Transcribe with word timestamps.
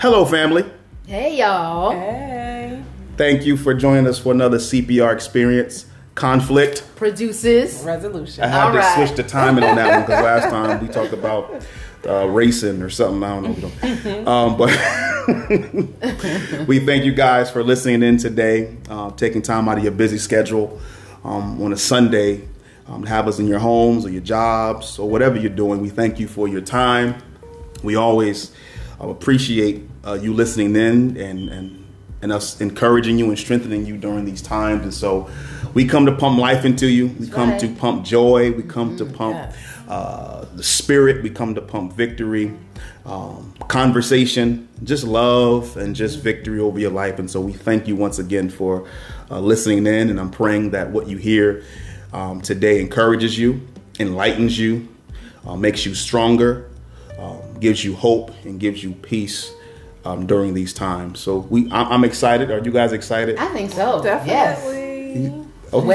Hello, 0.00 0.24
family. 0.24 0.64
Hey, 1.06 1.36
y'all. 1.36 1.90
Hey. 1.90 2.82
Thank 3.18 3.44
you 3.44 3.58
for 3.58 3.74
joining 3.74 4.06
us 4.06 4.18
for 4.18 4.32
another 4.32 4.56
CPR 4.56 5.12
experience. 5.12 5.84
Conflict. 6.14 6.86
Produces. 6.96 7.82
Resolution. 7.84 8.42
I 8.42 8.46
had 8.46 8.62
All 8.62 8.72
to 8.72 8.78
right. 8.78 8.94
switch 8.94 9.14
the 9.14 9.22
timing 9.22 9.62
on 9.62 9.76
that 9.76 9.90
one 9.90 10.00
because 10.00 10.24
last 10.24 10.50
time 10.50 10.80
we 10.80 10.88
talked 10.88 11.12
about 11.12 11.62
uh, 12.06 12.26
racing 12.28 12.80
or 12.80 12.88
something. 12.88 13.22
I 13.22 13.42
don't 13.42 14.24
know. 14.24 14.26
Um, 14.26 14.56
but 14.56 14.70
we 16.66 16.80
thank 16.80 17.04
you 17.04 17.12
guys 17.12 17.50
for 17.50 17.62
listening 17.62 18.02
in 18.02 18.16
today, 18.16 18.78
uh, 18.88 19.10
taking 19.10 19.42
time 19.42 19.68
out 19.68 19.76
of 19.76 19.84
your 19.84 19.92
busy 19.92 20.16
schedule 20.16 20.80
um, 21.24 21.62
on 21.62 21.74
a 21.74 21.76
Sunday 21.76 22.48
um, 22.86 23.02
to 23.04 23.08
have 23.10 23.28
us 23.28 23.38
in 23.38 23.46
your 23.46 23.58
homes 23.58 24.06
or 24.06 24.08
your 24.08 24.22
jobs 24.22 24.98
or 24.98 25.10
whatever 25.10 25.36
you're 25.36 25.50
doing. 25.50 25.78
We 25.82 25.90
thank 25.90 26.18
you 26.18 26.26
for 26.26 26.48
your 26.48 26.62
time. 26.62 27.22
We 27.82 27.96
always 27.96 28.50
uh, 28.98 29.08
appreciate 29.08 29.89
uh, 30.06 30.14
you 30.14 30.32
listening 30.32 30.76
in 30.76 31.16
and, 31.16 31.48
and 31.48 31.80
and 32.22 32.32
us 32.32 32.60
encouraging 32.60 33.18
you 33.18 33.28
and 33.28 33.38
strengthening 33.38 33.86
you 33.86 33.96
during 33.96 34.24
these 34.24 34.42
times. 34.42 34.82
And 34.82 34.94
so 34.94 35.30
we 35.74 35.86
come 35.86 36.06
to 36.06 36.12
pump 36.12 36.38
life 36.38 36.64
into 36.64 36.86
you. 36.86 37.08
We 37.08 37.28
come 37.28 37.50
right. 37.50 37.60
to 37.60 37.68
pump 37.68 38.04
joy. 38.04 38.52
We 38.52 38.62
come 38.62 38.96
to 38.98 39.06
pump 39.06 39.36
yes. 39.36 39.56
uh, 39.88 40.46
the 40.54 40.62
spirit. 40.62 41.22
We 41.22 41.30
come 41.30 41.54
to 41.54 41.62
pump 41.62 41.94
victory, 41.94 42.52
um, 43.06 43.54
conversation, 43.68 44.68
just 44.84 45.04
love, 45.04 45.76
and 45.76 45.96
just 45.96 46.20
victory 46.20 46.60
over 46.60 46.78
your 46.78 46.90
life. 46.90 47.18
And 47.18 47.30
so 47.30 47.40
we 47.40 47.52
thank 47.52 47.88
you 47.88 47.96
once 47.96 48.18
again 48.18 48.50
for 48.50 48.86
uh, 49.30 49.40
listening 49.40 49.86
in. 49.86 50.10
And 50.10 50.20
I'm 50.20 50.30
praying 50.30 50.70
that 50.70 50.90
what 50.90 51.08
you 51.08 51.16
hear 51.16 51.64
um, 52.12 52.40
today 52.42 52.80
encourages 52.80 53.38
you, 53.38 53.66
enlightens 53.98 54.58
you, 54.58 54.88
uh, 55.46 55.56
makes 55.56 55.86
you 55.86 55.94
stronger, 55.94 56.70
um, 57.18 57.40
gives 57.60 57.82
you 57.82 57.94
hope, 57.94 58.30
and 58.44 58.60
gives 58.60 58.82
you 58.82 58.92
peace. 58.92 59.54
Um, 60.04 60.26
during 60.26 60.54
these 60.54 60.72
times, 60.72 61.20
so 61.20 61.38
we, 61.50 61.70
I- 61.70 61.82
I'm 61.90 62.04
excited. 62.04 62.50
Are 62.50 62.58
you 62.60 62.70
guys 62.72 62.92
excited? 62.92 63.36
I 63.38 63.48
think 63.48 63.70
so. 63.70 64.02
Yes. 64.02 64.24
Definitely. 64.64 65.44
Okay. 65.72 65.86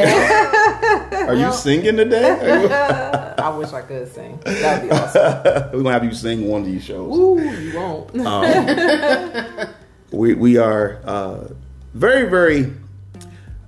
Well, 1.11 1.30
Are 1.30 1.34
you 1.34 1.52
singing 1.52 1.98
today? 1.98 2.61
You- 2.61 2.70
I 3.44 3.50
wish 3.58 3.73
I 3.73 3.81
could 3.81 4.08
sing. 4.14 4.39
That'd 4.45 4.89
be 4.89 4.95
awesome. 4.95 5.22
We're 5.73 5.83
gonna 5.83 5.92
have 5.92 6.03
you 6.06 6.14
sing 6.14 6.48
one 6.48 6.61
of 6.61 6.67
these 6.67 6.83
shows. 6.83 7.17
Ooh, 7.17 7.39
you 7.42 7.76
won't. 7.78 8.14
we 10.11 10.33
we 10.36 10.58
are 10.58 11.00
uh, 11.03 11.48
very 11.95 12.30
very 12.30 12.73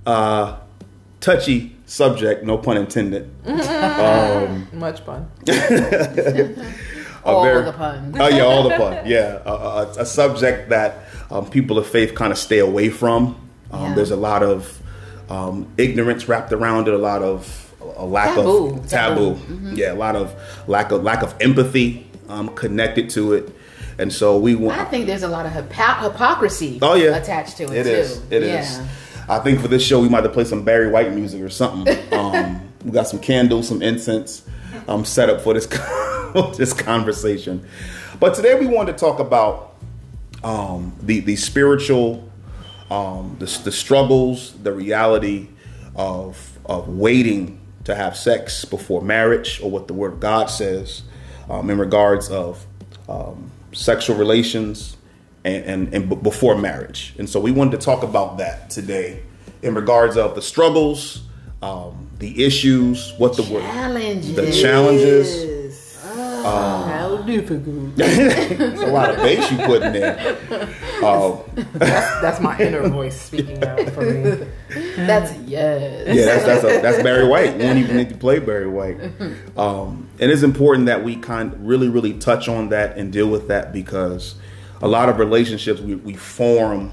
uh, 0.06 0.56
touchy 1.20 1.76
subject, 1.86 2.44
no 2.44 2.58
pun 2.58 2.76
intended. 2.76 3.28
Um, 3.44 4.68
Much 4.72 5.00
fun. 5.00 5.28
A 7.28 7.32
all 7.32 7.44
very- 7.44 7.64
the 7.64 7.72
puns. 7.72 8.16
Oh 8.18 8.28
yeah, 8.28 8.42
all 8.42 8.62
the 8.68 8.74
pun. 8.76 8.98
Yeah, 9.06 9.40
a, 9.44 9.52
a, 9.52 9.90
a 10.00 10.06
subject 10.06 10.70
that 10.70 10.96
um, 11.30 11.48
people 11.50 11.78
of 11.78 11.86
faith 11.86 12.14
kind 12.14 12.32
of 12.32 12.38
stay 12.38 12.58
away 12.58 12.88
from. 12.90 13.36
Um, 13.70 13.82
Yeah. 13.82 13.94
There's 13.94 14.10
a 14.10 14.16
lot 14.16 14.42
of 14.42 14.80
um, 15.30 15.66
ignorance 15.76 16.28
wrapped 16.28 16.52
around 16.52 16.88
it, 16.88 16.94
a 16.94 16.98
lot 16.98 17.22
of 17.22 17.64
a 17.96 18.04
lack 18.04 18.34
Taboo. 18.34 18.76
of 18.76 18.88
taboo. 18.88 19.34
Taboo. 19.34 19.70
Yeah, 19.74 19.92
a 19.92 19.94
lot 19.94 20.16
of 20.16 20.34
lack 20.66 20.90
of 20.90 21.02
lack 21.02 21.22
of 21.22 21.34
empathy 21.40 22.06
um, 22.28 22.48
connected 22.54 23.10
to 23.10 23.32
it, 23.34 23.50
and 23.98 24.12
so 24.12 24.38
we 24.38 24.54
want. 24.54 24.78
I 24.78 24.84
think 24.84 25.06
there's 25.06 25.22
a 25.22 25.28
lot 25.28 25.46
of 25.46 25.52
hypo- 25.52 26.10
hypocrisy 26.10 26.78
Oh 26.82 26.94
yeah, 26.94 27.16
attached 27.16 27.56
to 27.58 27.64
it, 27.64 27.72
It 27.72 27.84
too. 27.84 27.90
is. 27.90 28.22
It 28.30 28.42
is. 28.42 28.78
yeah. 28.78 28.88
I 29.30 29.38
think 29.40 29.60
for 29.60 29.68
this 29.68 29.82
show 29.84 30.00
we 30.00 30.08
might 30.08 30.22
have 30.22 30.30
to 30.30 30.30
play 30.32 30.44
some 30.44 30.64
Barry 30.64 30.90
White 30.90 31.12
music 31.12 31.42
or 31.42 31.50
something. 31.50 31.96
Um, 32.12 32.62
we 32.84 32.90
got 32.92 33.06
some 33.08 33.18
candles, 33.20 33.68
some 33.68 33.82
incense, 33.82 34.42
um, 34.86 35.04
set 35.04 35.28
up 35.28 35.40
for 35.42 35.52
this 35.52 35.66
this 36.56 36.72
conversation. 36.72 37.66
But 38.20 38.34
today 38.34 38.58
we 38.58 38.66
wanted 38.66 38.92
to 38.92 38.98
talk 38.98 39.18
about 39.18 39.76
um, 40.44 40.94
the 41.02 41.20
the 41.20 41.36
spiritual, 41.36 42.28
um, 42.90 43.36
the, 43.38 43.46
the 43.64 43.72
struggles, 43.72 44.54
the 44.62 44.72
reality 44.72 45.48
of 45.94 46.58
of 46.64 46.88
waiting 46.88 47.60
to 47.84 47.94
have 47.94 48.16
sex 48.16 48.64
before 48.64 49.00
marriage, 49.00 49.60
or 49.62 49.70
what 49.70 49.88
the 49.88 49.94
Word 49.94 50.14
of 50.14 50.20
God 50.20 50.46
says 50.50 51.02
um, 51.48 51.70
in 51.70 51.78
regards 51.78 52.28
of 52.28 52.66
um, 53.08 53.50
sexual 53.72 54.16
relations 54.16 54.96
and, 55.44 55.64
and, 55.64 55.94
and 55.94 56.08
b- 56.10 56.16
before 56.16 56.56
marriage. 56.56 57.14
And 57.18 57.28
so 57.28 57.40
we 57.40 57.50
wanted 57.50 57.80
to 57.80 57.84
talk 57.84 58.02
about 58.02 58.38
that 58.38 58.68
today 58.70 59.22
in 59.62 59.74
regards 59.74 60.16
of 60.16 60.34
the 60.34 60.42
struggles, 60.42 61.22
um, 61.62 62.10
the 62.18 62.44
issues, 62.44 63.12
what 63.16 63.36
the 63.36 63.42
word, 63.44 63.62
the 64.36 64.42
challenges. 64.52 65.57
Yes. 66.54 66.86
How 66.88 67.16
difficult. 67.22 67.92
It's 67.98 68.82
a 68.82 68.86
lot 68.86 69.10
of 69.10 69.16
bass 69.16 69.50
you 69.50 69.58
putting 69.58 69.92
there. 69.92 70.36
Um, 71.04 71.40
That's, 71.74 72.20
that's 72.20 72.40
my 72.40 72.58
inner 72.58 72.88
voice 72.88 73.20
speaking 73.20 73.62
out 73.62 73.88
for 73.90 74.02
me. 74.02 74.46
That's 74.96 75.32
yes. 75.46 76.06
yeah, 76.08 76.24
that's 76.24 76.44
that's, 76.44 76.64
a, 76.64 76.80
that's 76.80 77.02
Barry 77.02 77.26
White. 77.26 77.56
We 77.56 77.62
don't 77.62 77.78
even 77.78 77.96
need 77.96 78.08
to 78.08 78.16
play 78.16 78.38
Barry 78.40 78.68
White. 78.68 79.00
Um, 79.56 80.08
and 80.18 80.30
it's 80.30 80.42
important 80.42 80.86
that 80.86 81.04
we 81.04 81.16
kind 81.16 81.52
of 81.52 81.60
really, 81.62 81.88
really 81.88 82.14
touch 82.14 82.48
on 82.48 82.70
that 82.70 82.96
and 82.98 83.12
deal 83.12 83.28
with 83.28 83.48
that 83.48 83.72
because 83.72 84.34
a 84.82 84.88
lot 84.88 85.08
of 85.08 85.18
relationships 85.18 85.80
we, 85.80 85.94
we 85.94 86.14
form 86.14 86.92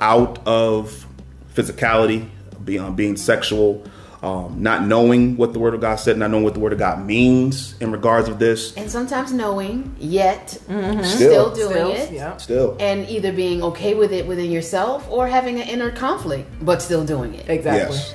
out 0.00 0.38
of 0.46 1.06
physicality, 1.54 2.28
beyond 2.64 2.96
being 2.96 3.16
sexual, 3.16 3.84
um, 4.22 4.62
not 4.62 4.86
knowing 4.86 5.36
what 5.36 5.52
the 5.52 5.58
Word 5.58 5.74
of 5.74 5.80
God 5.80 5.96
said, 5.96 6.16
not 6.16 6.30
knowing 6.30 6.44
what 6.44 6.54
the 6.54 6.60
Word 6.60 6.72
of 6.72 6.78
God 6.78 7.04
means 7.04 7.74
in 7.80 7.92
regards 7.92 8.28
of 8.28 8.38
this. 8.38 8.74
And 8.76 8.90
sometimes 8.90 9.32
knowing, 9.32 9.94
yet 9.98 10.50
Still, 10.50 11.04
still 11.04 11.54
doing 11.54 11.70
Still, 11.70 11.90
it. 11.92 12.12
yeah. 12.12 12.36
still, 12.38 12.76
And 12.80 13.08
either 13.08 13.32
being 13.32 13.62
okay 13.62 13.94
with 13.94 14.12
it 14.12 14.26
within 14.26 14.50
yourself 14.50 15.06
or 15.10 15.28
having 15.28 15.60
an 15.60 15.68
inner 15.68 15.90
conflict, 15.90 16.48
but 16.62 16.80
still 16.80 17.04
doing 17.04 17.34
it. 17.34 17.48
Exactly. 17.48 17.96
Yes. 17.96 18.14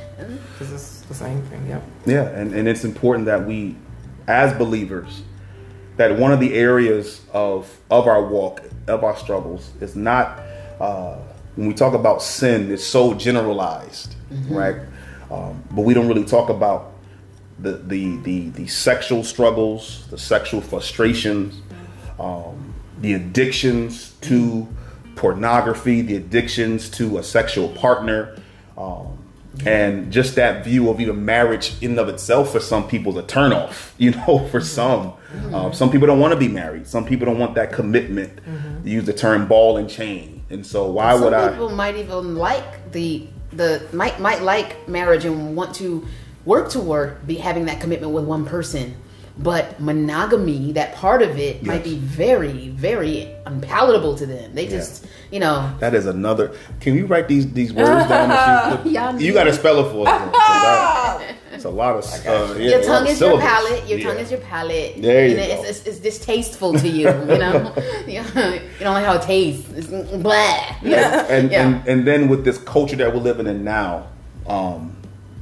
Because 0.54 0.74
it's 0.74 1.02
the 1.02 1.14
same 1.14 1.42
thing. 1.44 1.68
Yep. 1.68 1.84
Yeah, 2.06 2.28
and, 2.30 2.54
and 2.54 2.68
it's 2.68 2.84
important 2.84 3.26
that 3.26 3.46
we, 3.46 3.76
as 4.28 4.54
believers, 4.58 5.22
that 5.98 6.18
one 6.18 6.32
of 6.32 6.40
the 6.40 6.54
areas 6.56 7.22
of 7.34 7.70
of 7.92 8.08
our 8.08 8.24
walk, 8.26 8.64
of 8.88 9.04
our 9.04 9.16
struggles, 9.18 9.72
is 9.82 9.96
not 9.96 10.40
uh, 10.80 11.18
when 11.56 11.68
we 11.68 11.74
talk 11.74 11.94
about 11.94 12.22
sin, 12.22 12.72
it's 12.72 12.84
so 12.84 13.14
generalized, 13.14 14.16
right? 14.50 14.78
Um, 15.32 15.64
but 15.72 15.84
we 15.84 15.94
don't 15.94 16.08
really 16.08 16.26
talk 16.26 16.50
about 16.50 16.92
the 17.60 17.74
the 17.74 18.18
the, 18.18 18.50
the 18.50 18.68
sexual 18.68 19.24
struggles, 19.24 20.06
the 20.10 20.18
sexual 20.18 20.62
frustrations, 20.62 21.62
um, 22.20 22.74
the 23.00 23.14
addictions 23.14 24.12
to 24.22 24.68
pornography, 25.16 26.02
the 26.02 26.16
addictions 26.16 26.90
to 26.90 27.18
a 27.18 27.24
sexual 27.24 27.70
partner, 27.70 28.36
um, 28.78 29.18
and 29.66 30.12
just 30.12 30.36
that 30.36 30.64
view 30.66 30.90
of 30.90 31.00
even 31.00 31.24
marriage 31.24 31.74
in 31.82 31.92
and 31.92 32.00
of 32.00 32.10
itself 32.10 32.52
for 32.52 32.60
some 32.60 32.88
people 32.88 33.18
is 33.18 33.24
a 33.24 33.28
turnoff. 33.28 33.92
You 34.02 34.12
know, 34.12 34.48
for 34.48 34.62
some, 34.62 35.14
um, 35.54 35.74
some 35.74 35.92
people 35.92 36.08
don't 36.08 36.20
want 36.20 36.34
to 36.34 36.40
be 36.40 36.48
married. 36.48 36.88
Some 36.88 37.06
people 37.06 37.28
don't 37.28 37.38
want 37.38 37.54
that 37.54 37.72
commitment. 37.72 38.40
You 38.84 38.94
use 38.94 39.06
the 39.06 39.14
term 39.14 39.48
ball 39.48 39.78
and 39.78 39.88
chain, 39.88 40.44
and 40.50 40.66
so 40.66 40.92
why 40.92 41.14
Some 41.14 41.24
would 41.26 41.34
I? 41.34 41.52
people 41.52 41.70
might 41.70 41.96
even 41.98 42.36
like 42.36 42.92
the 42.92 43.28
the 43.54 43.88
might 43.94 44.20
might 44.20 44.42
like 44.42 44.88
marriage 44.88 45.26
and 45.26 45.56
want 45.56 45.76
to 45.76 46.06
work 46.46 46.70
toward 46.70 47.26
be 47.28 47.36
having 47.36 47.66
that 47.66 47.80
commitment 47.82 48.14
with 48.14 48.26
one 48.26 48.46
person. 48.46 48.96
But 49.38 49.80
monogamy, 49.80 50.74
that 50.74 50.94
part 50.96 51.22
of 51.22 51.40
it, 51.40 51.64
might 51.64 51.84
be 51.84 51.98
very, 51.98 52.70
very 52.70 53.34
unpalatable 53.46 54.16
to 54.18 54.26
them. 54.26 54.54
They 54.54 54.68
just, 54.68 55.08
you 55.32 55.40
know, 55.40 55.74
That 55.80 55.96
is 55.96 56.06
another. 56.06 56.54
Can 56.82 56.96
you 56.96 57.06
write 57.06 57.28
these 57.28 57.52
these 57.52 57.72
words 57.72 58.08
down? 58.10 58.86
You, 58.86 59.18
you 59.28 59.34
got 59.34 59.46
to 59.46 59.54
spell 59.54 59.86
it 59.86 59.92
for 59.92 60.08
us. 60.08 61.36
then, 61.64 61.74
'cause 61.74 62.12
that- 62.12 62.26
It's 62.26 62.26
a 62.26 62.30
lot 62.30 62.48
of. 62.48 62.56
Uh, 62.58 62.60
yeah, 62.60 62.70
your 62.70 62.82
tongue 62.84 63.04
of 63.04 63.10
is 63.10 63.22
your 63.22 63.40
palate. 63.40 63.88
Your 63.90 64.00
Yeah. 64.00 64.08
tongue 64.08 64.20
is 64.20 64.32
your 64.32 64.40
palate. 64.42 65.02
There 65.02 65.28
you 65.28 65.38
know, 65.38 65.46
go. 65.48 65.52
It's, 65.54 65.70
it's, 65.70 65.88
it's 65.88 66.00
distasteful 66.00 66.74
to 66.74 66.88
you. 66.88 67.08
You 67.28 67.38
know, 67.38 67.74
you 68.08 68.22
don't 68.80 68.94
like 68.94 69.06
how 69.06 69.16
it 69.16 69.22
tastes. 69.22 69.70
It's 69.76 69.88
blah. 69.88 70.58
You 70.82 70.90
know? 70.92 71.26
and, 71.30 71.52
Yeah. 71.52 71.68
and 71.68 71.88
and 71.88 72.08
then 72.08 72.28
with 72.30 72.44
this 72.46 72.58
culture 72.58 72.96
that 72.98 73.14
we're 73.14 73.22
living 73.22 73.48
in 73.48 73.64
now, 73.64 74.08
um, 74.48 74.96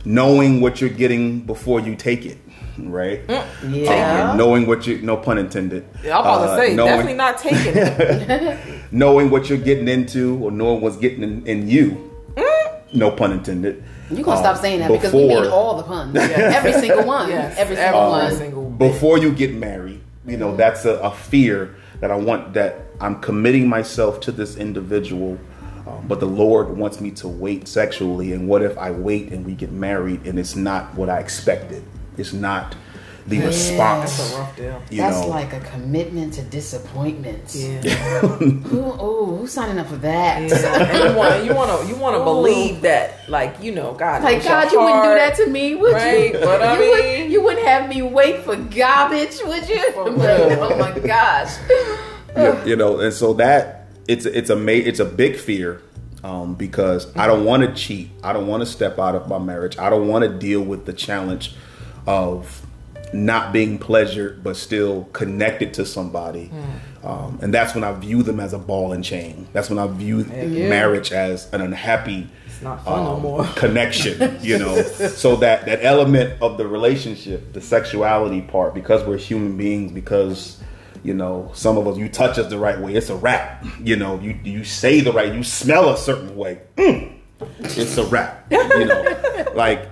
knowing 0.05 0.61
what 0.61 0.81
you're 0.81 0.89
getting 0.89 1.39
before 1.41 1.79
you 1.79 1.95
take 1.95 2.25
it, 2.25 2.37
right? 2.77 3.21
yeah. 3.69 4.31
Um, 4.31 4.37
knowing 4.37 4.65
what 4.67 4.85
you, 4.87 4.99
no 5.01 5.17
pun 5.17 5.37
intended. 5.37 5.83
Yeah, 6.03 6.17
I'm 6.17 6.21
about 6.21 6.41
Uh, 6.41 6.55
to 6.55 6.61
say, 6.61 6.75
knowing, 6.75 6.89
definitely 6.91 7.13
not 7.15 7.37
taking 7.37 7.73
it. 7.75 8.57
knowing 8.91 9.29
what 9.29 9.49
you're 9.49 9.57
getting 9.57 9.87
into 9.87 10.37
or 10.43 10.51
knowing 10.51 10.81
what's 10.81 10.97
getting 10.97 11.23
in, 11.23 11.45
in 11.47 11.67
you. 11.69 12.05
No 12.91 13.11
pun 13.11 13.31
intended. 13.31 13.83
You're 14.11 14.23
gonna 14.23 14.37
Um, 14.37 14.43
stop 14.43 14.57
saying 14.57 14.79
that 14.79 14.91
because 14.91 15.13
we 15.13 15.27
before- 15.27 15.41
mean 15.43 15.51
all 15.51 15.77
the 15.77 15.83
puns. 15.83 16.15
Every 16.59 16.73
single 16.73 17.03
one. 17.05 17.29
Yes, 17.29 17.55
every 17.57 17.75
single 17.75 17.99
every 18.01 18.09
one. 18.09 18.35
single 18.35 18.63
before 18.71 19.17
you 19.17 19.31
get 19.31 19.53
married 19.53 20.01
you 20.25 20.37
know 20.37 20.55
that's 20.55 20.85
a, 20.85 20.95
a 20.99 21.11
fear 21.11 21.75
that 22.01 22.11
i 22.11 22.15
want 22.15 22.53
that 22.53 22.81
i'm 23.01 23.19
committing 23.19 23.67
myself 23.67 24.19
to 24.21 24.31
this 24.31 24.55
individual 24.57 25.37
um, 25.87 26.05
but 26.07 26.19
the 26.19 26.25
lord 26.25 26.77
wants 26.77 27.01
me 27.01 27.09
to 27.11 27.27
wait 27.27 27.67
sexually 27.67 28.31
and 28.33 28.47
what 28.47 28.61
if 28.61 28.77
i 28.77 28.91
wait 28.91 29.31
and 29.31 29.45
we 29.45 29.53
get 29.53 29.71
married 29.71 30.25
and 30.27 30.37
it's 30.39 30.55
not 30.55 30.93
what 30.95 31.09
i 31.09 31.19
expected 31.19 31.83
it's 32.17 32.31
not 32.33 32.75
the 33.29 33.39
response. 33.45 34.17
That's 34.17 34.33
a 34.33 34.37
rough 34.37 34.55
deal. 34.55 34.81
You 34.89 34.97
That's 34.97 35.21
know, 35.21 35.27
like 35.27 35.53
a 35.53 35.59
commitment 35.61 36.33
to 36.35 36.41
disappointments. 36.43 37.55
Yeah. 37.55 37.81
Who, 38.21 38.83
oh, 38.99 39.37
who's 39.37 39.51
signing 39.53 39.77
up 39.79 39.87
for 39.87 39.97
that? 39.97 40.41
and 40.41 40.49
you 41.11 41.17
want 41.17 41.45
you 41.45 41.53
want 41.53 41.81
to 41.81 41.87
you 41.87 41.95
want 41.95 42.15
to 42.17 42.23
believe 42.23 42.81
that 42.81 43.29
like 43.29 43.61
you 43.61 43.71
know 43.73 43.93
God 43.93 44.23
Like 44.23 44.37
knows 44.37 44.45
your 44.45 44.53
God, 44.53 44.71
you 44.71 44.79
wouldn't 44.81 45.03
do 45.03 45.13
that 45.15 45.35
to 45.37 45.47
me, 45.47 45.75
would 45.75 45.93
Right, 45.93 46.33
you? 46.33 46.39
but 46.39 46.61
I 46.61 46.73
you, 46.83 46.91
would, 47.23 47.31
you 47.31 47.43
wouldn't 47.43 47.65
have 47.67 47.89
me 47.89 48.01
wait 48.01 48.43
for 48.43 48.55
garbage, 48.55 49.37
would 49.45 49.67
you? 49.69 49.91
For 49.93 50.05
real. 50.11 50.63
oh 50.63 50.77
my 50.77 50.97
gosh. 50.99 51.55
you, 52.35 52.69
you 52.71 52.75
know, 52.75 52.99
and 52.99 53.13
so 53.13 53.33
that 53.35 53.87
it's 54.07 54.25
it's 54.25 54.49
a 54.49 54.55
ma- 54.55 54.71
it's 54.71 54.99
a 54.99 55.05
big 55.05 55.35
fear 55.37 55.81
um, 56.23 56.55
because 56.55 57.15
I 57.15 57.27
don't 57.27 57.45
want 57.45 57.63
to 57.63 57.73
cheat. 57.73 58.09
I 58.23 58.33
don't 58.33 58.47
want 58.47 58.61
to 58.61 58.65
step 58.65 58.97
out 58.99 59.15
of 59.15 59.27
my 59.27 59.37
marriage. 59.39 59.77
I 59.77 59.89
don't 59.89 60.07
want 60.07 60.23
to 60.25 60.29
deal 60.29 60.61
with 60.61 60.85
the 60.85 60.93
challenge 60.93 61.55
of 62.07 62.65
not 63.13 63.51
being 63.51 63.77
pleasured 63.77 64.43
but 64.43 64.55
still 64.55 65.05
connected 65.13 65.73
to 65.75 65.85
somebody. 65.85 66.51
Um, 67.03 67.39
and 67.41 67.53
that's 67.53 67.73
when 67.73 67.83
I 67.83 67.93
view 67.93 68.23
them 68.23 68.39
as 68.39 68.53
a 68.53 68.59
ball 68.59 68.91
and 68.91 69.03
chain. 69.03 69.47
That's 69.53 69.69
when 69.69 69.79
I 69.79 69.87
view 69.87 70.19
yeah. 70.23 70.69
marriage 70.69 71.11
as 71.11 71.51
an 71.53 71.61
unhappy 71.61 72.27
It's 72.45 72.61
not 72.61 72.83
fun 72.83 73.03
no 73.03 73.15
um, 73.15 73.21
more. 73.21 73.45
connection, 73.55 74.37
you 74.41 74.57
know. 74.57 74.81
so 74.83 75.37
that 75.37 75.65
that 75.65 75.83
element 75.83 76.41
of 76.41 76.57
the 76.57 76.67
relationship, 76.67 77.53
the 77.53 77.61
sexuality 77.61 78.41
part, 78.41 78.73
because 78.73 79.03
we're 79.05 79.17
human 79.17 79.55
beings, 79.55 79.91
because 79.91 80.61
you 81.03 81.13
know, 81.13 81.51
some 81.53 81.77
of 81.77 81.87
us 81.87 81.97
you 81.97 82.09
touch 82.09 82.37
us 82.37 82.49
the 82.49 82.57
right 82.57 82.79
way, 82.79 82.93
it's 82.93 83.09
a 83.09 83.15
wrap. 83.15 83.65
You 83.81 83.95
know, 83.95 84.19
you 84.19 84.37
you 84.43 84.63
say 84.65 84.99
the 84.99 85.13
right, 85.13 85.33
you 85.33 85.43
smell 85.43 85.89
a 85.89 85.97
certain 85.97 86.35
way, 86.35 86.61
mm, 86.75 87.18
it's 87.59 87.97
a 87.97 88.05
wrap. 88.05 88.45
You 88.51 88.85
know, 88.85 89.45
like 89.55 89.89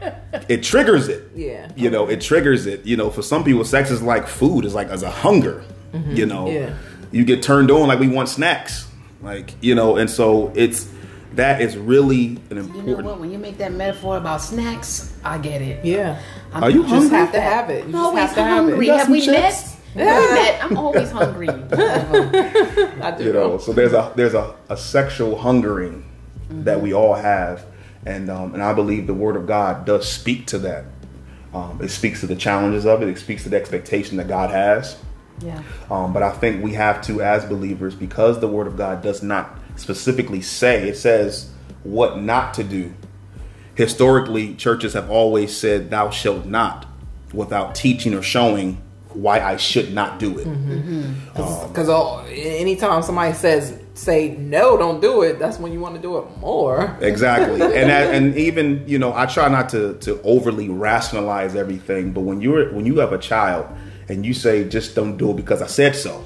it 0.49 0.63
triggers 0.63 1.07
it. 1.09 1.31
Yeah. 1.35 1.69
You 1.75 1.89
know, 1.89 2.07
it 2.07 2.21
triggers 2.21 2.65
it. 2.67 2.85
You 2.85 2.95
know, 2.97 3.09
for 3.09 3.21
some 3.21 3.43
people, 3.43 3.65
sex 3.65 3.91
is 3.91 4.01
like 4.01 4.27
food. 4.27 4.65
It's 4.65 4.73
like 4.73 4.87
as 4.89 5.03
a 5.03 5.09
hunger. 5.11 5.63
You 5.93 6.25
know, 6.25 6.45
Mm-hmm. 6.45 6.63
Yeah. 6.71 6.75
you 7.11 7.25
get 7.25 7.41
turned 7.43 7.71
on 7.71 7.87
like 7.87 7.99
we 7.99 8.07
want 8.07 8.29
snacks. 8.29 8.87
Like 9.21 9.53
you 9.61 9.73
know, 9.75 9.97
and 9.97 10.09
so 10.09 10.51
it's 10.55 10.87
that 11.33 11.59
is 11.61 11.75
really 11.77 12.37
an 12.49 12.57
You 12.57 12.57
important. 12.59 12.87
know 12.87 12.95
what? 13.11 13.19
When 13.19 13.31
you 13.31 13.37
make 13.39 13.57
that 13.57 13.71
metaphor 13.73 14.17
about 14.17 14.41
snacks, 14.41 15.13
I 15.23 15.37
get 15.37 15.61
it. 15.61 15.83
Yeah. 15.83 16.21
I'm 16.53 16.63
Are 16.63 16.69
you 16.69 16.83
hungry. 16.83 17.09
Just 17.09 17.11
have 17.11 17.31
to 17.33 17.41
have 17.41 17.69
it. 17.69 17.79
You 17.79 17.83
I'm 17.85 17.91
just 17.91 18.03
always 18.03 18.19
have 18.23 18.35
to 18.35 18.43
have 18.43 18.67
it. 18.67 18.69
hungry. 18.69 18.87
Have 18.87 19.09
we 19.09 19.25
met? 19.27 19.51
chips? 19.53 19.73
Have 19.97 20.31
we? 20.31 20.49
I'm 20.61 20.77
always 20.77 21.09
hungry. 21.11 21.49
I 21.49 23.11
do 23.17 23.23
you 23.23 23.33
know 23.33 23.57
so 23.57 23.73
there's 23.73 23.93
a 23.93 24.13
there's 24.15 24.35
a, 24.35 24.55
a 24.69 24.77
sexual 24.77 25.35
hungering 25.37 26.06
that 26.49 26.81
we 26.81 26.93
all 26.93 27.13
have. 27.15 27.65
And 28.05 28.29
um, 28.29 28.53
and 28.53 28.63
i 28.63 28.73
believe 28.73 29.07
the 29.07 29.13
word 29.13 29.35
of 29.35 29.47
god 29.47 29.85
does 29.85 30.09
speak 30.09 30.47
to 30.47 30.59
that. 30.59 30.85
Um, 31.53 31.79
it 31.81 31.89
speaks 31.89 32.19
to 32.21 32.27
the 32.27 32.35
challenges 32.35 32.85
of 32.85 33.01
it. 33.01 33.09
It 33.09 33.17
speaks 33.17 33.43
to 33.43 33.49
the 33.49 33.57
expectation 33.57 34.17
that 34.17 34.27
god 34.27 34.49
has. 34.49 34.97
Yeah. 35.39 35.61
um, 35.91 36.13
but 36.13 36.23
i 36.23 36.31
think 36.31 36.63
we 36.63 36.73
have 36.73 36.99
to 37.03 37.21
as 37.21 37.45
believers 37.45 37.93
because 37.93 38.39
the 38.39 38.47
word 38.47 38.65
of 38.65 38.75
god 38.75 39.03
does 39.03 39.21
not 39.21 39.59
specifically 39.75 40.41
say 40.41 40.89
it 40.89 40.97
says 40.97 41.51
what 41.83 42.19
not 42.19 42.55
to 42.55 42.63
do. 42.63 42.93
Historically 43.75 44.55
churches 44.55 44.93
have 44.93 45.11
always 45.11 45.55
said 45.55 45.91
thou 45.91 46.09
shalt 46.09 46.45
not 46.45 46.87
without 47.33 47.75
teaching 47.75 48.13
or 48.15 48.23
showing 48.23 48.81
why 49.09 49.39
i 49.39 49.57
should 49.57 49.93
not 49.93 50.17
do 50.17 50.39
it. 50.39 50.45
Because 51.33 51.89
anytime 52.29 53.03
somebody 53.03 53.33
says 53.33 53.79
say 53.97 54.29
no, 54.29 54.77
don't 54.77 55.01
do 55.01 55.23
it, 55.23 55.39
that's 55.39 55.57
when 55.57 55.73
you 55.73 55.79
want 55.79 55.95
to 55.95 56.01
do 56.01 56.17
it 56.17 56.37
more. 56.37 56.97
Exactly, 57.01 57.61
and 57.61 57.89
that, 57.89 58.13
and 58.13 58.37
even 58.37 58.83
you 58.87 58.99
know, 58.99 59.13
I 59.13 59.25
try 59.25 59.49
not 59.49 59.69
to 59.69 59.95
to 59.99 60.21
overly 60.21 60.69
rationalize 60.69 61.55
everything, 61.55 62.11
but 62.13 62.21
when 62.21 62.41
you're 62.41 62.71
when 62.73 62.85
you 62.85 62.99
have 62.99 63.13
a 63.13 63.17
child 63.17 63.67
and 64.07 64.25
you 64.25 64.33
say 64.33 64.67
just 64.67 64.95
don't 64.95 65.17
do 65.17 65.31
it 65.31 65.35
because 65.35 65.61
I 65.61 65.67
said 65.67 65.95
so, 65.95 66.23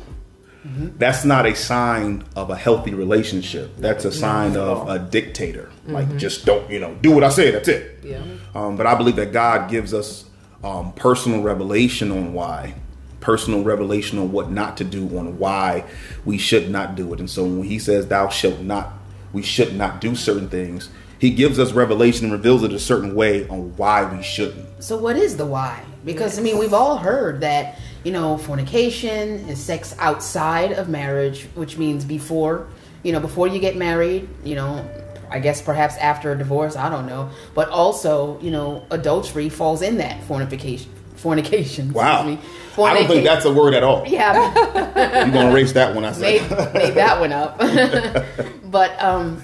that's 0.97 1.25
not 1.25 1.45
a 1.45 1.55
sign 1.55 2.23
of 2.35 2.49
a 2.49 2.55
healthy 2.55 2.93
relationship. 2.93 3.75
That's 3.77 4.05
a 4.05 4.11
sign 4.11 4.55
of 4.55 4.87
a 4.87 4.99
dictator. 4.99 5.71
Like 5.87 6.17
just 6.17 6.45
don't 6.45 6.69
you 6.69 6.79
know 6.79 6.95
do 7.01 7.11
what 7.11 7.23
I 7.23 7.29
say. 7.29 7.51
That's 7.51 7.67
it. 7.67 7.99
Yeah. 8.03 8.23
Um, 8.53 8.77
but 8.77 8.85
I 8.85 8.95
believe 8.95 9.15
that 9.15 9.31
God 9.31 9.69
gives 9.69 9.93
us 9.93 10.25
um, 10.63 10.93
personal 10.93 11.41
revelation 11.41 12.11
on 12.11 12.33
why, 12.33 12.75
personal 13.21 13.63
revelation 13.63 14.19
on 14.19 14.31
what 14.31 14.51
not 14.51 14.75
to 14.77 14.83
do, 14.83 15.17
on 15.17 15.39
why 15.39 15.85
we 16.25 16.37
should 16.37 16.69
not 16.69 16.95
do 16.95 17.13
it. 17.13 17.19
And 17.19 17.29
so 17.29 17.45
when 17.45 17.63
He 17.63 17.79
says, 17.79 18.07
"Thou 18.07 18.27
shalt 18.27 18.59
not," 18.59 18.93
we 19.31 19.41
should 19.41 19.75
not 19.77 20.01
do 20.01 20.15
certain 20.15 20.49
things. 20.49 20.89
He 21.21 21.29
gives 21.29 21.59
us 21.59 21.71
revelation 21.71 22.25
and 22.25 22.33
reveals 22.33 22.63
it 22.63 22.73
a 22.73 22.79
certain 22.79 23.13
way 23.13 23.47
on 23.47 23.77
why 23.77 24.03
we 24.03 24.23
shouldn't. 24.23 24.83
So 24.83 24.97
what 24.97 25.15
is 25.15 25.37
the 25.37 25.45
why? 25.45 25.83
Because 26.03 26.39
I 26.39 26.41
mean, 26.41 26.57
we've 26.57 26.73
all 26.73 26.97
heard 26.97 27.41
that 27.41 27.79
you 28.03 28.11
know 28.11 28.37
fornication 28.37 29.47
is 29.47 29.59
sex 29.59 29.95
outside 29.99 30.71
of 30.71 30.89
marriage, 30.89 31.47
which 31.53 31.77
means 31.77 32.03
before 32.03 32.67
you 33.03 33.11
know 33.11 33.19
before 33.19 33.47
you 33.47 33.59
get 33.59 33.77
married. 33.77 34.27
You 34.43 34.55
know, 34.55 34.89
I 35.29 35.37
guess 35.37 35.61
perhaps 35.61 35.95
after 35.97 36.31
a 36.31 36.37
divorce. 36.37 36.75
I 36.75 36.89
don't 36.89 37.05
know, 37.05 37.29
but 37.53 37.69
also 37.69 38.39
you 38.41 38.49
know 38.49 38.83
adultery 38.89 39.47
falls 39.47 39.83
in 39.83 39.97
that 39.97 40.23
fornication. 40.23 40.91
Fornication. 41.21 41.93
Wow, 41.93 42.27
excuse 42.27 42.37
me. 42.77 42.83
I 42.83 42.93
don't 42.95 43.07
think 43.07 43.25
that's 43.25 43.45
a 43.45 43.53
word 43.53 43.73
at 43.73 43.83
all. 43.83 44.05
Yeah, 44.07 44.53
You're 45.25 45.33
gonna 45.33 45.51
erase 45.51 45.73
that 45.73 45.93
one. 45.93 46.03
I 46.05 46.17
made, 46.17 46.41
said. 46.41 46.73
made 46.73 46.93
that 46.95 47.19
one 47.19 47.31
up. 47.31 47.57
but 48.71 49.01
um, 49.01 49.41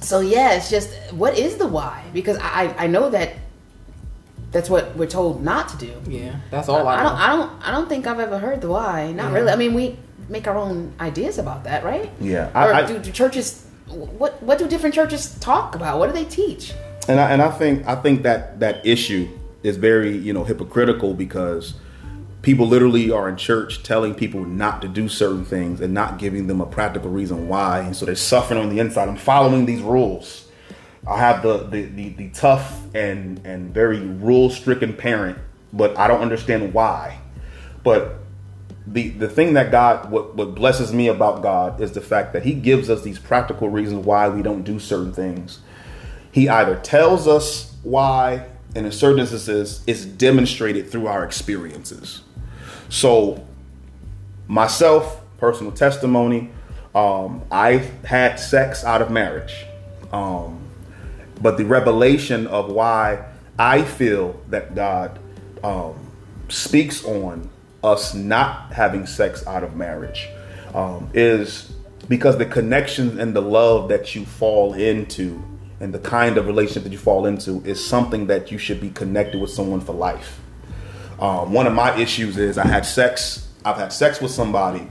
so 0.00 0.20
yeah, 0.20 0.54
it's 0.54 0.70
just 0.70 0.90
what 1.12 1.38
is 1.38 1.56
the 1.56 1.66
why? 1.68 2.02
Because 2.12 2.38
I 2.40 2.74
I 2.78 2.86
know 2.88 3.10
that 3.10 3.34
that's 4.50 4.70
what 4.70 4.96
we're 4.96 5.06
told 5.06 5.42
not 5.42 5.68
to 5.70 5.76
do. 5.76 5.92
Yeah, 6.10 6.36
that's 6.50 6.68
all 6.68 6.86
I, 6.86 6.94
I 6.96 7.02
know. 7.02 7.08
don't 7.10 7.18
I 7.18 7.26
don't 7.36 7.68
I 7.68 7.70
don't 7.70 7.88
think 7.88 8.06
I've 8.06 8.20
ever 8.20 8.38
heard 8.38 8.60
the 8.60 8.70
why. 8.70 9.12
Not 9.12 9.32
really. 9.32 9.50
I 9.52 9.56
mean, 9.56 9.74
we 9.74 9.96
make 10.28 10.46
our 10.48 10.56
own 10.56 10.92
ideas 11.00 11.38
about 11.38 11.64
that, 11.64 11.84
right? 11.84 12.10
Yeah, 12.20 12.50
I- 12.54 12.68
or 12.68 12.74
I- 12.74 12.86
do, 12.86 12.98
do 12.98 13.12
churches? 13.12 13.66
What 13.88 14.42
what 14.42 14.58
do 14.58 14.66
different 14.66 14.94
churches 14.94 15.38
talk 15.38 15.74
about? 15.76 15.98
What 15.98 16.06
do 16.08 16.12
they 16.12 16.24
teach? 16.24 16.72
and 17.06 17.20
I, 17.20 17.30
and 17.32 17.42
I 17.42 17.50
think 17.50 17.86
I 17.86 17.94
think 17.96 18.22
that 18.22 18.58
that 18.60 18.84
issue 18.86 19.28
is 19.64 19.76
very 19.76 20.16
you 20.16 20.32
know 20.32 20.44
hypocritical 20.44 21.14
because 21.14 21.74
people 22.42 22.68
literally 22.68 23.10
are 23.10 23.28
in 23.28 23.36
church 23.36 23.82
telling 23.82 24.14
people 24.14 24.44
not 24.44 24.82
to 24.82 24.86
do 24.86 25.08
certain 25.08 25.44
things 25.44 25.80
and 25.80 25.92
not 25.92 26.18
giving 26.18 26.46
them 26.46 26.60
a 26.60 26.66
practical 26.66 27.10
reason 27.10 27.48
why, 27.48 27.80
and 27.80 27.96
so 27.96 28.06
they're 28.06 28.14
suffering 28.14 28.60
on 28.60 28.68
the 28.68 28.78
inside. 28.78 29.08
I'm 29.08 29.16
following 29.16 29.66
these 29.66 29.80
rules. 29.80 30.46
I 31.08 31.18
have 31.18 31.42
the 31.42 31.58
the, 31.58 31.82
the, 31.86 32.08
the 32.10 32.28
tough 32.30 32.80
and 32.94 33.40
and 33.44 33.74
very 33.74 34.00
rule 34.00 34.50
stricken 34.50 34.94
parent, 34.94 35.38
but 35.72 35.98
I 35.98 36.06
don't 36.06 36.20
understand 36.20 36.72
why. 36.72 37.18
But 37.82 38.20
the 38.86 39.08
the 39.08 39.28
thing 39.28 39.54
that 39.54 39.70
God 39.70 40.10
what 40.10 40.34
what 40.36 40.54
blesses 40.54 40.92
me 40.92 41.08
about 41.08 41.42
God 41.42 41.80
is 41.80 41.92
the 41.92 42.02
fact 42.02 42.34
that 42.34 42.44
He 42.44 42.52
gives 42.52 42.90
us 42.90 43.02
these 43.02 43.18
practical 43.18 43.70
reasons 43.70 44.04
why 44.04 44.28
we 44.28 44.42
don't 44.42 44.62
do 44.62 44.78
certain 44.78 45.12
things. 45.12 45.60
He 46.30 46.48
either 46.48 46.76
tells 46.76 47.28
us 47.28 47.74
why, 47.82 48.46
in 48.74 48.90
certain 48.92 49.20
instances, 49.20 49.82
it's 49.86 50.04
demonstrated 50.04 50.90
through 50.90 51.06
our 51.06 51.24
experiences. 51.24 52.22
So, 52.88 53.46
myself, 54.48 55.22
personal 55.38 55.72
testimony, 55.72 56.50
um, 56.94 57.42
I've 57.50 58.04
had 58.04 58.36
sex 58.36 58.84
out 58.84 59.02
of 59.02 59.10
marriage. 59.10 59.64
Um, 60.12 60.60
but 61.40 61.56
the 61.56 61.64
revelation 61.64 62.46
of 62.46 62.70
why 62.70 63.24
I 63.58 63.82
feel 63.82 64.40
that 64.48 64.74
God 64.74 65.18
um, 65.62 65.94
speaks 66.48 67.04
on 67.04 67.50
us 67.82 68.14
not 68.14 68.72
having 68.72 69.06
sex 69.06 69.46
out 69.46 69.62
of 69.62 69.76
marriage 69.76 70.28
um, 70.72 71.10
is 71.12 71.72
because 72.08 72.38
the 72.38 72.46
connection 72.46 73.20
and 73.20 73.34
the 73.34 73.42
love 73.42 73.88
that 73.88 74.14
you 74.14 74.24
fall 74.24 74.74
into 74.74 75.42
and 75.84 75.92
the 75.92 75.98
kind 75.98 76.38
of 76.38 76.46
relationship 76.46 76.82
that 76.82 76.92
you 76.92 76.98
fall 76.98 77.26
into 77.26 77.62
is 77.66 77.84
something 77.84 78.28
that 78.28 78.50
you 78.50 78.56
should 78.56 78.80
be 78.80 78.88
connected 78.88 79.38
with 79.38 79.50
someone 79.50 79.82
for 79.82 79.92
life. 79.92 80.40
Um, 81.20 81.52
one 81.52 81.66
of 81.66 81.74
my 81.74 81.94
issues 81.98 82.38
is 82.38 82.56
I 82.56 82.66
had 82.66 82.86
sex. 82.86 83.46
I've 83.66 83.76
had 83.76 83.92
sex 83.92 84.18
with 84.18 84.30
somebody, 84.30 84.88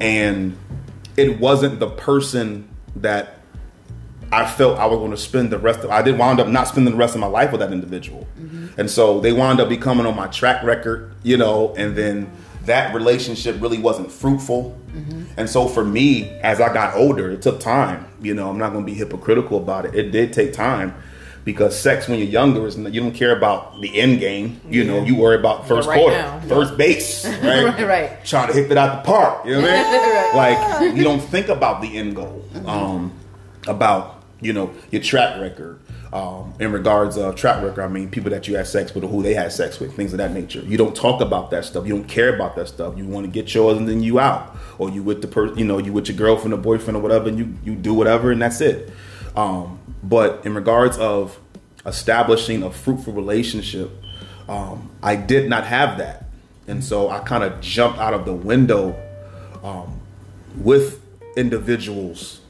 and 0.00 0.58
it 1.16 1.38
wasn't 1.38 1.78
the 1.78 1.88
person 1.88 2.68
that 2.96 3.38
I 4.32 4.44
felt 4.44 4.76
I 4.76 4.86
was 4.86 4.98
going 4.98 5.12
to 5.12 5.16
spend 5.16 5.50
the 5.50 5.58
rest 5.58 5.84
of. 5.84 5.90
I 5.90 6.02
did 6.02 6.18
wind 6.18 6.40
up 6.40 6.48
not 6.48 6.66
spending 6.66 6.94
the 6.94 6.98
rest 6.98 7.14
of 7.14 7.20
my 7.20 7.28
life 7.28 7.52
with 7.52 7.60
that 7.60 7.72
individual, 7.72 8.26
and 8.76 8.90
so 8.90 9.20
they 9.20 9.32
wound 9.32 9.60
up 9.60 9.68
becoming 9.68 10.04
on 10.04 10.16
my 10.16 10.26
track 10.26 10.64
record, 10.64 11.14
you 11.22 11.36
know, 11.36 11.76
and 11.76 11.94
then 11.94 12.28
that 12.66 12.94
relationship 12.94 13.60
really 13.60 13.78
wasn't 13.78 14.10
fruitful. 14.10 14.78
And 15.36 15.48
so 15.48 15.68
for 15.68 15.84
me, 15.84 16.28
as 16.40 16.60
I 16.60 16.72
got 16.72 16.94
older, 16.96 17.30
it 17.30 17.40
took 17.42 17.60
time. 17.60 18.06
You 18.20 18.34
know, 18.34 18.50
I'm 18.50 18.58
not 18.58 18.72
going 18.72 18.84
to 18.84 18.92
be 18.92 18.96
hypocritical 18.96 19.56
about 19.58 19.86
it. 19.86 19.94
It 19.94 20.10
did 20.10 20.32
take 20.34 20.52
time 20.52 20.94
because 21.44 21.78
sex 21.78 22.08
when 22.08 22.18
you're 22.18 22.28
younger 22.28 22.66
is 22.66 22.76
you 22.76 23.00
don't 23.00 23.14
care 23.14 23.36
about 23.36 23.80
the 23.80 23.98
end 23.98 24.20
game. 24.20 24.60
You 24.68 24.84
know, 24.84 25.02
you 25.02 25.16
worry 25.16 25.36
about 25.38 25.66
first 25.66 25.88
right 25.88 25.98
quarter, 25.98 26.16
now. 26.16 26.40
first 26.40 26.76
base, 26.76 27.24
right? 27.42 27.64
Right, 27.64 27.86
right. 27.86 28.24
Trying 28.24 28.48
to 28.48 28.52
hit 28.54 28.70
it 28.70 28.76
out 28.76 29.02
the 29.02 29.10
park. 29.10 29.44
You 29.46 29.52
know 29.52 29.62
what 29.62 29.70
I 29.70 29.82
mean? 29.92 30.12
Right. 30.32 30.52
Like 30.80 30.96
you 30.96 31.04
don't 31.04 31.20
think 31.20 31.48
about 31.48 31.82
the 31.82 31.94
end 31.98 32.16
goal, 32.16 32.42
um, 32.64 33.12
about 33.66 34.22
you 34.40 34.52
know 34.54 34.72
your 34.90 35.02
track 35.02 35.38
record. 35.40 35.78
Um, 36.12 36.52
in 36.60 36.72
regards 36.72 37.16
of 37.16 37.36
track 37.36 37.62
record, 37.62 37.82
I 37.82 37.88
mean 37.88 38.10
people 38.10 38.30
that 38.32 38.46
you 38.46 38.56
had 38.56 38.66
sex 38.66 38.94
with 38.94 39.02
or 39.02 39.06
who 39.06 39.22
they 39.22 39.32
had 39.32 39.50
sex 39.50 39.80
with, 39.80 39.96
things 39.96 40.12
of 40.12 40.18
that 40.18 40.32
nature. 40.32 40.60
You 40.60 40.76
don't 40.76 40.94
talk 40.94 41.22
about 41.22 41.50
that 41.52 41.64
stuff. 41.64 41.86
You 41.86 41.94
don't 41.94 42.08
care 42.08 42.34
about 42.34 42.54
that 42.56 42.68
stuff. 42.68 42.98
You 42.98 43.06
want 43.06 43.24
to 43.24 43.32
get 43.32 43.54
yours 43.54 43.78
and 43.78 43.88
then 43.88 44.02
you 44.02 44.20
out, 44.20 44.54
or 44.76 44.90
you 44.90 45.02
with 45.02 45.22
the 45.22 45.28
person, 45.28 45.56
you 45.58 45.64
know, 45.64 45.78
you 45.78 45.90
with 45.90 46.08
your 46.08 46.16
girlfriend 46.18 46.52
or 46.52 46.58
boyfriend 46.58 46.98
or 46.98 47.00
whatever, 47.00 47.30
and 47.30 47.38
you 47.38 47.54
you 47.64 47.74
do 47.74 47.94
whatever 47.94 48.30
and 48.30 48.42
that's 48.42 48.60
it. 48.60 48.92
Um, 49.34 49.78
but 50.02 50.44
in 50.44 50.54
regards 50.54 50.98
of 50.98 51.40
establishing 51.86 52.62
a 52.62 52.70
fruitful 52.70 53.14
relationship, 53.14 53.90
um, 54.50 54.90
I 55.02 55.16
did 55.16 55.48
not 55.48 55.64
have 55.64 55.96
that, 55.96 56.26
and 56.68 56.84
so 56.84 57.08
I 57.08 57.20
kind 57.20 57.42
of 57.42 57.58
jumped 57.62 57.98
out 57.98 58.12
of 58.12 58.26
the 58.26 58.34
window 58.34 58.94
um, 59.62 59.98
with 60.58 61.00
individuals 61.38 62.42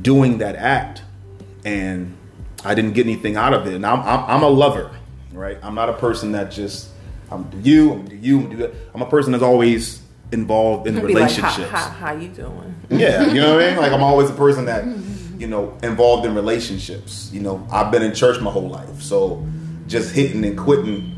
doing 0.00 0.38
that 0.38 0.56
act, 0.56 1.02
and 1.66 2.16
I 2.64 2.74
didn't 2.74 2.92
get 2.92 3.06
anything 3.06 3.36
out 3.36 3.54
of 3.54 3.66
it. 3.66 3.74
And 3.74 3.86
I'm 3.86 4.00
I'm, 4.00 4.24
I'm 4.28 4.42
a 4.42 4.48
lover, 4.48 4.90
right? 5.32 5.58
I'm 5.62 5.74
not 5.74 5.88
a 5.88 5.94
person 5.94 6.32
that 6.32 6.50
just 6.50 6.90
I'm 7.30 7.44
do 7.50 7.58
you, 7.68 7.92
I'm 7.92 8.08
do 8.08 8.16
you, 8.16 8.40
I'm 8.40 8.50
do 8.50 8.56
that. 8.58 8.74
I'm 8.94 9.02
a 9.02 9.06
person 9.06 9.32
that's 9.32 9.44
always 9.44 10.02
involved 10.32 10.86
in 10.86 10.94
Be 10.94 11.00
like, 11.00 11.08
relationships. 11.08 11.68
how, 11.70 11.88
how, 11.88 11.90
how 11.90 12.12
you 12.14 12.28
doing? 12.28 12.74
Yeah, 12.90 13.26
you 13.32 13.40
know 13.40 13.54
what 13.54 13.64
I 13.64 13.68
mean? 13.70 13.76
Like 13.78 13.92
I'm 13.92 14.02
always 14.02 14.30
a 14.30 14.34
person 14.34 14.64
that, 14.66 14.84
you 15.38 15.46
know, 15.46 15.76
involved 15.82 16.26
in 16.26 16.34
relationships. 16.34 17.30
You 17.32 17.40
know, 17.40 17.66
I've 17.70 17.90
been 17.90 18.02
in 18.02 18.14
church 18.14 18.40
my 18.40 18.50
whole 18.50 18.68
life. 18.68 19.02
So 19.02 19.44
just 19.86 20.14
hitting 20.14 20.44
and 20.44 20.58
quitting 20.58 21.12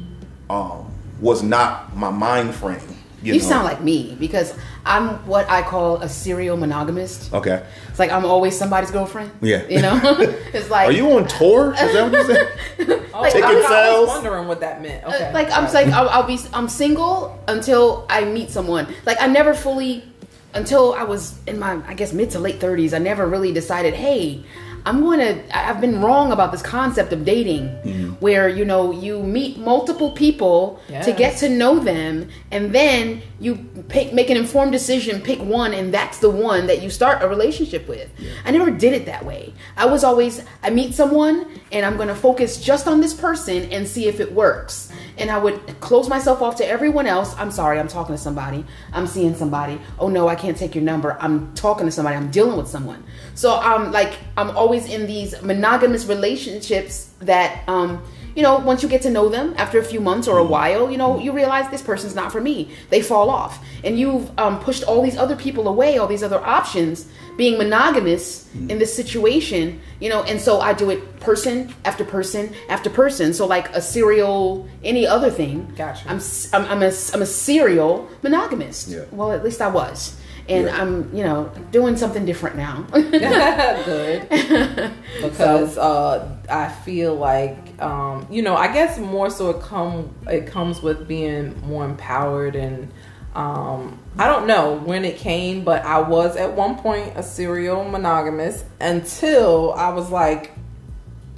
um 0.50 0.92
was 1.20 1.42
not 1.42 1.96
my 1.96 2.10
mind 2.10 2.54
frame. 2.54 2.80
You, 3.22 3.34
You 3.34 3.40
know? 3.40 3.46
sound 3.46 3.64
like 3.64 3.82
me 3.82 4.16
because 4.20 4.54
I'm 4.84 5.26
what 5.26 5.48
I 5.50 5.62
call 5.62 5.96
a 6.02 6.08
serial 6.08 6.56
monogamist. 6.56 7.32
Okay. 7.32 7.64
It's 7.88 7.98
like 7.98 8.10
I'm 8.12 8.24
always 8.24 8.56
somebody's 8.56 8.90
girlfriend. 8.90 9.30
Yeah. 9.40 9.66
You 9.68 9.82
know? 9.82 9.98
it's 10.52 10.68
like 10.70 10.88
Are 10.88 10.92
you 10.92 11.10
on 11.12 11.26
tour? 11.26 11.72
Is 11.72 11.92
that 11.92 12.10
what 12.12 12.12
you 12.12 12.24
said? 12.26 12.98
Oh, 13.14 13.20
Like, 13.22 13.34
I, 13.34 13.40
Ticket 13.40 13.56
was- 13.56 13.64
I 13.64 13.68
sales? 13.68 14.06
was 14.08 14.16
wondering 14.22 14.48
what 14.48 14.60
that 14.60 14.82
meant. 14.82 15.04
Uh, 15.04 15.08
Okay, 15.08 15.32
like 15.32 15.50
I'm 15.50 15.64
like. 15.72 15.88
I'll, 15.88 16.08
I'll 16.10 16.26
be 16.26 16.38
I'm 16.52 16.68
single 16.68 17.42
until 17.48 18.06
I 18.10 18.24
meet 18.26 18.50
someone. 18.50 18.86
Like 19.06 19.16
I 19.20 19.26
never 19.26 19.54
fully 19.54 20.04
until 20.52 20.92
I 20.94 21.02
was 21.04 21.38
in 21.46 21.58
my 21.58 21.80
I 21.88 21.94
guess 21.94 22.12
mid 22.12 22.30
to 22.32 22.38
late 22.38 22.60
30s. 22.60 22.92
I 22.94 22.98
never 22.98 23.26
really 23.26 23.52
decided, 23.52 23.94
hey, 23.94 24.44
I'm 24.86 25.00
going 25.02 25.18
to. 25.18 25.58
I've 25.58 25.80
been 25.80 26.00
wrong 26.00 26.30
about 26.30 26.52
this 26.52 26.62
concept 26.62 27.12
of 27.12 27.24
dating, 27.24 27.64
mm-hmm. 27.64 28.10
where 28.14 28.48
you 28.48 28.64
know 28.64 28.92
you 28.92 29.20
meet 29.20 29.58
multiple 29.58 30.12
people 30.12 30.80
to 31.02 31.12
get 31.12 31.36
to 31.38 31.48
know 31.48 31.80
them, 31.80 32.28
and 32.52 32.72
then 32.72 33.20
you 33.40 33.56
pick, 33.88 34.12
make 34.12 34.30
an 34.30 34.36
informed 34.36 34.70
decision, 34.70 35.20
pick 35.20 35.40
one, 35.40 35.74
and 35.74 35.92
that's 35.92 36.18
the 36.20 36.30
one 36.30 36.68
that 36.68 36.82
you 36.82 36.90
start 36.90 37.20
a 37.22 37.28
relationship 37.28 37.88
with. 37.88 38.08
I 38.44 38.52
never 38.52 38.70
did 38.70 38.92
it 38.92 39.06
that 39.06 39.24
way. 39.24 39.52
I 39.76 39.86
was 39.86 40.04
always 40.04 40.44
I 40.62 40.70
meet 40.70 40.94
someone, 40.94 41.46
and 41.72 41.84
I'm 41.84 41.96
going 41.96 42.08
to 42.08 42.14
focus 42.14 42.60
just 42.62 42.86
on 42.86 43.00
this 43.00 43.12
person 43.12 43.72
and 43.72 43.88
see 43.88 44.06
if 44.06 44.20
it 44.20 44.32
works. 44.32 44.85
And 45.18 45.30
I 45.30 45.38
would 45.38 45.80
close 45.80 46.08
myself 46.08 46.42
off 46.42 46.56
to 46.56 46.66
everyone 46.66 47.06
else. 47.06 47.34
I'm 47.38 47.50
sorry, 47.50 47.78
I'm 47.78 47.88
talking 47.88 48.14
to 48.14 48.20
somebody. 48.20 48.64
I'm 48.92 49.06
seeing 49.06 49.34
somebody. 49.34 49.80
Oh 49.98 50.08
no, 50.08 50.28
I 50.28 50.34
can't 50.34 50.56
take 50.56 50.74
your 50.74 50.84
number. 50.84 51.16
I'm 51.20 51.54
talking 51.54 51.86
to 51.86 51.92
somebody. 51.92 52.16
I'm 52.16 52.30
dealing 52.30 52.56
with 52.56 52.68
someone. 52.68 53.04
So 53.34 53.56
I'm 53.56 53.92
like 53.92 54.18
I'm 54.36 54.56
always 54.56 54.86
in 54.86 55.06
these 55.06 55.40
monogamous 55.42 56.06
relationships 56.06 57.10
that 57.20 57.66
um 57.68 58.02
you 58.36 58.42
know, 58.42 58.58
once 58.58 58.82
you 58.82 58.88
get 58.88 59.00
to 59.02 59.10
know 59.10 59.30
them 59.30 59.54
after 59.56 59.78
a 59.78 59.84
few 59.84 59.98
months 59.98 60.28
or 60.28 60.36
a 60.36 60.44
while, 60.44 60.90
you 60.90 60.98
know, 60.98 61.18
you 61.18 61.32
realize 61.32 61.68
this 61.70 61.82
person's 61.82 62.14
not 62.14 62.30
for 62.30 62.40
me. 62.40 62.70
They 62.90 63.00
fall 63.00 63.30
off. 63.30 63.64
And 63.82 63.98
you've 63.98 64.30
um, 64.38 64.60
pushed 64.60 64.84
all 64.84 65.02
these 65.02 65.16
other 65.16 65.34
people 65.34 65.66
away, 65.68 65.96
all 65.96 66.06
these 66.06 66.22
other 66.22 66.44
options, 66.44 67.08
being 67.38 67.56
monogamous 67.58 68.48
in 68.54 68.78
this 68.78 68.94
situation, 68.94 69.80
you 70.00 70.08
know, 70.08 70.22
and 70.24 70.40
so 70.40 70.60
I 70.60 70.72
do 70.74 70.90
it 70.90 71.20
person 71.20 71.74
after 71.84 72.04
person 72.04 72.54
after 72.68 72.90
person. 72.90 73.32
So, 73.32 73.46
like 73.46 73.70
a 73.74 73.80
serial, 73.80 74.68
any 74.84 75.06
other 75.06 75.30
thing. 75.30 75.72
Gotcha. 75.76 76.08
I'm, 76.08 76.20
I'm, 76.52 76.70
I'm, 76.70 76.82
a, 76.82 76.92
I'm 77.14 77.22
a 77.22 77.26
serial 77.26 78.08
monogamist. 78.22 78.88
Yeah. 78.88 79.04
Well, 79.12 79.32
at 79.32 79.44
least 79.44 79.60
I 79.60 79.68
was. 79.68 80.18
And 80.48 80.66
Yeah. 80.66 80.80
I'm, 80.80 81.14
you 81.14 81.24
know, 81.24 81.50
doing 81.72 81.96
something 81.96 82.24
different 82.24 82.56
now. 82.56 82.86
good 82.92 84.28
because 85.22 85.76
uh, 85.78 86.36
I 86.48 86.68
feel 86.68 87.14
like 87.14 87.56
um, 87.82 88.26
you 88.30 88.42
know 88.42 88.56
I 88.56 88.72
guess 88.72 88.98
more 88.98 89.30
so 89.30 89.50
it 89.50 89.60
come 89.60 90.14
it 90.26 90.46
comes 90.46 90.82
with 90.82 91.06
being 91.08 91.60
more 91.66 91.84
empowered 91.84 92.56
and 92.56 92.90
um, 93.34 93.98
I 94.18 94.26
don't 94.28 94.46
know 94.46 94.78
when 94.78 95.04
it 95.04 95.18
came, 95.18 95.62
but 95.62 95.84
I 95.84 96.00
was 96.00 96.36
at 96.36 96.54
one 96.54 96.76
point 96.78 97.12
a 97.16 97.22
serial 97.22 97.84
monogamous 97.84 98.64
until 98.80 99.72
I 99.74 99.90
was 99.90 100.10
like. 100.10 100.52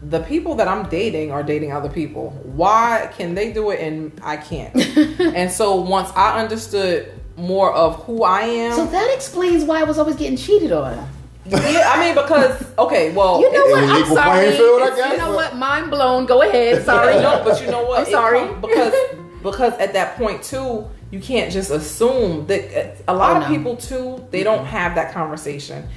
The 0.00 0.20
people 0.20 0.54
that 0.54 0.68
I'm 0.68 0.88
dating 0.88 1.32
are 1.32 1.42
dating 1.42 1.72
other 1.72 1.88
people. 1.88 2.30
Why 2.44 3.10
can 3.16 3.34
they 3.34 3.52
do 3.52 3.70
it 3.70 3.80
and 3.80 4.12
I 4.22 4.36
can't? 4.36 4.76
and 5.20 5.50
so 5.50 5.74
once 5.80 6.08
I 6.14 6.40
understood 6.40 7.17
more 7.38 7.72
of 7.72 7.96
who 8.04 8.22
I 8.24 8.42
am, 8.42 8.74
so 8.76 8.86
that 8.86 9.14
explains 9.14 9.64
why 9.64 9.80
I 9.80 9.84
was 9.84 9.98
always 9.98 10.16
getting 10.16 10.36
cheated 10.36 10.72
on. 10.72 11.08
yeah, 11.46 11.90
I 11.94 12.00
mean 12.00 12.14
because 12.14 12.62
okay, 12.78 13.12
well, 13.12 13.40
You 13.40 13.50
know 13.52 13.64
what? 13.66 13.84
I'm 13.84 14.06
sorry. 14.06 14.50
field, 14.56 14.80
guess, 14.96 15.12
You 15.12 15.18
know 15.18 15.26
but- 15.28 15.34
what? 15.36 15.56
Mind 15.56 15.90
blown. 15.90 16.26
Go 16.26 16.42
ahead. 16.42 16.84
Sorry. 16.84 17.14
no, 17.14 17.42
but 17.44 17.60
you 17.62 17.70
know 17.70 17.84
what? 17.84 18.00
I'm 18.06 18.12
sorry. 18.12 18.40
come- 18.40 18.60
because 18.60 18.94
because 19.42 19.72
at 19.74 19.92
that 19.94 20.16
point 20.18 20.42
too, 20.42 20.86
you 21.10 21.20
can't 21.20 21.50
just 21.52 21.70
assume 21.70 22.46
that 22.48 22.62
uh, 23.08 23.12
a 23.12 23.14
lot 23.14 23.36
Oh, 23.36 23.36
of 23.36 23.42
no. 23.50 23.56
people 23.56 23.76
too 23.76 24.26
they 24.30 24.42
don't 24.42 24.66
have 24.66 24.94
that 24.96 25.14
conversation. 25.14 25.88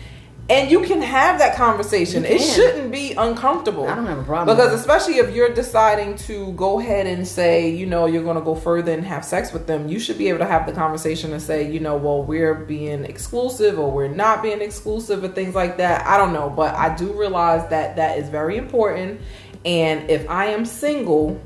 And 0.51 0.70
you 0.70 0.81
can 0.81 1.01
have 1.01 1.39
that 1.39 1.55
conversation. 1.55 2.25
It 2.25 2.39
shouldn't 2.39 2.91
be 2.91 3.13
uncomfortable. 3.13 3.88
I 3.88 3.96
don't 3.96 4.05
have 4.05 4.20
a 4.20 4.24
problem 4.24 4.58
Because 4.58 4.77
especially 4.77 5.15
if 5.15 5.34
you're 5.34 5.53
deciding 5.53 6.17
to 6.27 6.51
go 6.53 6.81
ahead 6.81 7.08
and 7.08 7.25
say, 7.25 7.70
you 7.70 7.86
know, 7.86 8.05
you're 8.05 8.24
going 8.24 8.36
to 8.36 8.43
go 8.43 8.55
further 8.55 8.91
and 8.91 9.05
have 9.05 9.24
sex 9.24 9.53
with 9.53 9.65
them, 9.65 9.88
you 9.88 9.98
should 9.98 10.17
be 10.17 10.27
able 10.27 10.39
to 10.39 10.46
have 10.46 10.65
the 10.65 10.74
conversation 10.74 11.31
and 11.31 11.41
say, 11.41 11.72
you 11.72 11.79
know, 11.79 11.96
well, 11.96 12.22
we're 12.22 12.53
being 12.53 13.05
exclusive 13.05 13.79
or 13.79 13.89
we're 13.91 14.10
not 14.10 14.43
being 14.43 14.62
exclusive 14.62 15.24
or 15.24 15.29
things 15.29 15.55
like 15.55 15.77
that. 15.77 16.05
I 16.05 16.17
don't 16.17 16.34
know, 16.34 16.50
but 16.50 16.75
I 16.75 16.96
do 16.96 17.13
realize 17.13 17.70
that 17.70 17.96
that 17.96 18.17
is 18.17 18.27
very 18.27 18.58
important. 18.58 19.22
And 19.63 20.10
if 20.10 20.29
I 20.29 20.48
am 20.48 20.65
single, 20.65 21.39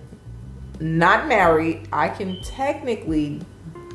not 0.80 1.28
married, 1.28 1.88
I 1.94 2.10
can 2.10 2.42
technically 2.42 3.42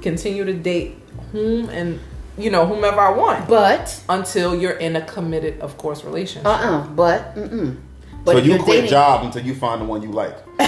continue 0.02 0.44
to 0.44 0.54
date 0.54 0.96
whom 1.32 1.68
and 1.68 1.98
you 2.42 2.50
know 2.50 2.66
whomever 2.66 3.00
I 3.00 3.10
want 3.10 3.48
But 3.48 4.00
until 4.08 4.54
you're 4.54 4.78
in 4.78 4.96
a 4.96 5.02
committed, 5.02 5.60
of 5.60 5.76
course, 5.78 6.04
relationship. 6.04 6.46
uh 6.46 6.50
uh 6.50 6.86
But 6.88 7.34
mm-mm. 7.36 7.76
But 8.24 8.32
so 8.32 8.38
you 8.38 8.58
quit 8.58 8.66
dating- 8.84 8.90
job 8.90 9.24
until 9.24 9.42
you 9.42 9.54
find 9.54 9.80
the 9.80 9.86
one 9.86 10.02
you 10.02 10.10
like. 10.12 10.36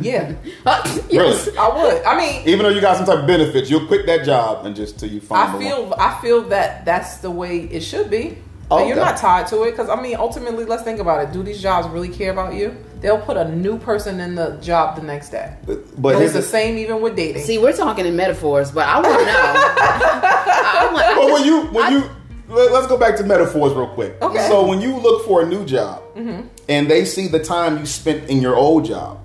yeah, 0.00 0.32
Uh, 0.66 0.82
yes. 1.10 1.46
Really? 1.46 1.58
I 1.58 1.68
would. 1.76 2.02
I 2.04 2.16
mean, 2.16 2.48
Even 2.48 2.64
though 2.64 2.70
you 2.70 2.80
got 2.80 2.96
some 2.96 3.04
type 3.04 3.18
of 3.20 3.26
benefits, 3.26 3.68
you'll 3.70 3.86
quit 3.86 4.06
that 4.06 4.24
job 4.24 4.64
and 4.64 4.74
just 4.74 4.98
till 4.98 5.10
you 5.10 5.20
find 5.20 5.42
I 5.42 5.46
the 5.52 5.58
one. 5.58 5.66
feel 5.66 5.94
I 5.98 6.18
feel 6.22 6.42
that 6.48 6.84
that's 6.86 7.18
the 7.18 7.30
way 7.30 7.58
it 7.60 7.80
should 7.80 8.08
be. 8.10 8.38
Okay. 8.70 8.88
You're 8.88 8.96
not 8.96 9.18
tied 9.18 9.46
to 9.48 9.64
it 9.64 9.72
because 9.72 9.90
I 9.90 10.00
mean, 10.00 10.16
ultimately, 10.16 10.64
let's 10.64 10.82
think 10.82 10.98
about 10.98 11.22
it. 11.22 11.32
Do 11.32 11.42
these 11.42 11.60
jobs 11.60 11.86
really 11.88 12.08
care 12.08 12.32
about 12.32 12.54
you? 12.54 12.74
They'll 13.04 13.18
put 13.20 13.36
a 13.36 13.54
new 13.54 13.76
person 13.78 14.18
in 14.18 14.34
the 14.34 14.56
job 14.62 14.96
the 14.96 15.02
next 15.02 15.28
day. 15.28 15.54
But, 15.66 16.00
but 16.00 16.22
it's 16.22 16.32
the 16.32 16.38
the 16.40 16.46
same 16.46 16.78
even 16.78 17.02
with 17.02 17.14
dating. 17.14 17.42
See, 17.42 17.58
we're 17.58 17.76
talking 17.76 18.06
in 18.06 18.16
metaphors, 18.16 18.70
but 18.72 18.88
I 18.88 18.94
want 18.94 19.18
to 19.18 19.24
know. 19.26 19.32
I, 19.36 20.86
I 20.88 20.92
want, 20.94 21.18
Well, 21.18 21.32
when 21.34 21.44
you 21.44 21.60
when 21.66 21.84
I- 21.84 21.90
you 21.90 22.10
let- 22.48 22.72
let's 22.72 22.86
go 22.86 22.96
back 22.96 23.16
to 23.18 23.22
metaphors 23.24 23.74
real 23.74 23.88
quick. 23.88 24.16
Okay. 24.22 24.38
Mm-hmm. 24.38 24.48
So 24.48 24.66
when 24.66 24.80
you 24.80 24.96
look 24.96 25.26
for 25.26 25.42
a 25.42 25.46
new 25.46 25.66
job 25.66 26.02
and 26.16 26.90
they 26.90 27.04
see 27.04 27.28
the 27.28 27.44
time 27.44 27.76
you 27.76 27.84
spent 27.84 28.30
in 28.30 28.40
your 28.40 28.56
old 28.56 28.86
job, 28.86 29.18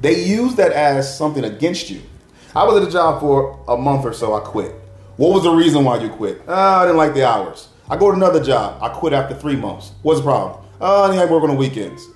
they 0.00 0.22
use 0.24 0.54
that 0.54 0.70
as 0.70 1.18
something 1.18 1.42
against 1.42 1.90
you. 1.90 2.00
I 2.54 2.62
was 2.62 2.80
at 2.80 2.88
a 2.88 2.92
job 2.92 3.18
for 3.18 3.58
a 3.66 3.76
month 3.76 4.04
or 4.04 4.12
so. 4.12 4.34
I 4.36 4.40
quit. 4.40 4.70
What 5.16 5.32
was 5.34 5.42
the 5.42 5.50
reason 5.50 5.82
why 5.84 5.98
you 6.00 6.10
quit? 6.10 6.42
Uh, 6.46 6.52
I 6.54 6.84
didn't 6.84 6.98
like 6.98 7.14
the 7.14 7.26
hours. 7.26 7.70
I 7.90 7.96
go 7.96 8.12
to 8.12 8.16
another 8.16 8.40
job. 8.40 8.80
I 8.80 8.88
quit 8.90 9.12
after 9.12 9.34
three 9.34 9.56
months. 9.56 9.90
What's 10.02 10.20
the 10.20 10.24
problem? 10.26 10.64
Uh, 10.80 11.02
I 11.02 11.06
didn't 11.08 11.22
like 11.22 11.30
work 11.30 11.42
on 11.42 11.50
the 11.50 11.56
weekends. 11.56 12.06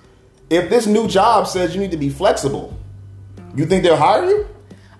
If 0.51 0.71
this 0.71 0.87
new 0.87 1.09
job 1.09 1.47
says 1.47 1.75
you 1.75 1.81
need 1.81 1.91
to 1.91 1.97
be 1.97 2.09
flexible, 2.09 2.77
you 3.55 3.67
think 3.67 3.83
they'll 3.83 3.97
hire 3.97 4.25
you? 4.25 4.47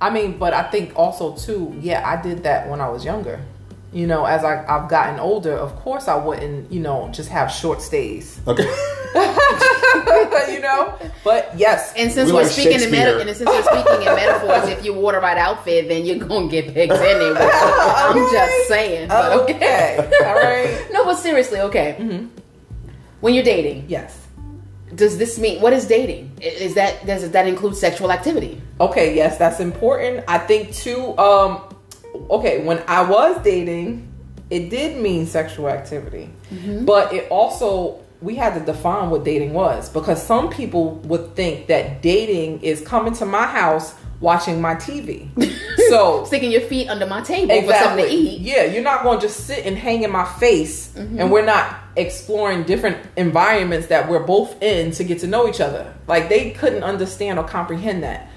I 0.01 0.11
mean, 0.11 0.39
but 0.39 0.53
I 0.53 0.63
think 0.71 0.93
also 0.97 1.35
too, 1.35 1.75
yeah, 1.81 2.07
I 2.07 2.21
did 2.21 2.43
that 2.45 2.69
when 2.69 2.81
I 2.81 2.89
was 2.89 3.05
younger. 3.05 3.41
You 3.93 4.07
know, 4.07 4.27
as 4.27 4.45
I, 4.45 4.65
I've 4.69 4.91
gotten 4.91 5.19
older, 5.19 5.55
of 5.55 5.75
course 5.77 6.09
I 6.09 6.15
wouldn't, 6.17 6.71
you 6.71 6.81
know, 6.81 7.09
just 7.11 7.31
have 7.31 7.51
short 7.51 7.81
stays. 7.81 8.39
Okay. 8.47 8.65
you 10.53 10.61
know? 10.61 10.95
But 11.25 11.53
yes. 11.57 11.95
And 11.97 12.13
since 12.13 12.27
We 12.27 12.33
we 12.35 12.41
are 12.41 12.43
like 12.43 12.53
speaking 12.53 12.83
in 12.83 12.91
meta- 12.91 13.19
and 13.19 13.35
since 13.35 13.49
we're 13.49 13.63
speaking 13.63 14.03
in 14.07 14.15
metaphors, 14.15 14.69
if 14.69 14.85
you 14.85 14.93
wore 14.93 15.13
the 15.13 15.21
right 15.21 15.39
outfit, 15.39 15.89
then 15.89 16.05
you're 16.05 16.19
gonna 16.19 16.49
get 16.49 16.75
picked 16.75 16.93
anyway. 16.93 17.49
I'm 17.51 18.31
just 18.31 18.69
saying. 18.69 19.09
But 19.09 19.33
okay. 19.41 19.97
okay. 19.99 20.27
All 20.27 20.35
right. 20.35 20.87
No, 20.93 21.05
but 21.07 21.15
seriously, 21.17 21.61
okay. 21.61 21.97
Mm-hmm. 21.99 22.27
When 23.21 23.33
you're 23.35 23.45
dating, 23.45 23.87
Yes. 23.89 24.28
Does 24.95 25.19
this 25.19 25.39
mean 25.39 25.61
what 25.61 25.73
is 25.73 25.87
dating? 25.87 26.33
Is 26.41 26.75
that 26.75 27.07
does 27.07 27.31
that 27.31 27.47
include 27.47 27.77
sexual 27.77 28.11
activity? 28.11 28.61
Okay, 28.81 29.15
yes, 29.15 29.39
that's 29.39 29.61
important. 29.61 30.25
I 30.29 30.39
think 30.39 30.73
too, 30.73 31.17
um, 31.19 31.63
okay, 32.31 32.65
when 32.65 32.83
I 32.87 33.09
was 33.09 33.43
dating, 33.43 34.11
it 34.51 34.71
did 34.71 35.01
mean 35.01 35.27
sexual 35.27 35.69
activity. 35.69 36.31
But 36.85 37.13
it 37.13 37.31
also 37.31 38.01
we 38.21 38.35
had 38.35 38.55
to 38.55 38.61
define 38.61 39.11
what 39.11 39.25
dating 39.25 39.53
was 39.53 39.89
because 39.91 40.21
some 40.21 40.51
people 40.51 40.97
would 41.05 41.37
think 41.37 41.69
that 41.69 42.03
dating 42.03 42.61
is 42.63 42.81
coming 42.81 43.13
to 43.15 43.25
my 43.25 43.47
house 43.47 43.95
watching 44.21 44.61
my 44.61 44.75
TV. 44.75 45.29
So 45.89 46.25
Sticking 46.27 46.51
your 46.53 46.61
feet 46.61 46.89
under 46.89 47.07
my 47.07 47.23
table 47.23 47.63
for 47.63 47.73
something 47.73 48.05
to 48.05 48.11
eat. 48.13 48.43
yeah, 48.43 48.65
you're 48.65 48.83
not 48.83 49.05
going 49.05 49.21
to 49.21 49.27
just 49.27 49.47
sit 49.47 49.65
and 49.65 49.75
hang 49.75 50.03
in 50.03 50.11
my 50.11 50.27
face, 50.27 50.89
mm-hmm. 50.89 51.19
and 51.19 51.31
we're 51.33 51.47
not 51.47 51.77
exploring 51.97 52.65
different 52.65 52.99
environments 53.17 53.87
that 53.87 54.07
we're 54.07 54.23
both 54.23 54.61
in 54.63 54.91
to 54.91 55.05
get 55.05 55.21
to 55.21 55.27
know 55.27 55.49
each 55.49 55.63
other. 55.63 55.95
Like 56.07 56.29
they 56.29 56.51
couldn't 56.51 56.83
understand 56.83 57.39
or 57.39 57.45
comprehend 57.45 58.03
that. 58.03 58.29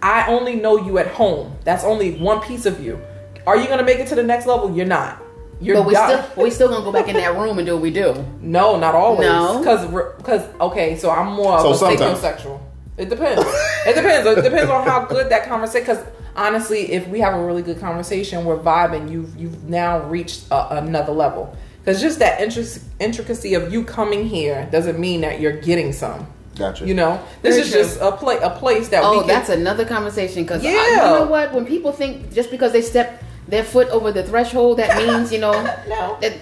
I 0.00 0.28
only 0.28 0.54
know 0.54 0.78
you 0.78 0.96
at 0.96 1.08
home. 1.08 1.58
That's 1.64 1.84
only 1.84 2.12
one 2.16 2.40
piece 2.40 2.64
of 2.64 2.82
you. 2.82 2.98
Are 3.46 3.58
you 3.58 3.66
going 3.66 3.80
to 3.80 3.84
make 3.84 3.98
it 3.98 4.06
to 4.08 4.14
the 4.14 4.22
next 4.22 4.46
level? 4.46 4.74
You're 4.74 4.86
not. 4.86 5.20
You're 5.60 5.76
But 5.76 5.86
we 5.86 5.92
done. 5.94 6.24
still 6.30 6.44
we 6.44 6.50
still 6.50 6.68
gonna 6.68 6.84
go 6.84 6.92
back 6.92 7.08
in 7.08 7.16
that 7.16 7.36
room 7.38 7.58
and 7.58 7.66
do 7.66 7.74
what 7.74 7.82
we 7.82 7.90
do. 7.90 8.24
No, 8.40 8.78
not 8.78 8.94
always. 8.94 9.28
No? 9.28 9.58
because 9.58 9.86
because 10.16 10.42
okay, 10.60 10.96
so 10.96 11.10
I'm 11.10 11.32
more 11.34 11.58
So 11.60 11.68
of 11.70 11.74
a 11.74 11.78
sometimes. 11.78 12.18
sapiosexual. 12.20 12.60
It 12.96 13.08
depends. 13.10 13.42
it 13.86 13.94
depends. 13.94 14.26
It 14.26 14.42
depends 14.42 14.70
on 14.70 14.86
how 14.86 15.04
good 15.06 15.28
that 15.30 15.46
conversation. 15.48 15.86
Because 15.86 16.04
honestly, 16.36 16.92
if 16.92 17.08
we 17.08 17.20
have 17.20 17.34
a 17.34 17.44
really 17.44 17.62
good 17.62 17.80
conversation, 17.80 18.44
we're 18.44 18.58
vibing. 18.58 19.10
You've 19.10 19.36
you've 19.36 19.64
now 19.68 20.00
reached 20.04 20.44
a, 20.50 20.76
another 20.78 21.12
level. 21.12 21.56
Because 21.80 22.00
just 22.00 22.18
that 22.20 22.38
intric- 22.40 22.82
intricacy 23.00 23.54
of 23.54 23.72
you 23.72 23.84
coming 23.84 24.26
here 24.26 24.68
doesn't 24.72 24.98
mean 24.98 25.20
that 25.22 25.40
you're 25.40 25.60
getting 25.60 25.92
some. 25.92 26.26
Gotcha. 26.56 26.86
You 26.86 26.94
know, 26.94 27.20
this 27.42 27.56
Very 27.56 27.66
is 27.66 27.72
true. 27.72 27.82
just 27.82 28.00
a 28.00 28.12
place 28.12 28.38
a 28.42 28.50
place 28.50 28.88
that 28.90 29.02
we 29.02 29.08
Oh, 29.08 29.18
can. 29.20 29.26
that's 29.28 29.48
another 29.50 29.84
conversation. 29.84 30.44
Because 30.44 30.62
Yeah. 30.62 30.70
you 30.90 30.96
know 30.96 31.26
what? 31.26 31.52
When 31.52 31.66
people 31.66 31.90
think 31.92 32.32
just 32.32 32.50
because 32.50 32.72
they 32.72 32.80
step 32.80 33.22
their 33.48 33.64
foot 33.64 33.88
over 33.88 34.12
the 34.12 34.22
threshold, 34.22 34.78
that 34.78 34.96
means 34.96 35.32
you 35.32 35.40
know. 35.40 35.52
No. 35.88 36.16
that- 36.20 36.38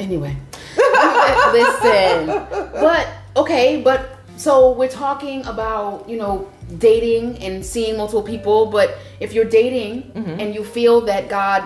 anyway, 0.00 0.34
listen. 1.52 2.26
But 2.26 3.06
okay, 3.36 3.80
but 3.82 4.17
so 4.38 4.72
we're 4.72 4.88
talking 4.88 5.44
about 5.46 6.08
you 6.08 6.16
know 6.16 6.48
dating 6.78 7.38
and 7.44 7.64
seeing 7.64 7.96
multiple 7.96 8.22
people. 8.22 8.66
But 8.66 8.96
if 9.20 9.32
you're 9.34 9.44
dating 9.44 10.02
Mm-hmm. 10.14 10.40
and 10.40 10.54
you 10.54 10.64
feel 10.64 11.02
that 11.02 11.28
God 11.28 11.62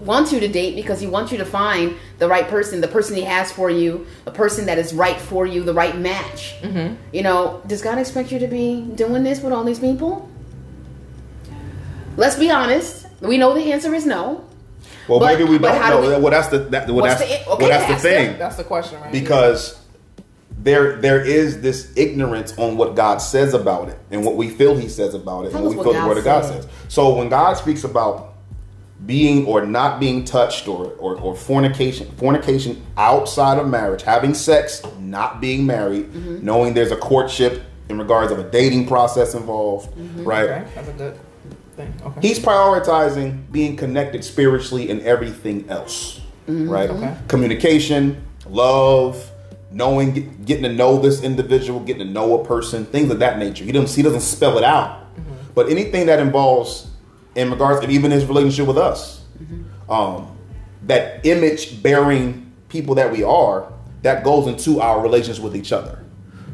wants 0.00 0.32
you 0.32 0.40
to 0.40 0.48
date 0.48 0.74
because 0.74 1.00
he 1.00 1.06
wants 1.06 1.30
you 1.30 1.38
to 1.38 1.44
find 1.44 1.94
the 2.18 2.26
right 2.28 2.48
person, 2.48 2.80
the 2.80 2.88
person 2.88 3.14
he 3.14 3.22
has 3.22 3.52
for 3.52 3.70
you, 3.70 4.04
a 4.26 4.30
person 4.32 4.66
that 4.66 4.76
is 4.78 4.92
right 4.92 5.20
for 5.20 5.46
you, 5.46 5.62
the 5.62 5.72
right 5.74 5.96
match. 5.96 6.56
Mm-hmm. 6.60 6.94
You 7.12 7.22
know, 7.22 7.62
does 7.68 7.82
God 7.82 7.98
expect 7.98 8.32
you 8.32 8.38
to 8.40 8.48
be 8.48 8.80
doing 8.96 9.22
this 9.22 9.40
with 9.40 9.52
all 9.52 9.62
these 9.62 9.78
people? 9.78 10.28
Let's 12.16 12.36
be 12.36 12.50
honest. 12.50 13.06
We 13.20 13.38
know 13.38 13.54
the 13.54 13.72
answer 13.72 13.94
is 13.94 14.04
no. 14.04 14.44
well, 15.08 15.20
but- 15.20 15.38
maybe 15.38 15.48
we 15.48 15.58
don't 15.58 15.76
how 15.80 15.96
do 16.00 16.02
know. 16.08 16.16
we- 16.16 16.22
well, 16.22 16.30
that's 16.32 16.48
the 16.48 16.58
that, 16.58 16.88
well, 16.90 17.04
that's, 17.04 17.20
the- 17.20 17.26
okay, 17.26 17.44
well, 17.46 17.58
that's 17.68 17.86
the 17.86 17.92
ask 17.94 18.02
them. 18.02 18.26
thing. 18.30 18.38
that's 18.38 18.56
the 18.56 18.64
question, 18.64 19.00
right? 19.00 19.12
because 19.12 19.78
there 20.62 20.96
there 20.96 21.20
is 21.20 21.60
this 21.60 21.92
ignorance 21.96 22.56
on 22.58 22.76
what 22.76 22.94
God 22.94 23.18
says 23.18 23.54
about 23.54 23.88
it 23.88 23.98
and 24.10 24.24
what 24.24 24.36
we 24.36 24.48
feel 24.48 24.76
He 24.76 24.88
says 24.88 25.14
about 25.14 25.46
it 25.46 25.50
Tell 25.50 25.58
and 25.58 25.66
what 25.66 25.70
we 25.70 25.76
what 25.76 25.84
feel 25.84 25.92
the 25.94 25.98
God 26.00 26.08
Word 26.08 26.18
of 26.18 26.24
God 26.24 26.44
says. 26.44 26.66
So 26.88 27.14
when 27.16 27.28
God 27.28 27.54
speaks 27.56 27.84
about 27.84 28.34
being 29.04 29.44
or 29.46 29.66
not 29.66 29.98
being 29.98 30.24
touched 30.24 30.68
or, 30.68 30.92
or 30.98 31.16
or 31.16 31.34
fornication 31.34 32.08
fornication 32.16 32.80
outside 32.96 33.58
of 33.58 33.68
marriage, 33.68 34.02
having 34.02 34.34
sex, 34.34 34.82
not 35.00 35.40
being 35.40 35.66
married, 35.66 36.06
Mm-hmm. 36.12 36.44
knowing 36.44 36.74
there's 36.74 36.92
a 36.92 36.96
courtship 36.96 37.62
in 37.88 37.98
regards 37.98 38.30
of 38.30 38.38
a 38.38 38.48
dating 38.48 38.86
process 38.86 39.34
involved, 39.34 39.90
Mm-hmm. 39.96 40.24
right? 40.24 40.48
okay, 40.50 40.64
that's 40.76 40.88
a 40.88 40.92
good 40.92 41.18
thing. 41.76 41.92
Okay. 42.04 42.20
He's 42.28 42.38
prioritizing 42.38 43.50
being 43.50 43.76
connected 43.76 44.22
spiritually 44.22 44.90
and 44.90 45.00
everything 45.00 45.68
else, 45.68 46.20
right? 46.46 46.88
Okay. 46.90 47.16
Communication, 47.26 48.22
love, 48.46 49.31
knowing, 49.72 50.12
get- 50.12 50.44
getting 50.44 50.62
to 50.64 50.72
know 50.72 50.98
this 50.98 51.22
individual, 51.22 51.80
getting 51.80 52.06
to 52.06 52.12
know 52.12 52.40
a 52.40 52.44
person, 52.44 52.84
things 52.84 53.10
of 53.10 53.18
that 53.20 53.38
nature. 53.38 53.64
He 53.64 53.72
doesn't, 53.72 53.94
he 53.94 54.02
doesn't 54.02 54.20
spell 54.20 54.58
it 54.58 54.64
out, 54.64 55.06
but 55.54 55.68
anything 55.68 56.06
that 56.06 56.18
involves, 56.18 56.88
in 57.34 57.50
regards, 57.50 57.82
and 57.82 57.92
even 57.92 58.10
his 58.10 58.26
relationship 58.26 58.66
with 58.66 58.78
us, 58.78 59.24
um, 59.88 60.36
that 60.86 61.24
image 61.24 61.82
bearing 61.82 62.52
people 62.68 62.94
that 62.96 63.10
we 63.10 63.22
are, 63.22 63.72
that 64.02 64.24
goes 64.24 64.46
into 64.46 64.80
our 64.80 65.00
relations 65.00 65.40
with 65.40 65.54
each 65.54 65.72
other, 65.72 66.04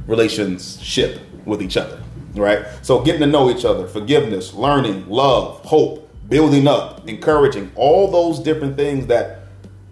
relationship 0.07 1.20
with 1.44 1.62
each 1.62 1.76
other, 1.76 2.02
right? 2.35 2.66
So 2.83 3.02
getting 3.02 3.20
to 3.22 3.26
know 3.26 3.50
each 3.50 3.64
other, 3.64 3.87
forgiveness, 3.87 4.52
learning, 4.52 5.09
love, 5.09 5.64
hope, 5.64 6.09
building 6.28 6.66
up, 6.66 7.09
encouraging, 7.09 7.72
all 7.74 8.11
those 8.11 8.38
different 8.38 8.76
things 8.76 9.07
that 9.07 9.40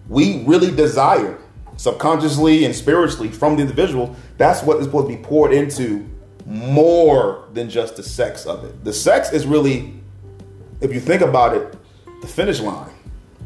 we 0.07 0.43
really 0.45 0.71
desire 0.71 1.39
subconsciously 1.77 2.65
and 2.65 2.75
spiritually 2.75 3.29
from 3.29 3.55
the 3.55 3.61
individual, 3.61 4.15
that's 4.37 4.61
what 4.63 4.77
is 4.77 4.85
supposed 4.85 5.09
to 5.09 5.15
be 5.15 5.23
poured 5.23 5.53
into 5.53 6.07
more 6.45 7.45
than 7.53 7.69
just 7.69 7.95
the 7.95 8.03
sex 8.03 8.45
of 8.45 8.63
it. 8.63 8.83
The 8.83 8.93
sex 8.93 9.31
is 9.31 9.45
really, 9.45 9.93
if 10.81 10.93
you 10.93 10.99
think 10.99 11.21
about 11.21 11.55
it, 11.55 11.75
the 12.21 12.27
finish 12.27 12.59
line. 12.59 12.91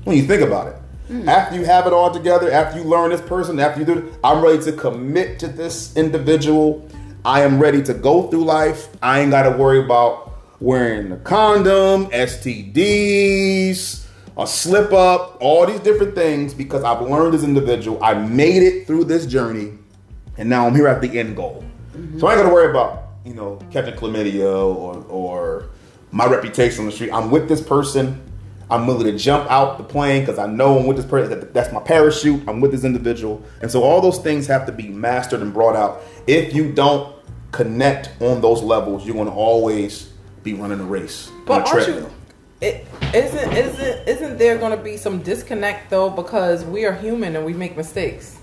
When 0.04 0.18
you 0.18 0.24
think 0.24 0.42
about 0.42 0.68
it, 0.68 0.76
hmm. 1.08 1.30
after 1.30 1.56
you 1.56 1.66
have 1.66 1.88
it 1.88 1.94
all 1.94 2.12
together, 2.12 2.52
after 2.52 2.80
you 2.80 2.86
learn 2.86 3.12
this 3.12 3.22
person, 3.22 3.60
after 3.60 3.80
you 3.80 3.86
do 3.86 3.98
it, 4.00 4.14
I'm 4.24 4.44
ready 4.44 4.62
to 4.64 4.72
commit 4.72 5.40
to 5.40 5.48
this 5.48 5.96
individual. 5.96 6.88
I 7.24 7.42
am 7.42 7.60
ready 7.60 7.84
to 7.84 7.94
go 7.94 8.28
through 8.30 8.46
life. 8.46 8.88
I 9.02 9.20
ain't 9.20 9.32
got 9.32 9.44
to 9.44 9.52
worry 9.52 9.84
about 9.84 10.32
wearing 10.60 11.12
a 11.12 11.18
condom, 11.18 12.08
STDs, 12.08 14.01
a 14.38 14.48
slip 14.48 14.92
up, 14.94 15.38
all 15.42 15.66
these 15.66 15.80
different 15.80 16.16
things 16.16 16.54
because 16.54 16.84
I've 16.84 17.02
learned 17.02 17.34
this 17.34 17.44
individual. 17.44 18.02
I 18.04 18.14
made 18.14 18.64
it 18.64 18.88
through 18.88 19.06
this 19.06 19.26
journey, 19.26 19.74
and 20.38 20.50
now 20.50 20.68
I'm 20.68 20.76
here 20.76 20.88
at 20.88 21.02
the 21.02 21.20
end 21.20 21.36
goal. 21.36 21.64
Mm-hmm. 21.96 22.20
So 22.20 22.28
I 22.28 22.34
ain't 22.34 22.42
got 22.42 22.48
to 22.48 22.54
worry 22.54 22.70
about 22.70 23.10
you 23.26 23.34
know 23.34 23.60
catching 23.72 23.94
chlamydia 23.94 24.54
or 24.54 25.06
or 25.10 25.70
my 26.12 26.26
reputation 26.26 26.82
on 26.82 26.86
the 26.88 26.92
street. 26.92 27.12
I'm 27.12 27.32
with 27.32 27.48
this 27.48 27.62
person. 27.62 28.22
I'm 28.70 28.88
willing 28.88 29.04
to 29.04 29.18
jump 29.18 29.52
out 29.52 29.78
the 29.78 29.84
plane 29.84 30.22
because 30.22 30.40
I 30.40 30.48
know 30.48 30.80
I'm 30.80 30.88
with 30.88 30.96
this 30.96 31.06
person. 31.06 31.50
That's 31.52 31.74
my 31.74 31.82
parachute. 31.82 32.48
I'm 32.48 32.62
with 32.62 32.72
this 32.72 32.86
individual, 32.86 33.44
and 33.62 33.70
so 33.70 33.84
all 33.84 34.00
those 34.00 34.20
things 34.20 34.48
have 34.48 34.66
to 34.66 34.72
be 34.72 34.88
mastered 34.88 35.42
and 35.42 35.54
brought 35.54 35.76
out. 35.76 36.02
If 36.26 36.54
you 36.54 36.72
don't 36.72 37.14
connect 37.52 38.12
on 38.22 38.40
those 38.40 38.62
levels, 38.62 39.06
you're 39.06 39.16
going 39.16 39.28
to 39.28 39.34
always 39.34 40.14
be 40.44 40.54
running 40.54 40.80
a 40.80 40.86
race 40.86 41.30
on 41.30 41.46
But 41.46 41.68
a 41.68 41.70
aren't 41.70 41.88
you? 41.88 42.10
It 42.62 42.86
isn't 43.14 43.52
isn't 43.54 44.08
isn't 44.08 44.38
there 44.38 44.58
going 44.58 44.72
to 44.78 44.84
be 44.84 44.96
some 44.98 45.22
disconnect 45.24 45.90
though 45.90 46.10
because 46.10 46.64
we 46.64 46.86
are 46.86 46.94
human 46.94 47.36
and 47.36 47.44
we 47.46 47.54
make 47.54 47.76
mistakes. 47.76 48.38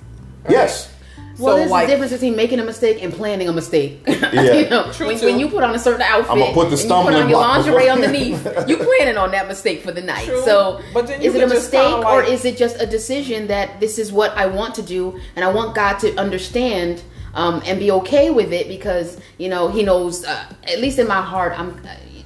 right? 0.45 0.51
Yes. 0.53 0.93
Well, 1.39 1.53
So, 1.55 1.59
there's 1.59 1.71
like- 1.71 1.85
a 1.87 1.91
difference 1.93 2.11
between 2.13 2.35
making 2.35 2.59
a 2.59 2.65
mistake 2.65 3.01
and 3.01 3.13
planning 3.13 3.49
a 3.49 3.53
mistake. 3.53 4.03
Yeah. 4.09 4.53
you 4.55 4.69
know, 4.69 4.93
True, 4.93 5.07
when, 5.07 5.19
too. 5.19 5.27
when 5.27 5.39
you 5.39 5.49
put 5.49 5.63
on 5.63 5.73
a 5.75 5.79
certain 5.79 6.03
outfit, 6.03 6.33
I'ma 6.33 6.53
put 6.53 6.69
the 6.71 6.77
and 6.77 6.83
you 6.83 6.89
put 6.89 7.15
on 7.15 7.29
your 7.31 7.39
lingerie 7.41 7.89
underneath, 7.89 8.45
you 8.69 8.77
planning 8.77 9.17
on 9.17 9.31
that 9.31 9.47
mistake 9.49 9.83
for 9.83 9.93
the 9.93 10.03
night. 10.03 10.27
True. 10.27 10.43
So, 10.45 10.81
But 10.93 11.07
then 11.07 11.23
is 11.23 11.35
it 11.35 11.43
a 11.43 11.47
mistake 11.47 11.81
kinda 11.81 12.07
or 12.09 12.23
is 12.23 12.45
it 12.45 12.57
just 12.59 12.81
a 12.81 12.87
decision 12.87 13.47
that 13.47 13.79
this 13.81 13.99
is 13.99 14.13
what 14.13 14.37
I 14.37 14.47
want 14.47 14.75
to 14.75 14.83
do 14.83 15.19
and 15.37 15.45
I 15.45 15.51
want 15.53 15.75
God 15.77 15.99
to 16.01 16.15
understand 16.19 17.03
um, 17.35 17.63
and 17.65 17.79
be 17.79 17.91
okay 17.93 18.31
with 18.31 18.53
it 18.53 18.67
because 18.69 19.19
you 19.39 19.49
know 19.49 19.69
He 19.69 19.83
knows. 19.85 20.25
Uh, 20.25 20.45
at 20.65 20.81
least 20.81 20.99
in 20.99 21.07
my 21.07 21.23
heart, 21.23 21.53
I'm. 21.59 21.81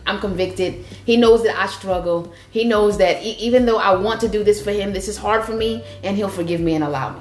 I'm 0.07 0.19
convicted. 0.21 0.85
He 1.05 1.17
knows 1.17 1.43
that 1.45 1.59
I 1.59 1.67
struggle. 1.67 2.33
He 2.51 2.65
knows 2.65 2.99
that 2.99 3.23
e- 3.23 3.37
even 3.39 3.67
though 3.67 3.79
I 3.79 3.95
want 3.95 4.21
to 4.23 4.29
do 4.29 4.43
this 4.45 4.63
for 4.63 4.71
him, 4.71 4.93
this 4.93 5.09
is 5.09 5.17
hard 5.17 5.45
for 5.45 5.53
me, 5.53 5.85
and 6.03 6.17
he'll 6.17 6.29
forgive 6.29 6.61
me 6.61 6.75
and 6.75 6.85
allow 6.85 7.19
me. 7.19 7.21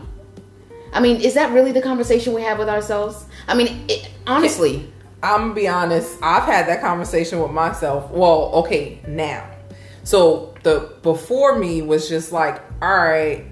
I 0.93 0.99
mean, 0.99 1.21
is 1.21 1.35
that 1.35 1.51
really 1.51 1.71
the 1.71 1.81
conversation 1.81 2.33
we 2.33 2.41
have 2.41 2.57
with 2.57 2.69
ourselves? 2.69 3.25
I 3.47 3.55
mean, 3.55 3.85
it, 3.87 4.09
honestly, 4.27 4.91
I'm 5.23 5.41
gonna 5.41 5.53
be 5.53 5.67
honest. 5.67 6.17
I've 6.21 6.43
had 6.43 6.67
that 6.67 6.81
conversation 6.81 7.39
with 7.39 7.51
myself. 7.51 8.09
Well, 8.11 8.51
okay, 8.55 8.99
now. 9.07 9.47
So 10.03 10.55
the 10.63 10.91
before 11.03 11.57
me 11.57 11.81
was 11.81 12.09
just 12.09 12.31
like, 12.31 12.61
all 12.81 12.89
right, 12.89 13.45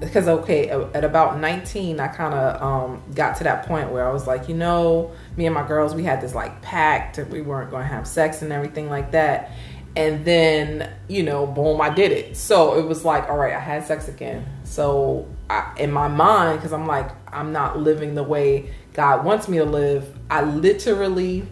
because 0.00 0.26
okay, 0.26 0.68
at 0.68 1.04
about 1.04 1.38
19, 1.38 2.00
I 2.00 2.08
kind 2.08 2.34
of 2.34 2.62
um, 2.62 3.02
got 3.14 3.36
to 3.36 3.44
that 3.44 3.66
point 3.66 3.90
where 3.92 4.06
I 4.06 4.12
was 4.12 4.26
like, 4.26 4.48
you 4.48 4.54
know, 4.54 5.12
me 5.36 5.46
and 5.46 5.54
my 5.54 5.66
girls, 5.66 5.94
we 5.94 6.04
had 6.04 6.20
this 6.20 6.34
like 6.34 6.60
pact 6.62 7.16
that 7.16 7.30
we 7.30 7.40
weren't 7.40 7.70
going 7.70 7.82
to 7.82 7.88
have 7.88 8.06
sex 8.06 8.42
and 8.42 8.52
everything 8.52 8.88
like 8.88 9.12
that. 9.12 9.52
And 9.94 10.24
then, 10.24 10.90
you 11.08 11.22
know, 11.22 11.46
boom, 11.46 11.80
I 11.80 11.90
did 11.90 12.12
it. 12.12 12.36
So 12.36 12.78
it 12.78 12.86
was 12.86 13.04
like, 13.04 13.28
all 13.28 13.36
right, 13.36 13.52
I 13.52 13.60
had 13.60 13.86
sex 13.86 14.08
again. 14.08 14.46
So 14.64 15.28
I, 15.50 15.72
in 15.76 15.92
my 15.92 16.08
mind, 16.08 16.58
because 16.58 16.72
I'm 16.72 16.86
like, 16.86 17.10
I'm 17.30 17.52
not 17.52 17.78
living 17.78 18.14
the 18.14 18.22
way 18.22 18.72
God 18.94 19.24
wants 19.24 19.48
me 19.48 19.58
to 19.58 19.64
live, 19.64 20.18
I 20.30 20.42
literally 20.42 21.46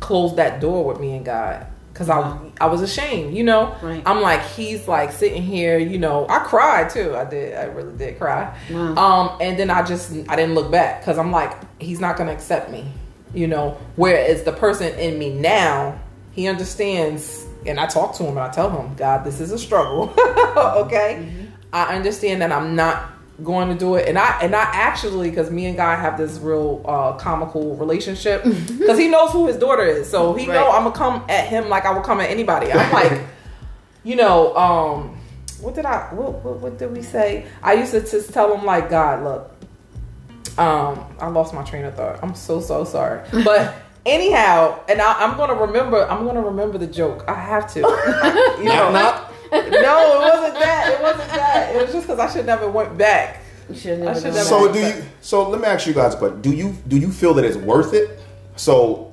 closed 0.00 0.36
that 0.36 0.60
door 0.60 0.84
with 0.84 1.00
me 1.00 1.16
and 1.16 1.24
God 1.24 1.66
because 1.96 2.10
I 2.10 2.38
I 2.60 2.66
was 2.66 2.82
ashamed, 2.82 3.34
you 3.34 3.42
know. 3.42 3.74
Right. 3.80 4.02
I'm 4.04 4.20
like 4.20 4.42
he's 4.42 4.86
like 4.86 5.12
sitting 5.12 5.42
here, 5.42 5.78
you 5.78 5.98
know. 5.98 6.26
I 6.28 6.40
cried 6.40 6.90
too. 6.90 7.16
I 7.16 7.24
did. 7.24 7.56
I 7.56 7.64
really 7.64 7.96
did 7.96 8.18
cry. 8.18 8.54
Wow. 8.70 8.94
Um, 8.96 9.38
and 9.40 9.58
then 9.58 9.70
I 9.70 9.82
just 9.82 10.12
I 10.28 10.36
didn't 10.36 10.54
look 10.54 10.70
back 10.70 11.00
because 11.00 11.16
I'm 11.16 11.32
like 11.32 11.54
he's 11.80 11.98
not 11.98 12.18
gonna 12.18 12.32
accept 12.32 12.70
me, 12.70 12.84
you 13.32 13.46
know. 13.46 13.78
Whereas 13.96 14.42
the 14.42 14.52
person 14.52 14.96
in 14.98 15.18
me 15.18 15.32
now, 15.32 15.98
he 16.32 16.48
understands, 16.48 17.46
and 17.64 17.80
I 17.80 17.86
talk 17.86 18.14
to 18.16 18.24
him 18.24 18.36
and 18.36 18.40
I 18.40 18.50
tell 18.50 18.70
him, 18.70 18.94
God, 18.96 19.24
this 19.24 19.40
is 19.40 19.50
a 19.50 19.58
struggle. 19.58 20.12
okay, 20.56 21.32
I 21.72 21.96
understand 21.96 22.42
that 22.42 22.52
I'm 22.52 22.76
not 22.76 23.10
going 23.42 23.68
to 23.68 23.74
do 23.74 23.96
it, 23.96 24.08
and 24.08 24.18
I 24.18 24.38
and 24.40 24.54
I 24.54 24.62
actually 24.62 25.28
because 25.30 25.50
me 25.50 25.66
and 25.66 25.76
God 25.76 25.98
have 25.98 26.16
this 26.16 26.38
real 26.38 26.82
uh, 26.86 27.12
comical 27.14 27.76
relationship 27.76 28.42
because 28.78 28.98
he 28.98 29.08
knows 29.08 29.30
who 29.30 29.46
his 29.46 29.56
daughter 29.56 29.82
is, 29.82 30.08
so 30.10 30.32
he 30.34 30.46
Right. 30.48 30.54
know 30.54 30.70
I'm 30.70 30.84
gonna 30.84 30.94
come 30.96 31.24
at 31.28 31.46
him 31.48 31.68
like 31.68 31.84
I 31.84 31.92
would 31.92 32.04
come 32.04 32.20
at 32.20 32.30
anybody. 32.30 32.72
I'm 32.72 32.92
like, 32.92 33.20
you 34.04 34.16
know, 34.16 34.56
um, 34.56 35.18
what 35.60 35.74
did 35.74 35.84
I 35.84 36.08
what, 36.14 36.44
what 36.44 36.60
what 36.60 36.78
did 36.78 36.92
we 36.92 37.02
say? 37.02 37.46
I 37.62 37.74
used 37.74 37.92
to 37.92 38.00
just 38.00 38.32
tell 38.32 38.56
him 38.56 38.64
like, 38.64 38.88
God, 38.90 39.22
look, 39.22 40.58
um, 40.58 41.04
I 41.20 41.28
lost 41.28 41.52
my 41.54 41.62
train 41.62 41.84
of 41.84 41.94
thought. 41.94 42.18
I'm 42.22 42.34
so 42.34 42.60
so 42.60 42.84
sorry, 42.84 43.20
but. 43.44 43.74
Anyhow, 44.06 44.78
and 44.88 45.02
I, 45.02 45.14
I'm 45.24 45.36
gonna 45.36 45.54
remember. 45.66 46.08
I'm 46.08 46.24
gonna 46.24 46.40
remember 46.40 46.78
the 46.78 46.86
joke. 46.86 47.24
I 47.26 47.34
have 47.34 47.66
to. 47.74 47.80
you 47.80 48.64
know, 48.66 48.92
Knock, 48.92 49.32
no, 49.50 49.58
it 49.58 50.20
wasn't 50.20 50.54
that. 50.60 50.92
It 50.94 51.02
wasn't 51.02 51.28
that. 51.30 51.45
It 51.78 51.82
was 51.84 51.92
just 51.92 52.06
because 52.06 52.18
I 52.20 52.32
should 52.32 52.46
never 52.46 52.68
went 52.70 52.96
back. 52.98 53.42
You 53.68 53.74
should 53.76 54.00
I 54.00 54.04
never 54.04 54.14
should 54.20 54.34
never- 54.34 54.38
So 54.44 54.72
do 54.72 54.78
you? 54.80 54.94
So 55.20 55.48
let 55.48 55.60
me 55.60 55.66
ask 55.66 55.86
you 55.86 55.94
guys 55.94 56.14
but. 56.14 56.42
Do 56.42 56.50
you 56.52 56.76
do 56.88 56.96
you 56.98 57.10
feel 57.10 57.34
that 57.34 57.44
it's 57.44 57.56
worth 57.56 57.92
it? 57.94 58.18
So, 58.56 59.12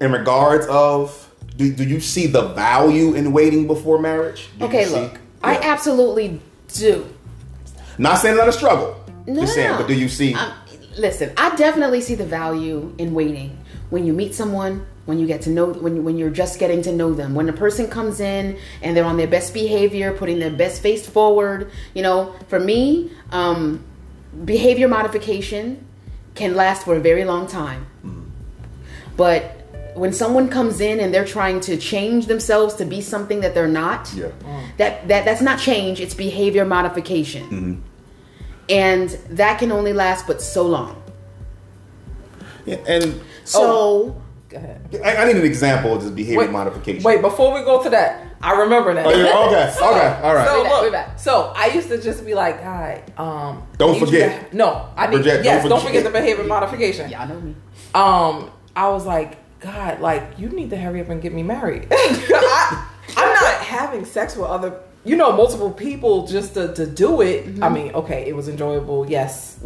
in 0.00 0.12
regards 0.12 0.66
of, 0.66 1.30
do, 1.56 1.72
do 1.72 1.84
you 1.84 2.00
see 2.00 2.26
the 2.26 2.48
value 2.48 3.14
in 3.14 3.32
waiting 3.32 3.66
before 3.66 3.98
marriage? 3.98 4.48
Do 4.58 4.64
you 4.64 4.66
Okay, 4.68 4.84
see- 4.84 4.94
look, 4.94 5.18
I 5.42 5.54
Yeah. 5.54 5.60
absolutely 5.72 6.40
do. 6.74 7.06
not 7.96 8.18
saying 8.18 8.34
it's 8.34 8.40
not 8.40 8.48
a 8.48 8.52
struggle. 8.52 8.94
No, 9.26 9.40
Just 9.42 9.54
saying, 9.54 9.70
no. 9.72 9.78
but 9.78 9.86
do 9.88 9.94
you 9.94 10.08
see? 10.08 10.34
Um, 10.34 10.52
listen, 10.98 11.30
I 11.36 11.54
definitely 11.56 12.00
see 12.00 12.14
the 12.14 12.24
value 12.26 12.92
in 12.98 13.14
waiting. 13.14 13.56
When 13.90 14.04
you 14.04 14.12
meet 14.12 14.34
someone, 14.34 14.86
when 15.06 15.18
you 15.18 15.26
get 15.26 15.42
to 15.42 15.50
know, 15.50 15.66
when 15.72 15.96
you, 15.96 16.02
when 16.02 16.18
you're 16.18 16.30
just 16.30 16.58
getting 16.58 16.82
to 16.82 16.92
know 16.92 17.14
them, 17.14 17.34
when 17.34 17.48
a 17.48 17.52
person 17.52 17.88
comes 17.88 18.20
in 18.20 18.58
and 18.82 18.96
they're 18.96 19.04
on 19.04 19.16
their 19.16 19.26
best 19.26 19.54
behavior, 19.54 20.12
putting 20.12 20.38
their 20.38 20.50
best 20.50 20.82
face 20.82 21.08
forward. 21.08 21.70
You 21.94 22.02
know, 22.02 22.34
for 22.48 22.60
me, 22.60 23.10
um, 23.32 23.82
behavior 24.44 24.88
modification 24.88 25.86
can 26.34 26.54
last 26.54 26.84
for 26.84 26.94
a 26.94 27.00
very 27.00 27.24
long 27.24 27.46
time. 27.46 27.86
Mm-hmm. 28.04 28.24
But 29.16 29.58
when 29.94 30.12
someone 30.12 30.48
comes 30.48 30.80
in 30.80 31.00
and 31.00 31.12
they're 31.12 31.24
trying 31.24 31.60
to 31.60 31.76
change 31.76 32.26
themselves 32.26 32.74
to 32.74 32.84
be 32.84 33.00
something 33.00 33.40
that 33.40 33.54
they're 33.54 33.66
not, 33.66 34.12
Yeah. 34.14 34.26
Mm. 34.26 34.76
that 34.76 35.08
that 35.08 35.24
that's 35.24 35.42
not 35.42 35.58
change. 35.58 36.00
It's 36.00 36.14
behavior 36.14 36.64
modification, 36.64 37.44
mm-hmm. 37.44 37.74
and 38.68 39.10
that 39.30 39.58
can 39.58 39.72
only 39.72 39.92
last 39.92 40.26
but 40.26 40.40
so 40.40 40.66
long. 40.66 41.02
Yeah, 42.64 42.76
and 42.86 43.20
So 43.48 44.20
Go 44.48 44.56
ahead. 44.56 44.96
I, 45.04 45.16
I 45.16 45.24
need 45.26 45.36
an 45.36 45.44
example 45.44 45.94
of 45.94 46.02
this 46.02 46.10
behavior 46.10 46.38
Wait, 46.38 46.50
modification. 46.50 47.02
Wait, 47.02 47.20
before 47.20 47.52
we 47.52 47.60
go 47.64 47.82
to 47.82 47.90
that, 47.90 48.24
I 48.40 48.52
remember 48.60 48.94
that. 48.94 49.04
Oh, 49.04 49.10
yeah, 49.10 49.26
okay, 49.26 49.74
okay, 49.76 50.20
all 50.22 50.34
right. 50.34 50.46
So 50.48 50.56
We're 50.58 50.62
back, 50.64 50.72
look, 50.72 50.82
we're 50.84 50.90
back. 50.90 51.18
so 51.18 51.52
I 51.54 51.66
used 51.66 51.88
to 51.88 52.00
just 52.00 52.24
be 52.24 52.34
like, 52.34 52.62
God, 52.62 53.02
um, 53.18 53.62
Don't 53.76 53.90
I 53.90 53.92
need 53.92 54.00
you 54.00 54.06
forget. 54.06 54.50
to- 54.50 54.56
no, 54.56 54.88
I 54.96 55.06
need 55.08 55.16
Project, 55.16 55.44
yes, 55.44 55.62
don't 55.62 55.70
don't 55.70 55.80
forget. 55.80 56.02
forget 56.02 56.12
the 56.12 56.18
behavior 56.18 56.44
modification. 56.44 57.10
y'all 57.10 57.28
know 57.28 57.40
me. 57.40 57.54
um, 57.94 58.50
I 58.74 58.88
was 58.88 59.04
like, 59.04 59.36
God, 59.60 60.00
like 60.00 60.38
you 60.38 60.48
need 60.48 60.70
to 60.70 60.78
hurry 60.78 61.00
up 61.02 61.10
and 61.10 61.20
get 61.20 61.34
me 61.34 61.42
married. 61.42 61.88
I, 61.90 62.88
I'm 63.18 63.32
not 63.34 63.54
having 63.62 64.04
sex 64.06 64.34
with 64.36 64.46
other, 64.48 64.80
you 65.04 65.16
know, 65.16 65.32
multiple 65.32 65.70
people 65.70 66.26
just 66.26 66.54
to, 66.54 66.72
to 66.74 66.86
do 66.86 67.20
it. 67.20 67.44
Mm-hmm. 67.46 67.64
I 67.64 67.68
mean, 67.68 67.92
okay, 67.92 68.26
it 68.26 68.34
was 68.36 68.48
enjoyable, 68.48 69.10
yes. 69.10 69.58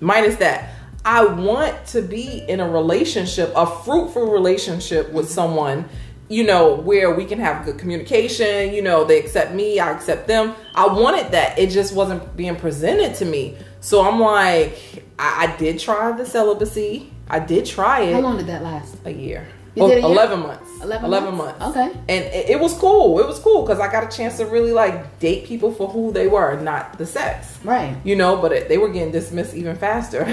Minus 0.00 0.36
that, 0.36 0.70
I 1.04 1.24
want 1.24 1.86
to 1.88 2.02
be 2.02 2.44
in 2.48 2.60
a 2.60 2.68
relationship, 2.68 3.52
a 3.54 3.66
fruitful 3.66 4.30
relationship 4.30 5.12
with 5.12 5.26
mm-hmm. 5.26 5.34
someone. 5.34 5.88
You 6.30 6.42
know, 6.44 6.74
where 6.74 7.14
we 7.14 7.26
can 7.26 7.38
have 7.38 7.66
good 7.66 7.76
communication, 7.76 8.72
you 8.72 8.80
know, 8.80 9.04
they 9.04 9.20
accept 9.20 9.52
me, 9.52 9.78
I 9.78 9.92
accept 9.92 10.26
them. 10.26 10.54
I 10.74 10.86
wanted 10.86 11.32
that. 11.32 11.58
It 11.58 11.68
just 11.68 11.94
wasn't 11.94 12.34
being 12.34 12.56
presented 12.56 13.14
to 13.16 13.26
me. 13.26 13.58
So 13.80 14.02
I'm 14.02 14.18
like, 14.18 15.04
I, 15.18 15.48
I 15.48 15.56
did 15.58 15.78
try 15.78 16.12
the 16.12 16.24
celibacy. 16.24 17.12
I 17.28 17.40
did 17.40 17.66
try 17.66 18.00
it 18.00 18.14
How 18.14 18.20
long 18.20 18.38
did 18.38 18.46
that 18.46 18.62
last? 18.62 18.96
a 19.04 19.10
year. 19.10 19.46
You 19.74 19.82
Well, 19.82 19.88
did 19.90 20.04
a 20.04 20.06
year? 20.06 20.16
11 20.16 20.40
months. 20.40 20.70
11 20.82 21.04
11 21.06 21.34
months? 21.34 21.58
months. 21.60 21.76
Okay. 21.76 21.98
And 22.08 22.24
it, 22.26 22.50
it 22.50 22.60
was 22.60 22.74
cool. 22.74 23.18
It 23.18 23.26
was 23.26 23.38
cool 23.40 23.62
because 23.62 23.80
I 23.80 23.90
got 23.90 24.04
a 24.04 24.16
chance 24.16 24.36
to 24.36 24.46
really 24.46 24.70
like 24.72 25.18
date 25.18 25.46
people 25.46 25.72
for 25.72 25.88
who 25.88 26.12
they 26.12 26.28
were, 26.28 26.60
not 26.60 26.96
the 26.98 27.06
sex. 27.06 27.58
Right. 27.64 27.96
You 28.04 28.14
know, 28.14 28.36
but 28.36 28.52
it, 28.52 28.68
they 28.68 28.78
were 28.78 28.88
getting 28.88 29.10
dismissed 29.10 29.54
even 29.54 29.74
faster. 29.76 30.22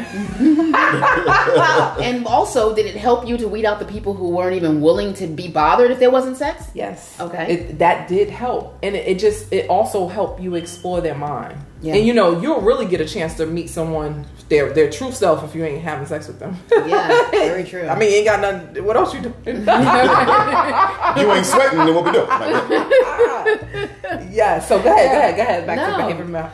and 2.01 2.25
also, 2.27 2.75
did 2.75 2.85
it 2.85 2.95
help 2.95 3.27
you 3.27 3.37
to 3.37 3.47
weed 3.47 3.65
out 3.65 3.79
the 3.79 3.85
people 3.85 4.13
who 4.13 4.29
weren't 4.29 4.55
even 4.55 4.81
willing 4.81 5.13
to 5.15 5.27
be 5.27 5.47
bothered 5.47 5.91
if 5.91 5.99
there 5.99 6.11
wasn't 6.11 6.37
sex? 6.37 6.65
yes. 6.73 7.19
Okay. 7.19 7.53
It, 7.53 7.79
that 7.79 8.07
did 8.07 8.29
help. 8.29 8.77
And 8.83 8.95
it, 8.95 9.07
it 9.07 9.19
just, 9.19 9.51
it 9.51 9.69
also 9.69 10.07
helped 10.07 10.41
you 10.41 10.55
explore 10.55 11.01
their 11.01 11.15
mind. 11.15 11.57
Yeah. 11.81 11.95
And 11.95 12.05
you 12.05 12.13
know, 12.13 12.39
you'll 12.39 12.61
really 12.61 12.85
get 12.85 13.01
a 13.01 13.07
chance 13.07 13.35
to 13.37 13.45
meet 13.47 13.69
someone, 13.69 14.25
their 14.51 14.71
their 14.73 14.89
true 14.91 15.11
self, 15.13 15.43
if 15.45 15.55
you 15.55 15.63
ain't 15.63 15.81
having 15.81 16.05
sex 16.05 16.27
with 16.27 16.37
them. 16.37 16.57
Yeah, 16.71 17.31
very 17.31 17.63
true. 17.63 17.87
I 17.87 17.97
mean, 17.97 18.11
you 18.11 18.17
ain't 18.17 18.25
got 18.25 18.41
nothing. 18.41 18.83
What 18.83 18.97
else 18.97 19.13
you 19.13 19.21
doing? 19.21 19.33
you 19.45 21.31
ain't 21.31 21.45
sweating, 21.45 21.79
then 21.79 21.95
what 21.95 22.03
we 22.05 22.11
do? 22.11 22.23
Like, 22.25 23.89
yeah. 24.29 24.59
So 24.59 24.81
go 24.83 24.91
ahead, 24.93 25.09
go 25.09 25.17
ahead, 25.17 25.35
go 25.37 25.41
ahead. 25.41 25.65
Back 25.67 25.77
No. 25.77 25.97
to 25.97 26.03
behavior. 26.03 26.25
ma- 26.25 26.49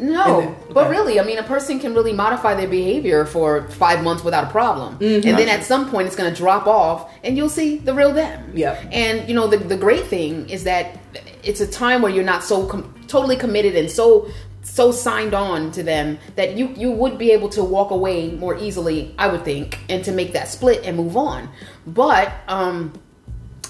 No, 0.00 0.40
And 0.40 0.48
then- 0.48 0.56
but 0.72 0.88
really, 0.88 1.20
I 1.20 1.24
mean, 1.24 1.36
a 1.38 1.42
person 1.42 1.78
can 1.78 1.92
really 1.94 2.14
modify 2.14 2.54
their 2.54 2.68
behavior 2.68 3.26
for 3.26 3.68
five 3.68 4.02
months 4.02 4.24
without 4.24 4.44
a 4.44 4.50
problem, 4.50 4.96
mm-hmm. 4.98 5.28
and 5.28 5.38
then 5.38 5.50
at 5.50 5.62
some 5.62 5.90
point 5.90 6.06
it's 6.06 6.16
going 6.16 6.30
to 6.32 6.36
drop 6.36 6.66
off, 6.66 7.12
and 7.22 7.36
you'll 7.36 7.50
see 7.50 7.76
the 7.76 7.92
real 7.92 8.14
them. 8.14 8.50
Yeah. 8.54 8.82
And 8.90 9.28
you 9.28 9.34
know, 9.34 9.46
the 9.46 9.58
the 9.58 9.76
great 9.76 10.06
thing 10.06 10.48
is 10.48 10.64
that 10.64 10.98
it's 11.44 11.60
a 11.60 11.66
time 11.66 12.00
where 12.00 12.10
you're 12.10 12.24
not 12.24 12.42
so 12.42 12.66
com- 12.66 12.94
totally 13.08 13.36
committed 13.36 13.76
and 13.76 13.90
so 13.90 14.26
so 14.62 14.92
signed 14.92 15.34
on 15.34 15.72
to 15.72 15.82
them 15.82 16.18
that 16.36 16.56
you 16.56 16.68
you 16.68 16.90
would 16.90 17.18
be 17.18 17.32
able 17.32 17.48
to 17.50 17.64
walk 17.64 17.90
away 17.90 18.30
more 18.30 18.56
easily, 18.56 19.14
I 19.18 19.28
would 19.28 19.44
think, 19.44 19.78
and 19.88 20.04
to 20.04 20.12
make 20.12 20.32
that 20.32 20.48
split 20.48 20.84
and 20.84 20.96
move 20.96 21.16
on. 21.16 21.48
But 21.86 22.32
um, 22.48 22.92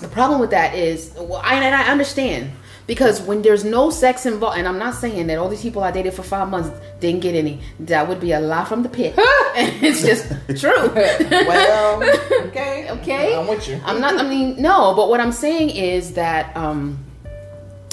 the 0.01 0.09
problem 0.09 0.41
with 0.41 0.51
that 0.51 0.75
is, 0.75 1.13
well, 1.17 1.41
I, 1.43 1.55
and 1.55 1.75
I 1.75 1.91
understand 1.91 2.53
because 2.87 3.23
when 3.23 3.43
there's 3.43 3.65
no 3.65 3.91
sex 3.91 4.27
involved, 4.27 4.59
and 4.59 4.67
I'm 4.67 4.79
not 4.79 4.95
saying 4.95 5.29
that 5.29 5.39
all 5.39 5.49
these 5.49 5.63
people 5.63 5.83
I 5.83 5.91
dated 5.91 6.15
for 6.15 6.23
five 6.23 6.49
months 6.51 6.71
didn't 7.01 7.21
get 7.21 7.35
any. 7.35 7.61
That 7.81 8.09
would 8.09 8.21
be 8.21 8.33
a 8.33 8.41
lie 8.41 8.65
from 8.65 8.83
the 8.83 8.89
pit. 8.89 9.15
it's 9.55 10.03
just 10.03 10.29
true. 10.61 10.93
well, 10.95 12.03
okay, 12.49 12.91
Okay. 12.91 13.37
I'm 13.37 13.47
with 13.47 13.69
you. 13.69 13.81
I'm 13.85 14.01
not. 14.01 14.19
I 14.19 14.29
mean, 14.29 14.61
no. 14.61 14.95
But 14.95 15.09
what 15.09 15.21
I'm 15.21 15.33
saying 15.33 15.71
is 15.71 16.15
that 16.15 16.57
um, 16.57 16.99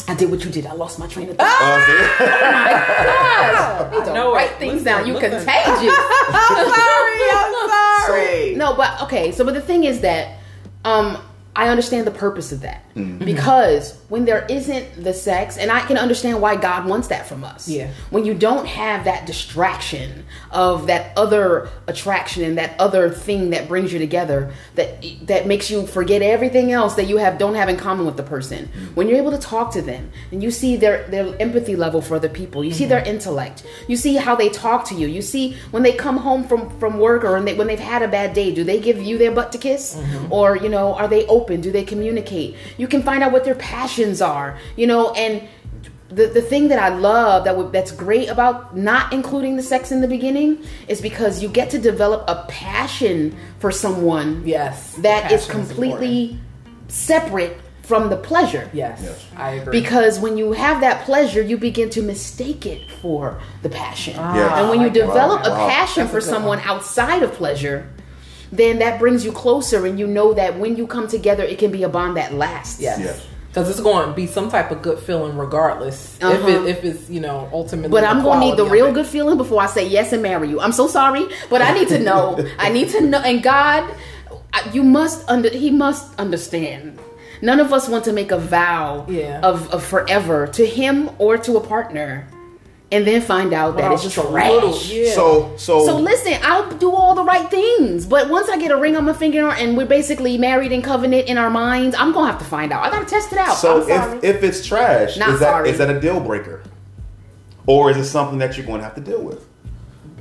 I 0.10 0.16
did 0.16 0.32
what 0.32 0.44
you 0.44 0.50
did. 0.50 0.66
I 0.66 0.74
lost 0.74 0.98
my 0.98 1.06
train 1.08 1.30
of 1.30 1.38
thought. 1.38 1.46
uh, 1.62 1.86
see? 1.86 2.26
Gosh, 3.90 3.92
need 4.00 4.06
to 4.06 4.14
know 4.14 4.34
write 4.34 4.52
it. 4.52 4.58
things 4.58 4.74
Listen, 4.74 4.86
down. 4.86 5.08
You 5.08 5.14
listen. 5.14 5.30
contagious. 5.32 5.96
I'm 6.30 6.70
sorry. 6.74 7.30
I'm 7.32 8.06
sorry. 8.08 8.56
No, 8.56 8.74
but 8.76 9.02
okay. 9.04 9.32
So, 9.32 9.46
but 9.46 9.54
the 9.54 9.62
thing 9.62 9.84
is 9.84 10.02
that 10.02 10.40
um, 10.84 11.22
I 11.60 11.68
understand 11.68 12.08
the 12.08 12.12
purpose 12.12 12.54
of 12.54 12.62
that 12.62 12.86
mm-hmm. 12.96 13.02
mm-hmm. 13.02 13.26
because 13.26 14.00
when 14.08 14.24
there 14.24 14.46
isn't 14.50 15.04
the 15.04 15.14
sex, 15.14 15.58
and 15.58 15.70
I 15.70 15.82
can 15.82 15.98
understand 15.98 16.42
why 16.42 16.56
God 16.56 16.88
wants 16.88 17.10
that 17.10 17.28
from 17.28 17.44
us. 17.44 17.68
Yeah. 17.68 17.92
When 18.12 18.24
you 18.24 18.34
don't 18.34 18.66
have 18.66 19.04
that 19.04 19.28
distraction 19.28 20.26
of 20.52 20.88
that 20.88 21.18
other 21.18 21.68
attraction 21.86 22.44
and 22.44 22.58
that 22.58 22.80
other 22.80 23.10
thing 23.10 23.50
that 23.50 23.68
brings 23.68 23.92
you 23.92 24.00
together, 24.00 24.54
that 24.76 25.04
that 25.24 25.48
makes 25.48 25.70
you 25.70 25.86
forget 25.86 26.22
everything 26.22 26.72
else 26.72 26.96
that 26.96 27.08
you 27.10 27.18
have 27.18 27.38
don't 27.38 27.56
have 27.56 27.68
in 27.68 27.76
common 27.76 28.06
with 28.06 28.16
the 28.16 28.24
person. 28.24 28.68
Mm-hmm. 28.68 28.96
When 28.96 29.10
you're 29.10 29.18
able 29.18 29.32
to 29.32 29.38
talk 29.38 29.74
to 29.74 29.82
them 29.82 30.12
and 30.32 30.42
you 30.42 30.52
see 30.52 30.78
their 30.78 31.04
their 31.10 31.36
empathy 31.42 31.76
level 31.76 32.02
for 32.02 32.16
other 32.16 32.30
people, 32.30 32.64
you 32.64 32.72
see 32.72 32.86
their 32.86 33.02
mm-hmm. 33.02 33.16
intellect, 33.16 33.66
you 33.90 33.98
see 33.98 34.16
how 34.16 34.34
they 34.34 34.48
talk 34.48 34.86
to 34.86 34.96
you, 34.96 35.08
you 35.08 35.22
see 35.22 35.58
when 35.72 35.84
they 35.84 35.92
come 35.92 36.16
home 36.16 36.48
from 36.48 36.70
from 36.80 37.00
work 37.00 37.26
or 37.26 37.34
when, 37.34 37.44
they, 37.44 37.56
when 37.56 37.68
they've 37.68 37.78
had 37.78 38.02
a 38.02 38.08
bad 38.08 38.34
day, 38.34 38.56
do 38.56 38.64
they 38.64 38.80
give 38.80 39.02
you 39.02 39.18
their 39.18 39.34
butt 39.34 39.52
to 39.52 39.58
kiss, 39.58 40.02
or 40.30 40.56
you 40.56 40.70
know, 40.70 40.96
are 40.96 41.10
they 41.10 41.26
open? 41.28 41.49
Do 41.58 41.72
they 41.72 41.84
communicate? 41.84 42.56
You 42.78 42.88
can 42.88 43.02
find 43.04 43.24
out 43.24 43.32
what 43.32 43.44
their 43.44 43.56
passions 43.56 44.22
are, 44.22 44.58
you 44.76 44.88
know, 44.88 45.12
and 45.14 45.48
the, 46.10 46.26
the 46.26 46.42
thing 46.42 46.70
that 46.70 46.80
I 46.80 46.90
love 46.90 47.44
that 47.44 47.56
would, 47.56 47.72
that's 47.72 47.92
great 47.92 48.30
about 48.30 48.76
not 48.76 49.14
including 49.14 49.58
the 49.58 49.62
sex 49.64 49.92
in 49.92 50.02
the 50.02 50.08
beginning 50.08 50.64
is 50.88 51.02
because 51.02 51.44
you 51.44 51.50
get 51.50 51.70
to 51.72 51.78
develop 51.80 52.24
a 52.28 52.46
passion 52.48 53.36
for 53.60 53.72
someone 53.72 54.42
Yes, 54.46 54.96
that 54.96 55.32
is 55.32 55.46
passion 55.46 55.62
is 55.62 55.68
completely 55.70 56.40
separate 56.88 57.58
from 57.84 58.10
the 58.10 58.16
pleasure. 58.18 58.70
Yes, 58.74 59.00
Yes. 59.04 59.26
I 59.36 59.52
agree. 59.54 59.82
Because 59.82 60.20
when 60.20 60.38
you 60.38 60.52
have 60.52 60.82
that 60.82 61.06
pleasure, 61.06 61.42
you 61.42 61.58
begin 61.58 61.90
to 61.92 62.02
mistake 62.04 62.66
it 62.66 62.90
for 63.02 63.40
the 63.64 63.70
passion. 63.70 64.16
Ah. 64.18 64.36
Yeah. 64.36 64.60
And 64.60 64.70
when 64.70 64.80
you 64.80 64.86
I 64.88 64.90
like 64.90 64.94
that. 65.00 65.08
develop 65.08 65.46
a 65.46 65.50
Wow. 65.50 65.68
passion 65.70 66.04
That's 66.04 66.14
for 66.14 66.20
good 66.20 66.30
someone 66.30 66.60
one. 66.60 66.68
outside 66.68 67.24
of 67.24 67.34
pleasure, 67.34 67.88
then 68.52 68.80
that 68.80 69.00
brings 69.00 69.24
you 69.26 69.32
closer 69.32 69.86
and 69.86 70.00
you 70.00 70.08
know 70.08 70.34
that 70.34 70.58
when 70.60 70.76
you 70.76 70.88
come 70.88 71.08
together, 71.08 71.44
it 71.44 71.58
can 71.60 71.72
be 71.72 71.84
a 71.84 71.90
bond 71.90 72.18
that 72.18 72.34
lasts. 72.34 72.80
yes. 72.82 73.00
Yes. 73.00 73.28
Because 73.50 73.68
it's 73.68 73.80
going 73.82 74.08
to 74.08 74.14
be 74.14 74.28
some 74.28 74.50
type 74.52 74.70
of 74.70 74.84
good 74.84 75.00
feeling, 75.00 75.36
regardless 75.36 76.16
if 76.18 76.24
Uh-huh. 76.24 76.48
it, 76.50 76.66
if 76.68 76.84
it's 76.84 77.10
you 77.10 77.20
know 77.20 77.50
ultimately. 77.52 77.90
But 77.90 78.04
I'm 78.04 78.22
gonna 78.22 78.42
need 78.42 78.58
the 78.58 78.66
real 78.66 78.88
it. 78.88 78.94
good 78.94 79.08
feeling 79.08 79.38
before 79.38 79.60
I 79.60 79.66
say 79.66 79.88
yes 79.88 80.14
and 80.14 80.22
marry 80.22 80.50
you. 80.50 80.60
I'm 80.62 80.72
so 80.72 80.88
sorry, 80.88 81.26
but 81.50 81.60
I 81.64 81.74
need 81.74 81.88
to 81.88 81.98
know. 82.00 82.38
I 82.60 82.70
need 82.70 82.90
to 82.90 83.02
know. 83.02 83.18
And 83.20 83.42
God, 83.42 83.92
you 84.72 84.84
must 84.84 85.28
under. 85.28 85.50
He 85.50 85.72
must 85.72 86.14
understand. 86.20 87.00
None 87.42 87.60
of 87.60 87.74
us 87.74 87.90
want 87.90 88.04
to 88.06 88.14
make 88.14 88.30
a 88.32 88.38
vow 88.38 89.06
Yeah. 89.10 89.40
of, 89.42 89.68
of 89.72 89.84
forever 89.84 90.46
to 90.48 90.64
him 90.66 91.10
or 91.18 91.38
to 91.40 91.58
a 91.58 91.62
partner. 91.62 92.28
And 92.92 93.06
then 93.06 93.22
find 93.22 93.54
out 93.54 93.78
that 93.78 93.92
it's 93.92 94.02
just 94.04 94.16
trash. 94.16 94.50
a 94.50 94.52
little, 94.52 94.76
yeah. 94.84 95.14
So 95.14 95.56
so 95.58 95.86
So 95.86 95.98
listen, 95.98 96.34
I'll 96.44 96.70
do 96.78 96.92
all 96.92 97.14
the 97.14 97.24
right 97.24 97.50
things, 97.50 98.06
but 98.06 98.30
once 98.30 98.50
I 98.50 98.58
get 98.58 98.72
a 98.72 98.78
ring 98.78 98.96
on 98.96 99.06
my 99.06 99.14
finger 99.14 99.50
and 99.50 99.78
we're 99.78 99.86
basically 99.86 100.38
married 100.38 100.72
in 100.72 100.82
covenant 100.82 101.28
in 101.28 101.38
our 101.38 101.50
minds, 101.52 101.96
I'm 101.98 102.12
gonna 102.14 102.32
have 102.32 102.40
to 102.40 102.46
find 102.46 102.72
out. 102.72 102.84
I 102.86 102.90
gotta 102.90 103.06
test 103.06 103.32
it 103.32 103.38
out. 103.38 103.56
so 103.58 103.88
if 103.88 104.24
if 104.24 104.44
it's 104.44 104.66
trash, 104.66 105.18
Not 105.18 105.30
is 105.30 105.40
that 105.40 105.46
sorry. 105.52 105.70
is 105.70 105.78
that 105.78 105.90
a 105.90 106.00
deal 106.00 106.20
breaker, 106.20 106.64
or 107.68 107.92
is 107.92 107.98
it 107.98 108.06
something 108.06 108.40
that 108.40 108.58
you're 108.58 108.66
going 108.66 108.80
to 108.80 108.84
have 108.86 108.96
to 108.96 109.02
deal 109.02 109.22
with? 109.22 109.46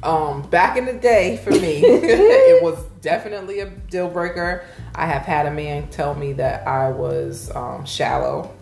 um 0.05 0.43
back 0.49 0.77
in 0.77 0.85
the 0.85 0.93
day 0.93 1.39
for 1.39 1.51
me 1.51 1.81
it 1.85 2.63
was 2.63 2.79
definitely 3.01 3.59
a 3.59 3.69
deal 3.69 4.07
breaker 4.09 4.65
i 4.95 5.05
have 5.05 5.23
had 5.23 5.45
a 5.45 5.51
man 5.51 5.89
tell 5.89 6.15
me 6.15 6.33
that 6.35 6.65
i 6.69 6.89
was 6.89 7.51
um 7.57 7.85
shallow 7.85 8.55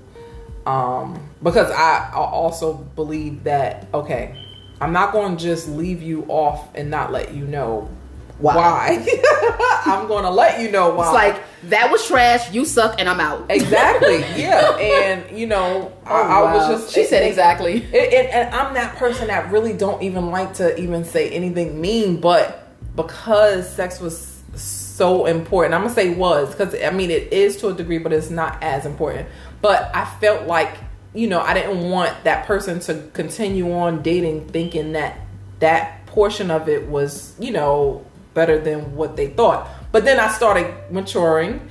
um 0.66 1.18
because 1.42 1.70
i 1.70 2.11
I 2.12 2.16
also 2.16 2.74
believe 2.74 3.44
that 3.44 3.87
okay 3.94 4.37
i'm 4.81 4.92
not 4.92 5.12
going 5.12 5.37
to 5.37 5.42
just 5.42 5.68
leave 5.68 6.02
you 6.02 6.24
off 6.29 6.74
and 6.74 6.90
not 6.90 7.12
let 7.12 7.33
you 7.35 7.46
know 7.46 7.88
Why? 8.38 8.57
why, 8.57 9.83
i'm 9.87 10.07
going 10.09 10.24
to 10.24 10.31
let 10.31 10.61
you 10.61 10.70
know 10.70 10.90
why 10.94 11.05
it's 11.07 11.14
like 11.14 11.42
that 11.70 11.90
was 11.90 12.07
trash. 12.07 12.52
You 12.52 12.64
suck, 12.64 13.00
and 13.00 13.09
I'm 13.09 13.18
out. 13.18 13.46
exactly 13.50 14.18
yeah 14.40 14.76
and 14.76 15.37
you 15.37 15.46
know 15.48 15.92
I, 16.05 16.20
I 16.20 16.55
was 16.55 16.68
Oh, 16.68 16.72
just 16.76 16.94
She 16.94 17.05
said 17.05 17.24
exactly. 17.24 17.79
it, 17.83 18.12
it, 18.12 18.31
and 18.33 18.55
I'm 18.55 18.74
that 18.74 18.94
person 18.96 19.26
that 19.29 19.50
really 19.50 19.72
don't 19.72 20.00
even 20.02 20.31
like 20.31 20.55
to 20.55 20.79
even 20.81 21.05
say 21.05 21.29
anything 21.31 21.81
mean, 21.81 22.20
but 22.20 22.68
because 22.94 23.68
sex 23.68 23.98
was 24.00 24.40
so 24.55 25.26
important, 25.26 25.74
I'm 25.74 25.83
gonna 25.83 25.94
say 25.94 26.14
was 26.14 26.55
because 26.55 26.74
I 26.81 26.90
mean 26.90 27.11
it 27.11 27.33
is 27.33 27.57
to 27.59 27.68
a 27.68 27.74
degree, 27.74 27.98
but 27.98 28.12
it's 28.12 28.31
not 28.31 28.62
as 28.62 28.87
important. 28.87 29.26
But 29.61 29.95
I 29.95 30.05
felt 30.05 30.47
like 30.47 30.77
you 31.14 31.29
know 31.29 31.40
I 31.40 31.55
didn't 31.55 31.90
want 31.90 32.25
that 32.25 32.47
person 32.47 32.81
to 32.81 33.09
continue 33.12 33.73
on 33.73 34.03
dating, 34.03 34.49
thinking 34.49 34.92
that 34.92 35.19
that 35.61 36.07
portion 36.07 36.51
of 36.51 36.69
it 36.69 36.88
was 36.88 37.35
you 37.38 37.53
know 37.53 38.05
better 38.35 38.59
than 38.59 38.95
what 38.95 39.16
they 39.16 39.29
thought. 39.29 39.69
But 39.92 40.05
then 40.05 40.21
I 40.21 40.29
started 40.29 40.73
maturing. 40.90 41.69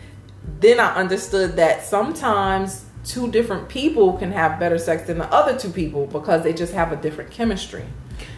Then 0.59 0.79
I 0.79 0.95
understood 0.95 1.55
that 1.55 1.83
sometimes 1.83 2.85
two 3.03 3.29
different 3.31 3.69
people 3.69 4.13
can 4.13 4.31
have 4.31 4.59
better 4.59 4.77
sex 4.77 5.03
than 5.07 5.19
the 5.19 5.31
other 5.31 5.57
two 5.57 5.69
people 5.69 6.07
because 6.07 6.43
they 6.43 6.53
just 6.53 6.73
have 6.73 6.91
a 6.91 6.95
different 6.95 7.29
chemistry 7.29 7.83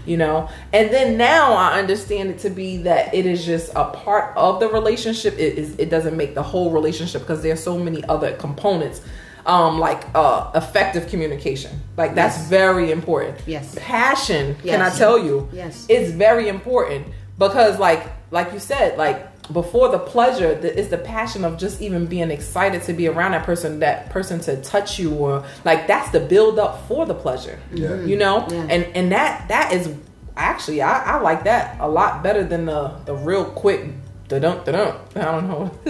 you 0.05 0.17
know 0.17 0.49
and 0.73 0.91
then 0.91 1.17
now 1.17 1.53
i 1.53 1.79
understand 1.79 2.29
it 2.29 2.39
to 2.39 2.49
be 2.49 2.77
that 2.77 3.13
it 3.13 3.25
is 3.25 3.45
just 3.45 3.71
a 3.75 3.85
part 3.85 4.35
of 4.35 4.59
the 4.59 4.67
relationship 4.67 5.33
it 5.35 5.57
is 5.57 5.77
it 5.77 5.89
doesn't 5.89 6.17
make 6.17 6.33
the 6.35 6.43
whole 6.43 6.71
relationship 6.71 7.21
because 7.21 7.41
there's 7.43 7.61
so 7.61 7.77
many 7.77 8.03
other 8.05 8.35
components 8.37 9.01
um 9.47 9.79
like 9.79 10.03
uh 10.13 10.51
effective 10.55 11.07
communication 11.07 11.71
like 11.97 12.13
that's 12.13 12.37
Yes. 12.37 12.49
very 12.49 12.91
important 12.91 13.37
Yes. 13.47 13.75
passion 13.79 14.55
can 14.63 14.81
i 14.81 14.89
tell 14.89 15.17
you 15.17 15.49
Yes. 15.53 15.85
it's 15.89 16.11
very 16.11 16.47
important 16.49 17.07
because 17.39 17.79
like 17.79 18.05
like 18.31 18.51
you 18.53 18.59
said 18.59 18.97
like 18.97 19.19
before 19.53 19.87
the 19.87 19.99
pleasure 19.99 20.53
the, 20.55 20.77
it's 20.77 20.89
the 20.89 20.97
passion 20.97 21.45
of 21.45 21.57
just 21.57 21.81
even 21.81 22.05
being 22.05 22.29
excited 22.31 22.83
to 22.83 22.91
be 22.91 23.07
around 23.07 23.31
that 23.31 23.45
person 23.45 23.79
that 23.79 24.09
person 24.09 24.39
to 24.41 24.61
touch 24.61 24.99
you 24.99 25.13
or 25.13 25.45
like 25.63 25.87
that's 25.87 26.09
the 26.11 26.19
build 26.19 26.59
up 26.59 26.85
for 26.89 27.05
the 27.05 27.13
pleasure 27.15 27.57
Yeah. 27.73 28.01
you 28.03 28.17
know 28.17 28.45
Yeah. 28.49 28.67
and 28.69 28.83
and 28.93 29.11
that 29.13 29.47
that 29.47 29.71
is 29.71 29.89
actually 30.35 30.81
I, 30.81 31.15
I 31.15 31.21
like 31.21 31.45
that 31.45 31.77
a 31.79 31.87
lot 31.87 32.21
better 32.21 32.43
than 32.43 32.65
the 32.65 32.91
the 33.05 33.13
real 33.15 33.45
quick 33.45 33.85
da 34.27 34.39
dum 34.39 34.61
da 34.65 34.71
dum 34.71 34.95
i 35.15 35.21
don't 35.21 35.47
know 35.47 35.71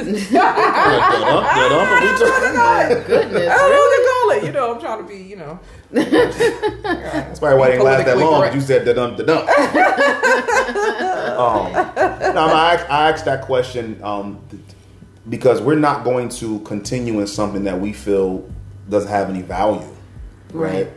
My 2.57 3.03
goodness. 3.07 3.49
I 3.49 3.57
don't 3.57 3.71
know 3.71 3.79
what 3.79 3.97
to 3.97 4.01
call 4.07 4.31
it. 4.31 4.43
You 4.45 4.51
know, 4.51 4.73
I'm 4.73 4.79
trying 4.79 4.99
to 4.99 5.07
be, 5.07 5.17
you 5.23 5.35
know. 5.35 5.59
That's 5.91 7.39
probably 7.39 7.57
why 7.59 7.67
it 7.67 7.71
didn't 7.71 7.85
last 7.85 8.05
that 8.05 8.17
long. 8.17 8.39
correct. 8.41 8.55
You 8.55 8.61
said 8.61 8.85
da 8.85 8.93
dum 8.93 9.15
da 9.15 9.23
dum. 9.23 9.37
um, 11.37 11.71
no, 12.35 12.41
I, 12.47 12.83
I 12.89 13.09
asked 13.09 13.25
that 13.25 13.43
question 13.43 14.01
um, 14.03 14.39
because 15.29 15.61
we're 15.61 15.75
not 15.75 16.03
going 16.03 16.29
to 16.29 16.59
continue 16.61 17.19
in 17.19 17.27
something 17.27 17.63
that 17.65 17.79
we 17.79 17.93
feel 17.93 18.49
doesn't 18.89 19.09
have 19.09 19.29
any 19.29 19.41
value. 19.41 19.87
Right. 20.53 20.87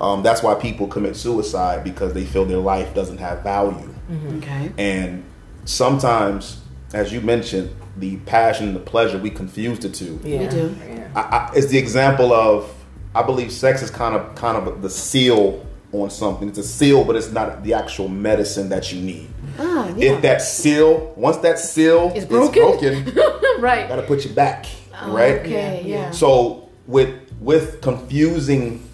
Um, 0.00 0.22
that's 0.22 0.42
why 0.42 0.54
people 0.54 0.86
commit 0.86 1.16
suicide 1.16 1.82
because 1.84 2.12
they 2.14 2.24
feel 2.24 2.44
their 2.44 2.58
life 2.58 2.94
doesn't 2.94 3.18
have 3.18 3.42
value. 3.42 3.92
Okay. 4.36 4.72
And 4.78 5.24
sometimes, 5.64 6.62
as 6.94 7.12
you 7.12 7.20
mentioned, 7.20 7.74
the 7.96 8.16
passion, 8.18 8.68
and 8.68 8.76
the 8.76 8.80
pleasure, 8.80 9.18
we 9.18 9.30
confuse 9.30 9.78
the 9.80 9.88
two. 9.88 10.20
Yeah. 10.24 10.40
We 10.40 10.46
do. 10.48 10.76
Yeah. 10.88 11.08
I, 11.14 11.20
I, 11.20 11.50
it's 11.54 11.66
the 11.66 11.78
example 11.78 12.32
of 12.32 12.72
I 13.14 13.22
believe 13.22 13.52
sex 13.52 13.82
is 13.82 13.90
kind 13.90 14.14
of 14.14 14.34
kind 14.34 14.56
of 14.56 14.82
the 14.82 14.90
seal 14.90 15.64
on 15.92 16.10
something. 16.10 16.48
It's 16.48 16.58
a 16.58 16.64
seal, 16.64 17.04
but 17.04 17.14
it's 17.16 17.30
not 17.30 17.62
the 17.62 17.74
actual 17.74 18.08
medicine 18.08 18.68
that 18.70 18.92
you 18.92 19.00
need. 19.00 19.28
Ah, 19.58 19.88
yeah. 19.96 20.12
If 20.14 20.22
that 20.22 20.42
seal, 20.42 21.12
once 21.16 21.36
that 21.38 21.58
seal 21.58 22.08
It's 22.14 22.20
is 22.20 22.24
broken? 22.26 22.62
broken, 22.62 23.04
right. 23.60 23.86
gotta 23.88 24.02
put 24.02 24.24
you 24.24 24.32
back, 24.32 24.66
right? 25.06 25.40
Okay. 25.40 25.82
Yeah. 25.84 25.96
Yeah. 25.96 26.10
So 26.10 26.68
with 26.86 27.14
with 27.40 27.80
confusing 27.80 28.88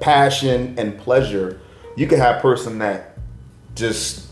passion 0.00 0.74
and 0.78 0.98
pleasure, 0.98 1.60
you 1.96 2.06
can 2.06 2.18
have 2.18 2.36
a 2.36 2.40
person 2.40 2.78
that 2.78 3.18
just 3.74 4.26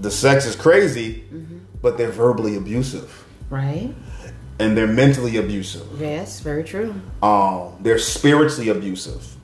the 0.00 0.10
sex 0.10 0.46
is 0.46 0.56
crazy, 0.56 1.24
Mm-hmm. 1.32 1.58
But 1.82 1.98
they're 1.98 2.10
verbally 2.10 2.56
abusive 2.56 3.24
Right. 3.50 3.92
and 4.58 4.76
they're 4.76 4.86
mentally 4.86 5.36
abusive. 5.36 5.86
Yes. 6.00 6.40
Very 6.40 6.64
true. 6.64 6.94
um, 7.22 7.72
they're 7.80 7.98
spiritually 7.98 8.68
abusive, 8.70 9.36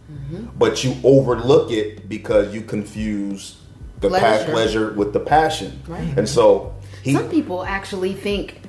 but 0.59 0.83
you 0.85 0.95
overlook 1.05 1.71
it 1.71 2.09
because 2.09 2.55
you 2.55 2.63
confuse 2.63 3.57
the 4.01 4.09
pleasure, 4.09 4.27
Pleasure. 4.45 4.53
pleasure 4.53 4.93
with 4.93 5.13
the 5.13 5.21
passion, 5.21 5.81
Right. 5.89 6.17
and 6.17 6.29
so 6.29 6.73
he. 7.03 7.13
Some 7.13 7.29
people 7.29 7.65
actually 7.65 8.15
think 8.15 8.61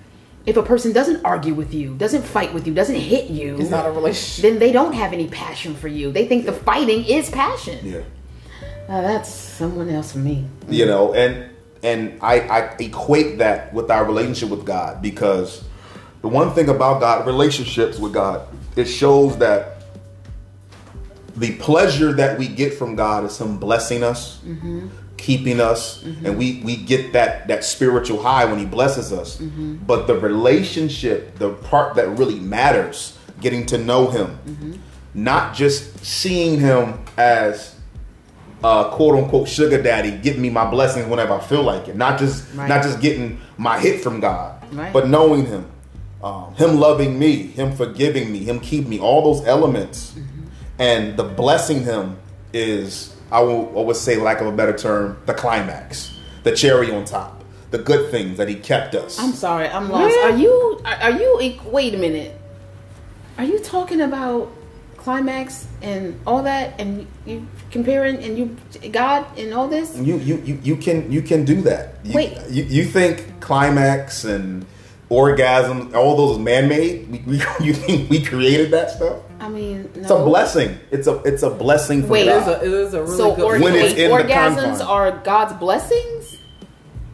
if 0.45 0.57
a 0.57 0.63
person 0.63 0.91
doesn't 0.91 1.23
argue 1.23 1.53
with 1.53 1.71
you, 1.73 1.93
doesn't 1.95 2.23
fight 2.23 2.51
with 2.53 2.65
you, 2.65 2.73
doesn't 2.73 2.95
hit 2.95 3.29
you, 3.29 3.57
It's 3.59 3.69
not 3.69 3.85
a 3.85 3.91
relationship. 3.91 4.41
then 4.49 4.59
they 4.59 4.71
don't 4.71 4.93
have 4.93 5.13
any 5.13 5.27
passion 5.27 5.75
for 5.75 5.87
you. 5.87 6.11
They 6.11 6.25
think 6.27 6.45
the 6.45 6.53
fighting 6.53 7.05
is 7.05 7.29
passion. 7.29 7.77
yeah, 7.83 7.97
Uh, 8.89 9.01
that's 9.03 9.29
someone 9.29 9.89
else 9.89 10.13
for 10.13 10.17
me. 10.19 10.45
you 10.67 10.85
know, 10.87 11.13
and 11.13 11.48
and 11.83 12.19
I, 12.21 12.39
I 12.41 12.59
equate 12.79 13.37
that 13.37 13.73
with 13.73 13.89
our 13.89 14.05
relationship 14.05 14.49
with 14.49 14.65
God 14.65 15.01
because 15.01 15.63
the 16.21 16.27
one 16.27 16.53
thing 16.53 16.69
about 16.69 16.99
God, 16.99 17.25
relationships 17.25 17.97
with 17.97 18.13
God, 18.13 18.47
it 18.75 18.85
shows 18.85 19.37
that 19.37 19.83
the 21.35 21.55
pleasure 21.57 22.11
that 22.13 22.37
we 22.37 22.47
get 22.47 22.73
from 22.73 22.95
God 22.95 23.23
is 23.23 23.39
Him 23.39 23.57
blessing 23.57 24.03
us, 24.03 24.39
mm-hmm. 24.39 24.89
keeping 25.15 25.61
us, 25.61 26.03
mm-hmm. 26.03 26.25
and 26.25 26.37
we 26.37 26.61
we 26.65 26.75
get 26.75 27.13
that 27.13 27.47
that 27.47 27.63
spiritual 27.63 28.21
high 28.21 28.43
when 28.45 28.59
He 28.59 28.65
blesses 28.65 29.13
us. 29.13 29.37
Mm-hmm. 29.37 29.75
But 29.85 30.07
the 30.07 30.15
relationship, 30.15 31.37
the 31.37 31.53
part 31.53 31.95
that 31.95 32.09
really 32.09 32.39
matters, 32.39 33.17
getting 33.39 33.65
to 33.67 33.77
know 33.77 34.09
Him, 34.09 34.37
not 35.13 35.55
just 35.55 36.03
seeing 36.03 36.59
Him 36.59 36.99
as 37.17 37.78
uh, 38.63 38.89
quote 38.89 39.15
unquote 39.15 39.47
sugar 39.47 39.81
daddy, 39.81 40.11
giving 40.11 40.41
me 40.41 40.49
my 40.49 40.69
blessings 40.69 41.07
whenever 41.07 41.33
I 41.33 41.39
feel 41.39 41.63
like 41.63 41.87
it. 41.87 41.95
Not 41.95 42.19
just 42.19 42.45
Right. 42.55 42.67
not 42.67 42.83
just 42.83 42.99
getting 43.01 43.39
my 43.57 43.79
hit 43.79 44.01
from 44.01 44.19
God, 44.19 44.55
Right. 44.73 44.91
but 44.93 45.07
knowing 45.07 45.45
Him, 45.45 45.65
um, 46.23 46.53
Him 46.55 46.79
loving 46.79 47.17
me, 47.17 47.43
Him 47.47 47.75
forgiving 47.75 48.31
me, 48.31 48.39
Him 48.39 48.59
keeping 48.59 48.89
me. 48.89 48.99
All 48.99 49.21
those 49.33 49.45
elements, 49.47 50.13
and 50.77 51.15
the 51.17 51.23
blessing 51.23 51.83
Him 51.83 52.17
is 52.53 53.15
I 53.31 53.41
will 53.41 53.71
always 53.75 53.99
say, 53.99 54.17
lack 54.17 54.41
of 54.41 54.47
a 54.47 54.51
better 54.51 54.75
term, 54.75 55.17
the 55.27 55.35
climax, 55.35 56.17
the 56.43 56.51
cherry 56.51 56.91
on 56.91 57.05
top, 57.05 57.43
the 57.69 57.77
good 57.77 58.09
things 58.09 58.37
that 58.37 58.49
He 58.49 58.55
kept 58.55 58.95
us. 58.95 59.19
I'm 59.19 59.33
sorry, 59.33 59.67
I'm 59.67 59.89
lost. 59.89 60.17
Are 60.23 60.31
you? 60.35 60.81
Are, 60.83 60.95
are 60.95 61.11
you? 61.11 61.59
Wait 61.65 61.93
a 61.93 61.97
minute. 61.97 62.35
Are 63.37 63.43
you 63.45 63.59
talking 63.59 64.01
about 64.01 64.51
climax 64.99 65.67
and 65.81 66.19
all 66.27 66.43
that, 66.43 66.79
and 66.79 67.07
you 67.25 67.45
comparing 67.71 68.17
and 68.23 68.37
you 68.37 68.89
God 68.91 69.25
and 69.37 69.53
all 69.53 69.67
this? 69.67 69.95
you, 69.97 70.17
you 70.17 70.35
you 70.45 70.59
you 70.63 70.75
can 70.75 71.11
you 71.11 71.21
can 71.21 71.45
do 71.45 71.61
that. 71.63 71.95
You, 72.03 72.13
Wait. 72.15 72.37
you, 72.49 72.63
you 72.63 72.83
think 72.85 73.39
climax 73.39 74.23
and 74.25 74.65
orgasm, 75.09 75.91
all 75.95 76.15
those 76.17 76.37
man 76.37 76.67
made? 76.69 77.09
We, 77.09 77.19
we, 77.25 77.41
you 77.65 77.73
think 77.73 78.09
we 78.09 78.23
created 78.23 78.71
that 78.71 78.91
stuff? 78.91 79.17
I 79.39 79.47
mean, 79.49 79.89
no. 79.95 80.01
It's 80.01 80.11
a 80.11 80.23
blessing. 80.23 80.77
It's 80.91 81.07
a 81.07 81.15
it's 81.23 81.43
a 81.43 81.49
blessing 81.49 82.01
from 82.01 82.09
Wait. 82.11 82.27
It 82.27 82.35
is 82.35 82.47
a, 82.47 82.61
it 82.63 82.71
is 82.73 82.93
a 82.93 83.01
really 83.03 83.17
So 83.17 83.35
good. 83.35 83.45
or, 83.45 83.59
When 83.59 83.73
it's 83.75 83.95
in 83.97 84.11
orgasms 84.11 84.55
confines. 84.55 84.81
are 84.81 85.11
God's 85.23 85.53
blessings. 85.53 86.37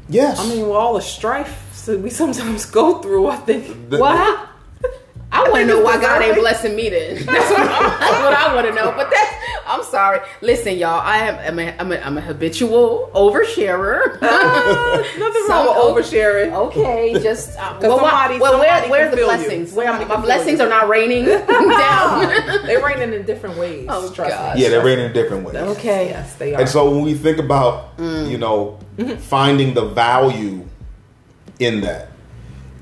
yes. 0.09 0.39
I 0.39 0.47
mean, 0.49 0.61
with 0.67 0.75
all 0.75 0.93
the 0.95 1.01
strife 1.01 1.61
that 1.85 1.99
we 1.99 2.09
sometimes 2.09 2.65
go 2.65 2.99
through, 3.01 3.27
I 3.27 3.35
think. 3.37 3.89
The- 3.91 3.99
Well, 3.99 4.49
I, 5.35 5.43
I 5.45 5.49
want 5.49 5.61
to 5.61 5.67
know 5.67 5.81
why 5.81 5.99
God 6.01 6.21
ain't 6.21 6.35
blessing 6.37 6.75
me 6.75 6.89
then. 6.89 7.15
That's 7.25 7.27
what, 7.51 7.57
that's 7.57 8.23
what 8.23 8.33
I 8.33 8.55
want 8.55 8.67
to 8.67 8.73
know. 8.73 8.91
But 8.95 9.09
that's 9.11 9.33
I'm 9.67 9.83
sorry. 9.83 10.19
Listen, 10.41 10.77
y'all. 10.77 10.99
I 11.01 11.17
am. 11.17 11.35
I'm 11.39 11.59
a, 11.59 11.75
I'm 11.79 11.91
a, 11.91 11.97
I'm 11.97 12.17
a 12.17 12.21
habitual 12.21 13.09
oversharer. 13.15 14.21
Nothing 14.21 15.43
wrong 15.49 15.67
with 15.95 16.05
oversharing. 16.05 16.53
Okay, 16.53 17.13
just 17.21 17.57
uh, 17.57 17.73
'Cause 17.73 17.81
well, 17.83 17.99
somebody- 17.99 18.39
well, 18.39 18.59
where, 18.59 18.69
somebody 18.69 18.91
where 18.91 19.09
can 19.09 19.13
are 19.13 19.15
the 19.21 19.25
blessings? 19.25 19.73
Where 19.73 19.87
Somebody 19.87 20.05
my 20.09 20.21
blessings 20.21 20.59
you. 20.59 20.65
are 20.65 20.69
not 20.69 20.87
raining 20.87 21.25
down. 21.47 22.27
They're 22.65 22.83
raining 22.85 23.13
in 23.13 23.25
different 23.25 23.57
ways. 23.57 23.87
Oh, 23.89 24.11
trust 24.11 24.31
God. 24.31 24.55
me. 24.55 24.61
Yeah, 24.63 24.69
they're 24.69 24.85
rated 24.85 25.05
in 25.05 25.13
different 25.13 25.45
ways. 25.45 25.55
okay. 25.55 26.09
Yes, 26.09 26.35
they 26.35 26.53
are. 26.53 26.61
And 26.61 26.69
so 26.69 26.89
when 26.91 27.01
we 27.03 27.13
think 27.15 27.39
about, 27.39 27.89
you 27.99 28.37
know, 28.37 28.79
finding 29.19 29.73
the 29.73 29.85
value 29.85 30.65
in 31.59 31.81
that, 31.81 32.09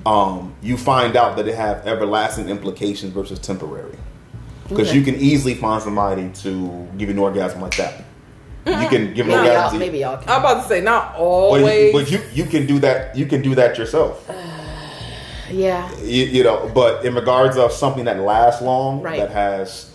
um, 0.06 0.54
you 0.62 0.78
find 0.78 1.16
out 1.16 1.36
that 1.38 1.48
it 1.48 1.56
have 1.56 1.86
everlasting 1.88 2.50
implications 2.50 3.14
versus 3.14 3.40
temporary. 3.40 3.98
Because 4.68 4.90
Okay. 4.90 4.98
you 4.98 5.04
can 5.04 5.16
easily 5.16 5.54
find 5.56 5.82
somebody 5.84 6.30
to 6.44 6.88
give 6.98 7.10
you 7.10 7.14
an 7.14 7.20
orgasm 7.20 7.62
like 7.62 7.76
that. 7.78 8.04
You 8.66 8.88
can 8.88 9.14
give 9.14 9.26
an 9.28 9.32
No, 9.34 9.40
orgasm. 9.40 9.72
y'all, 9.74 9.80
maybe 9.80 9.98
y'all 10.00 10.18
can. 10.18 10.30
I'm 10.30 10.40
about 10.40 10.62
to 10.64 10.68
say 10.70 10.80
not 10.82 11.14
but 11.14 11.20
always. 11.20 11.94
you, 11.94 12.00
but 12.00 12.12
you 12.12 12.22
you 12.34 12.50
can 12.50 12.66
do 12.66 12.80
that. 12.80 13.16
You 13.16 13.26
can 13.26 13.42
do 13.42 13.56
that 13.56 13.78
yourself. 13.78 14.26
yeah. 15.52 15.92
you, 16.00 16.24
you 16.26 16.44
know 16.44 16.72
but 16.74 17.04
in 17.06 17.14
regards 17.14 17.58
of 17.58 17.72
something 17.74 18.06
that 18.06 18.20
lasts 18.22 18.62
long 18.62 19.02
Right. 19.02 19.20
that 19.20 19.32
has 19.32 19.92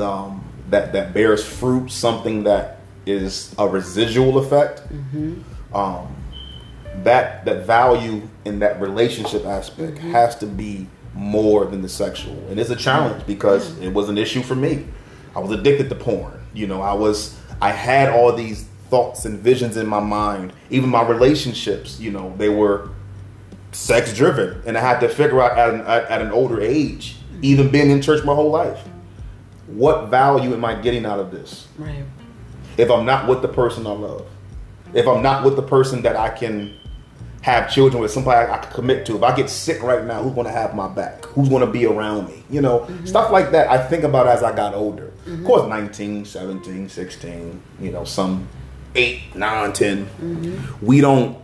um, 0.00 0.42
that 0.70 0.92
that 0.94 1.12
bears 1.12 1.44
fruit 1.44 1.90
something 1.90 2.44
that 2.44 2.78
is 3.04 3.54
a 3.58 3.68
residual 3.68 4.38
effect 4.38 4.82
um, 5.74 6.15
that 7.04 7.44
that 7.44 7.66
value 7.66 8.28
in 8.44 8.58
that 8.60 8.80
relationship 8.80 9.44
aspect 9.44 9.98
mm-hmm. 9.98 10.12
has 10.12 10.36
to 10.36 10.46
be 10.46 10.86
more 11.14 11.64
than 11.64 11.82
the 11.82 11.88
sexual. 11.88 12.36
And 12.48 12.60
it's 12.60 12.70
a 12.70 12.76
challenge 12.76 13.18
mm-hmm. 13.18 13.26
because 13.26 13.78
it 13.78 13.92
was 13.92 14.08
an 14.08 14.18
issue 14.18 14.42
for 14.42 14.54
me. 14.54 14.86
I 15.34 15.40
was 15.40 15.50
addicted 15.50 15.88
to 15.88 15.94
porn 15.94 16.36
you 16.56 16.66
know. 16.66 16.82
I 16.82 16.94
was 16.94 17.38
i 17.60 17.70
had 17.70 18.08
all 18.08 18.32
these 18.32 18.64
thoughts 18.88 19.24
and 19.24 19.38
visions 19.38 19.76
in 19.76 19.86
my 19.86 20.00
mind. 20.00 20.52
Even 20.70 20.88
my 20.88 21.06
relationships 21.06 22.00
you 22.00 22.10
know 22.10 22.34
they 22.38 22.48
were 22.48 22.90
sex 23.72 24.14
driven 24.14 24.62
and 24.64 24.78
i 24.78 24.80
had 24.80 25.00
to 25.00 25.08
figure 25.08 25.42
out 25.42 25.58
at 25.58 25.74
an, 25.74 25.80
at, 25.82 26.04
at 26.04 26.22
an 26.22 26.30
older 26.30 26.62
age 26.62 27.14
mm-hmm. 27.14 27.44
even 27.44 27.70
being 27.70 27.90
in 27.90 28.00
church 28.00 28.24
my 28.24 28.34
whole 28.34 28.50
life 28.50 28.82
what 29.66 30.08
value 30.08 30.54
am 30.54 30.64
i 30.64 30.74
getting 30.80 31.04
out 31.04 31.18
of 31.18 31.30
this? 31.30 31.68
Right. 31.76 32.04
if 32.78 32.90
i'm 32.90 33.04
not 33.04 33.28
with 33.28 33.42
the 33.42 33.48
person 33.48 33.86
i 33.86 33.90
love. 33.90 34.26
If 34.94 35.06
i'm 35.06 35.22
not 35.22 35.44
with 35.44 35.56
the 35.56 35.62
person 35.62 36.00
that 36.02 36.16
i 36.16 36.30
can 36.30 36.74
have 37.46 37.70
children 37.70 38.02
with 38.02 38.10
somebody 38.10 38.44
i, 38.44 38.54
I 38.54 38.58
can 38.58 38.72
commit 38.72 39.06
to. 39.06 39.14
If 39.14 39.22
i 39.22 39.34
get 39.34 39.48
sick 39.48 39.80
right 39.80 40.04
now 40.04 40.20
who's 40.20 40.34
going 40.34 40.48
to 40.48 40.52
have 40.52 40.74
my 40.74 40.88
back? 40.88 41.24
Who's 41.26 41.48
going 41.48 41.64
to 41.64 41.70
be 41.70 41.86
around 41.86 42.26
me? 42.26 42.42
You 42.50 42.60
know 42.60 42.80
mm-hmm. 42.80 43.06
stuff 43.06 43.30
like 43.30 43.52
that 43.52 43.70
i 43.70 43.78
think 43.86 44.02
about 44.02 44.26
as 44.26 44.42
i 44.42 44.54
got 44.54 44.74
older. 44.74 45.06
Of 45.06 45.12
mm-hmm. 45.26 45.46
course 45.46 45.68
19 45.68 46.24
17 46.24 46.88
16 46.88 47.62
you 47.80 47.92
know 47.92 48.02
some 48.02 48.48
8 48.96 49.36
9 49.36 49.72
10 49.72 50.06
mm-hmm. 50.06 50.86
we 50.86 51.00
don't 51.00 51.38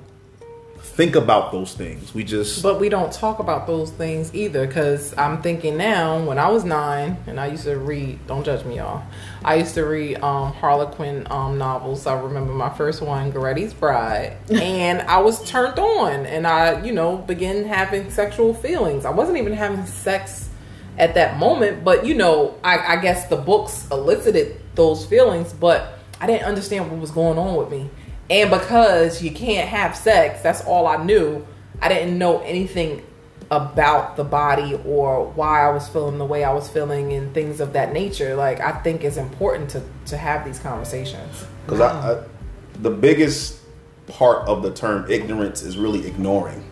think 0.92 1.16
about 1.16 1.52
those 1.52 1.72
things 1.72 2.12
we 2.12 2.22
just 2.22 2.62
But 2.62 2.78
we 2.78 2.90
don't 2.90 3.10
talk 3.10 3.38
about 3.38 3.66
those 3.66 3.90
things 3.90 4.34
either 4.34 4.66
because 4.66 5.16
I'm 5.16 5.40
thinking 5.40 5.78
now, 5.78 6.22
when 6.22 6.38
I 6.38 6.48
was 6.48 6.64
nine 6.64 7.16
and 7.26 7.40
I 7.40 7.46
used 7.46 7.64
to 7.64 7.78
read, 7.78 8.26
don't 8.26 8.44
judge 8.44 8.66
me, 8.66 8.76
y'all. 8.76 9.02
I 9.42 9.54
used 9.54 9.74
to 9.74 9.84
read 9.84 10.16
um, 10.22 10.52
Harlequin 10.52 11.26
um, 11.30 11.56
novels. 11.56 12.06
I 12.06 12.20
remember 12.20 12.52
my 12.52 12.68
first 12.68 13.00
one, 13.00 13.32
Goretti's 13.32 13.72
Bride, 13.72 14.36
and 14.50 15.00
I 15.02 15.20
was 15.22 15.42
turned 15.48 15.78
on 15.78 16.26
and 16.26 16.46
I, 16.46 16.84
you 16.84 16.92
know, 16.92 17.16
began 17.16 17.64
having 17.64 18.10
sexual 18.10 18.52
feelings. 18.52 19.06
I 19.06 19.10
wasn't 19.10 19.38
even 19.38 19.54
having 19.54 19.86
sex 19.86 20.50
at 20.98 21.14
that 21.14 21.38
moment, 21.38 21.84
but, 21.84 22.04
you 22.04 22.14
know, 22.14 22.54
I, 22.62 22.96
I 22.96 22.96
guess 22.96 23.28
the 23.28 23.36
books 23.36 23.88
elicited 23.90 24.60
those 24.74 25.06
feelings, 25.06 25.54
but 25.54 25.98
I 26.20 26.26
didn't 26.26 26.44
understand 26.44 26.90
what 26.90 27.00
was 27.00 27.10
going 27.10 27.38
on 27.38 27.56
with 27.56 27.70
me. 27.70 27.88
And 28.32 28.50
because 28.50 29.22
you 29.22 29.30
can't 29.30 29.68
have 29.68 29.94
sex, 29.94 30.42
that's 30.42 30.64
all 30.64 30.86
I 30.86 31.04
knew. 31.04 31.46
I 31.82 31.88
didn't 31.88 32.16
know 32.16 32.40
anything 32.40 33.04
about 33.50 34.16
the 34.16 34.24
body 34.24 34.80
or 34.86 35.26
why 35.32 35.66
I 35.66 35.70
was 35.70 35.86
feeling 35.86 36.16
the 36.16 36.24
way 36.24 36.42
I 36.42 36.54
was 36.54 36.66
feeling 36.66 37.12
and 37.12 37.34
things 37.34 37.60
of 37.60 37.74
that 37.74 37.92
nature. 37.92 38.34
Like 38.34 38.60
I 38.60 38.72
think 38.72 39.04
it's 39.04 39.18
important 39.18 39.68
to 39.70 39.82
to 40.06 40.16
have 40.16 40.46
these 40.46 40.58
conversations. 40.58 41.44
Because 41.66 41.80
I, 41.82 42.12
I, 42.12 42.24
the 42.80 42.88
biggest 42.88 43.60
part 44.06 44.48
of 44.48 44.62
the 44.62 44.72
term 44.72 45.10
ignorance 45.10 45.60
is 45.60 45.76
really 45.76 46.06
ignoring. 46.06 46.64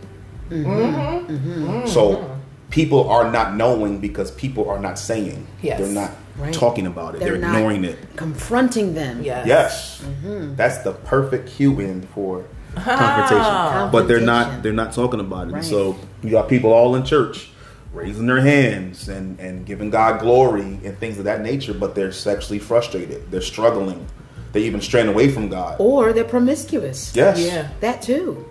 Mm-hmm. 0.48 1.86
So 1.86 2.38
people 2.70 3.10
are 3.10 3.30
not 3.30 3.54
knowing 3.54 4.00
because 4.00 4.30
people 4.30 4.70
are 4.70 4.80
not 4.80 4.98
saying. 4.98 5.46
Yes. 5.60 5.78
They're 5.78 5.92
not 5.92 6.12
Right. 6.40 6.52
talking 6.54 6.86
about 6.86 7.14
it. 7.14 7.20
They're, 7.20 7.32
They're 7.32 7.38
not 7.40 7.54
ignoring 7.56 7.84
it. 7.84 7.98
Confronting 8.16 8.94
them. 8.94 9.22
Yes. 9.22 9.46
Yes, 9.46 10.02
Mm-hmm. 10.02 10.54
that's 10.56 10.78
the 10.78 10.92
perfect 10.92 11.48
cue 11.50 11.78
in 11.80 12.02
for 12.02 12.44
confrontation. 12.76 13.90
But 13.90 14.08
they're 14.08 14.20
not. 14.20 14.62
They're 14.62 14.72
not 14.72 14.92
talking 14.92 15.20
about 15.20 15.48
it. 15.48 15.52
Right. 15.54 15.64
So 15.64 15.96
you 16.22 16.30
got 16.30 16.48
people 16.48 16.72
all 16.72 16.94
in 16.96 17.04
church 17.04 17.50
raising 17.92 18.26
their 18.26 18.40
hands 18.40 19.08
and 19.08 19.38
and 19.40 19.66
giving 19.66 19.90
God 19.90 20.20
glory 20.20 20.78
and 20.84 20.98
things 20.98 21.18
of 21.18 21.24
that 21.24 21.42
nature, 21.42 21.74
but 21.74 21.94
they're 21.94 22.12
sexually 22.12 22.58
frustrated. 22.58 23.30
They're 23.30 23.40
struggling. 23.40 24.06
They 24.52 24.62
even 24.62 24.80
straying 24.80 25.08
away 25.08 25.30
from 25.30 25.48
God. 25.48 25.76
Or 25.78 26.12
they're 26.12 26.24
promiscuous. 26.24 27.14
Yes. 27.14 27.38
Yeah. 27.40 27.68
That 27.80 28.02
too. 28.02 28.48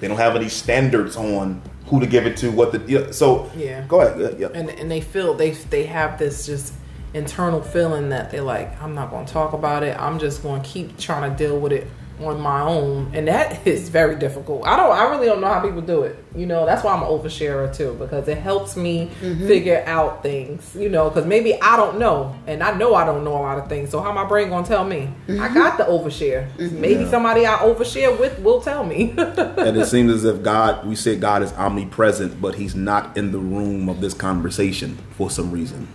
They 0.00 0.08
don't 0.08 0.16
have 0.18 0.36
any 0.36 0.48
standards 0.48 1.16
on 1.16 1.62
who 1.86 2.00
to 2.00 2.06
give 2.06 2.26
it 2.26 2.36
to, 2.38 2.50
what 2.50 2.72
the 2.72 2.82
yeah, 2.86 3.10
so 3.12 3.50
Yeah. 3.56 3.84
Go 3.86 4.00
ahead. 4.00 4.20
Yeah, 4.20 4.48
yeah. 4.48 4.58
And 4.58 4.70
and 4.70 4.90
they 4.90 5.00
feel 5.00 5.34
they 5.34 5.52
they 5.52 5.84
have 5.86 6.18
this 6.18 6.46
just 6.46 6.72
internal 7.16 7.62
feeling 7.62 8.10
that 8.10 8.30
they're 8.30 8.42
like, 8.42 8.80
I'm 8.82 8.94
not 8.94 9.10
going 9.10 9.26
to 9.26 9.32
talk 9.32 9.54
about 9.54 9.82
it. 9.82 9.98
I'm 9.98 10.18
just 10.18 10.42
going 10.42 10.62
to 10.62 10.68
keep 10.68 10.98
trying 10.98 11.30
to 11.30 11.36
deal 11.36 11.58
with 11.58 11.72
it 11.72 11.88
on 12.20 12.40
my 12.40 12.62
own, 12.62 13.10
and 13.14 13.28
that 13.28 13.66
is 13.66 13.88
very 13.88 14.16
difficult. 14.16 14.66
I 14.66 14.76
don't. 14.76 14.90
I 14.90 15.10
really 15.10 15.26
don't 15.26 15.40
know 15.40 15.52
how 15.52 15.60
people 15.60 15.82
do 15.82 16.02
it. 16.02 16.22
You 16.34 16.46
know, 16.46 16.64
that's 16.66 16.82
why 16.82 16.94
I'm 16.94 17.02
an 17.02 17.08
oversharer 17.08 17.74
too 17.74 17.94
because 17.98 18.28
it 18.28 18.38
helps 18.38 18.76
me 18.76 19.10
mm-hmm. 19.20 19.46
figure 19.46 19.82
out 19.86 20.22
things. 20.22 20.74
You 20.74 20.88
know, 20.88 21.10
because 21.10 21.26
maybe 21.26 21.60
I 21.60 21.76
don't 21.76 21.98
know, 21.98 22.34
and 22.46 22.62
I 22.62 22.76
know 22.76 22.94
I 22.94 23.04
don't 23.04 23.24
know 23.24 23.32
a 23.32 23.42
lot 23.42 23.58
of 23.58 23.68
things. 23.68 23.90
So 23.90 24.00
how 24.00 24.12
my 24.12 24.24
brain 24.24 24.48
gonna 24.48 24.66
tell 24.66 24.84
me? 24.84 25.10
I 25.28 25.32
mm-hmm. 25.32 25.54
got 25.54 25.78
the 25.78 25.84
overshare. 25.84 26.50
Mm-hmm. 26.56 26.80
Maybe 26.80 27.04
Yeah. 27.04 27.10
somebody 27.10 27.46
I 27.46 27.56
overshare 27.56 28.18
with 28.18 28.38
will 28.40 28.60
tell 28.60 28.84
me. 28.84 29.14
and 29.18 29.76
it 29.76 29.86
seems 29.86 30.12
as 30.12 30.24
if 30.24 30.42
God, 30.42 30.86
we 30.86 30.96
say 30.96 31.16
God 31.16 31.42
is 31.42 31.52
omnipresent, 31.52 32.40
but 32.40 32.54
He's 32.54 32.74
not 32.74 33.16
in 33.16 33.32
the 33.32 33.38
room 33.38 33.88
of 33.88 34.00
this 34.00 34.14
conversation 34.14 34.98
for 35.10 35.30
some 35.30 35.50
reason. 35.50 35.88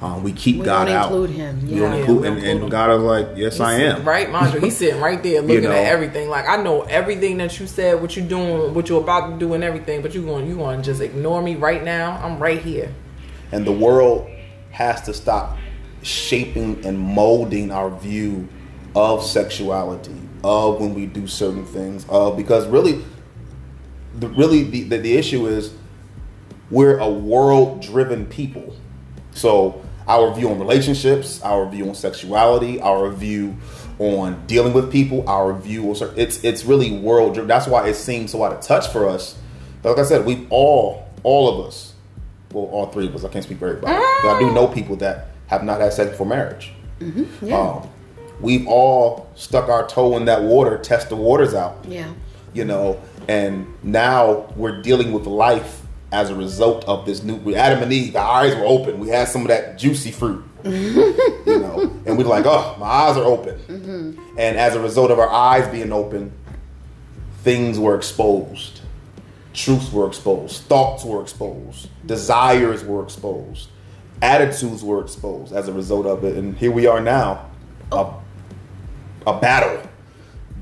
Um, 0.00 0.22
we 0.22 0.32
keep 0.32 0.58
We 0.60 0.64
God 0.64 0.84
don't 0.84 0.94
out. 0.94 1.06
include 1.06 1.30
him, 1.30 1.60
We 1.62 1.68
don't 1.80 1.92
Yeah, 1.92 1.98
include, 1.98 2.20
we 2.20 2.22
don't 2.28 2.36
and, 2.38 2.46
include 2.46 2.62
and. 2.62 2.70
God 2.70 2.90
is 2.96 3.02
like, 3.02 3.28
yes, 3.34 3.58
I 3.58 3.72
am. 3.80 4.04
Right, 4.04 4.28
Mandra. 4.28 4.62
He's 4.62 4.76
sitting 4.76 5.00
right 5.00 5.20
there 5.20 5.42
looking 5.42 5.64
know. 5.64 5.72
at 5.72 5.86
everything. 5.86 6.28
Like 6.28 6.48
I 6.48 6.56
know 6.62 6.82
everything 6.82 7.38
that 7.38 7.58
you 7.58 7.66
said, 7.66 8.00
what 8.00 8.16
you're 8.16 8.26
doing, 8.28 8.74
what 8.74 8.88
you're 8.88 9.00
about 9.02 9.30
to 9.32 9.38
do, 9.38 9.54
and 9.54 9.64
everything. 9.64 10.00
But 10.02 10.14
you 10.14 10.22
going, 10.24 10.46
you 10.46 10.54
going 10.56 10.78
to 10.78 10.84
just 10.84 11.00
ignore 11.00 11.42
me 11.42 11.56
right 11.56 11.82
now? 11.82 12.12
I'm 12.22 12.38
right 12.38 12.60
here. 12.62 12.94
And 13.50 13.66
the 13.66 13.72
world 13.72 14.28
has 14.70 15.02
to 15.02 15.14
stop 15.14 15.56
shaping 16.02 16.84
and 16.86 16.96
molding 16.98 17.72
our 17.72 17.90
view 17.90 18.46
of 18.94 19.24
sexuality, 19.24 20.14
of 20.44 20.80
when 20.80 20.94
we 20.94 21.06
do 21.06 21.26
certain 21.26 21.64
things, 21.64 22.06
of 22.08 22.36
because 22.36 22.68
really, 22.68 23.04
the 24.14 24.28
really 24.28 24.62
the, 24.62 24.84
the, 24.84 24.98
the 24.98 25.16
issue 25.16 25.46
is 25.48 25.74
we're 26.70 26.98
a 26.98 27.08
world 27.08 27.82
driven 27.82 28.26
people. 28.26 28.76
So 29.32 29.82
our 30.08 30.34
view 30.34 30.50
on 30.50 30.58
relationships, 30.58 31.40
our 31.42 31.68
view 31.68 31.88
on 31.88 31.94
sexuality, 31.94 32.80
our 32.80 33.10
view 33.10 33.56
on 33.98 34.46
dealing 34.46 34.72
with 34.72 34.90
people, 34.90 35.28
our 35.28 35.52
view 35.52 35.90
on 35.90 36.12
it's 36.16 36.42
it's 36.42 36.64
really 36.64 36.98
world 36.98 37.34
driven. 37.34 37.48
That's 37.48 37.66
why 37.66 37.88
it 37.88 37.94
seems 37.94 38.32
so 38.32 38.42
out 38.42 38.52
of 38.52 38.60
touch 38.60 38.88
for 38.88 39.08
us. 39.08 39.38
But 39.82 39.90
like 39.90 39.98
I 39.98 40.08
said, 40.08 40.24
we've 40.24 40.46
all 40.50 41.06
all 41.22 41.60
of 41.60 41.66
us, 41.66 41.92
well, 42.52 42.64
all 42.64 42.86
three 42.86 43.06
of 43.06 43.14
us. 43.14 43.24
I 43.24 43.28
can't 43.28 43.44
speak 43.44 43.58
for 43.58 43.68
everybody. 43.68 43.92
But 44.22 44.36
I 44.36 44.38
do 44.40 44.52
know 44.52 44.66
people 44.66 44.96
that 44.96 45.28
have 45.48 45.62
not 45.62 45.80
had 45.80 45.92
sex 45.92 46.10
before 46.10 46.26
marriage. 46.26 46.72
Yeah. 47.42 47.58
Um, 47.58 47.88
we've 48.40 48.66
all 48.66 49.30
stuck 49.34 49.68
our 49.68 49.86
toe 49.86 50.16
in 50.16 50.24
that 50.26 50.42
water, 50.42 50.78
test 50.78 51.08
the 51.08 51.16
waters 51.16 51.54
out 51.54 51.84
yeah. 51.86 52.12
you 52.52 52.64
know 52.64 53.00
and 53.28 53.66
now 53.82 54.46
we're 54.56 54.80
dealing 54.80 55.12
with 55.12 55.26
life 55.26 55.77
as 56.10 56.30
a 56.30 56.34
result 56.34 56.84
of 56.86 57.04
this 57.04 57.22
new 57.22 57.36
with 57.36 57.54
adam 57.54 57.82
and 57.82 57.92
eve 57.92 58.16
our 58.16 58.44
eyes 58.44 58.54
were 58.54 58.64
open. 58.64 58.98
We 58.98 59.08
had 59.08 59.28
some 59.28 59.42
of 59.42 59.48
that 59.48 59.78
juicy 59.78 60.10
fruit 60.10 60.44
you 60.64 61.44
know? 61.46 61.80
And 62.06 62.18
we're 62.18 62.24
like 62.24 62.46
oh 62.46 62.76
my 62.78 62.86
eyes 62.86 63.16
are 63.16 63.24
open. 63.24 63.58
Mm-hmm. 63.58 64.38
And 64.38 64.56
as 64.56 64.74
a 64.74 64.80
result 64.80 65.10
of 65.10 65.18
our 65.18 65.28
eyes 65.28 65.68
being 65.68 65.92
open 65.92 66.32
things 67.42 67.78
were 67.78 67.96
exposed. 67.96 68.80
Truths 69.54 69.92
were 69.92 70.06
exposed. 70.06 70.62
Thoughts 70.64 71.04
were 71.04 71.22
exposed. 71.22 71.88
Desires 72.06 72.84
were 72.84 73.02
exposed. 73.02 73.70
Attitudes 74.20 74.82
were 74.82 75.00
exposed 75.00 75.52
as 75.52 75.68
a 75.68 75.72
result 75.72 76.06
of 76.06 76.24
it. 76.24 76.36
And 76.36 76.56
here 76.58 76.70
we 76.70 76.86
are 76.86 77.00
now 77.00 77.48
a, 77.92 78.12
a 79.26 79.38
battle 79.40 79.88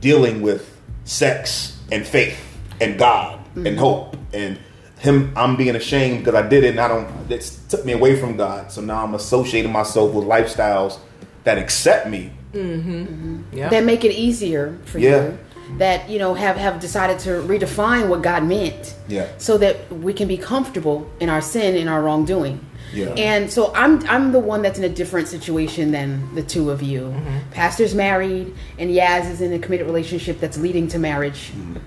dealing 0.00 0.42
with 0.42 0.80
sex 1.04 1.78
and 1.90 2.06
faith 2.06 2.38
and 2.80 2.98
God 2.98 3.40
and 3.54 3.66
mm-hmm. 3.66 3.78
hope 3.78 4.16
and 4.32 4.58
him 4.98 5.32
I'm 5.36 5.56
being 5.56 5.76
ashamed 5.76 6.24
because 6.24 6.34
I 6.34 6.48
did 6.48 6.64
it 6.64 6.70
and 6.70 6.80
I 6.80 6.88
don't 6.88 7.30
it 7.30 7.58
took 7.68 7.84
me 7.84 7.92
away 7.92 8.18
from 8.18 8.36
God 8.36 8.72
so 8.72 8.80
now 8.80 9.04
I'm 9.04 9.14
associating 9.14 9.72
myself 9.72 10.12
with 10.14 10.24
lifestyles 10.24 10.98
that 11.44 11.58
accept 11.58 12.08
me. 12.08 12.32
Mm-hmm. 12.52 13.42
Yeah. 13.52 13.68
that 13.68 13.84
make 13.84 14.04
it 14.04 14.12
easier 14.12 14.78
for 14.86 14.98
Yeah. 14.98 15.24
you 15.24 15.38
that 15.78 16.08
you 16.08 16.18
know 16.18 16.34
have 16.34 16.56
have 16.56 16.80
decided 16.80 17.18
to 17.18 17.30
redefine 17.42 18.08
what 18.08 18.22
god 18.22 18.44
meant 18.44 18.94
Yeah. 19.08 19.26
so 19.38 19.58
that 19.58 19.92
we 19.92 20.12
can 20.12 20.28
be 20.28 20.36
comfortable 20.36 21.10
in 21.20 21.28
our 21.28 21.40
sin 21.40 21.74
in 21.74 21.88
our 21.88 22.02
wrongdoing 22.02 22.60
Yeah. 22.94 23.06
and 23.16 23.50
so 23.50 23.74
i'm 23.74 24.06
i'm 24.08 24.32
the 24.32 24.38
one 24.38 24.62
that's 24.62 24.78
in 24.78 24.84
a 24.84 24.88
different 24.88 25.28
situation 25.28 25.90
than 25.90 26.34
the 26.34 26.42
two 26.42 26.70
of 26.70 26.82
you 26.82 27.00
mm-hmm. 27.02 27.50
pastor's 27.50 27.94
married 27.94 28.54
and 28.78 28.90
yaz 28.90 29.28
is 29.30 29.40
in 29.40 29.52
a 29.52 29.58
committed 29.58 29.86
relationship 29.86 30.38
that's 30.40 30.56
leading 30.56 30.86
to 30.88 30.98
marriage 30.98 31.52
mm. 31.54 31.80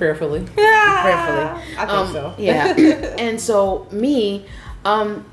Prayerfully. 0.00 0.46
Yeah. 0.56 1.02
prayerfully. 1.02 1.76
I 1.78 1.86
think 1.86 1.90
Um, 1.90 2.12
so. 2.12 2.34
yeah. 2.38 2.66
and 3.18 3.40
so 3.40 3.86
me, 3.92 4.46
um, 4.84 5.26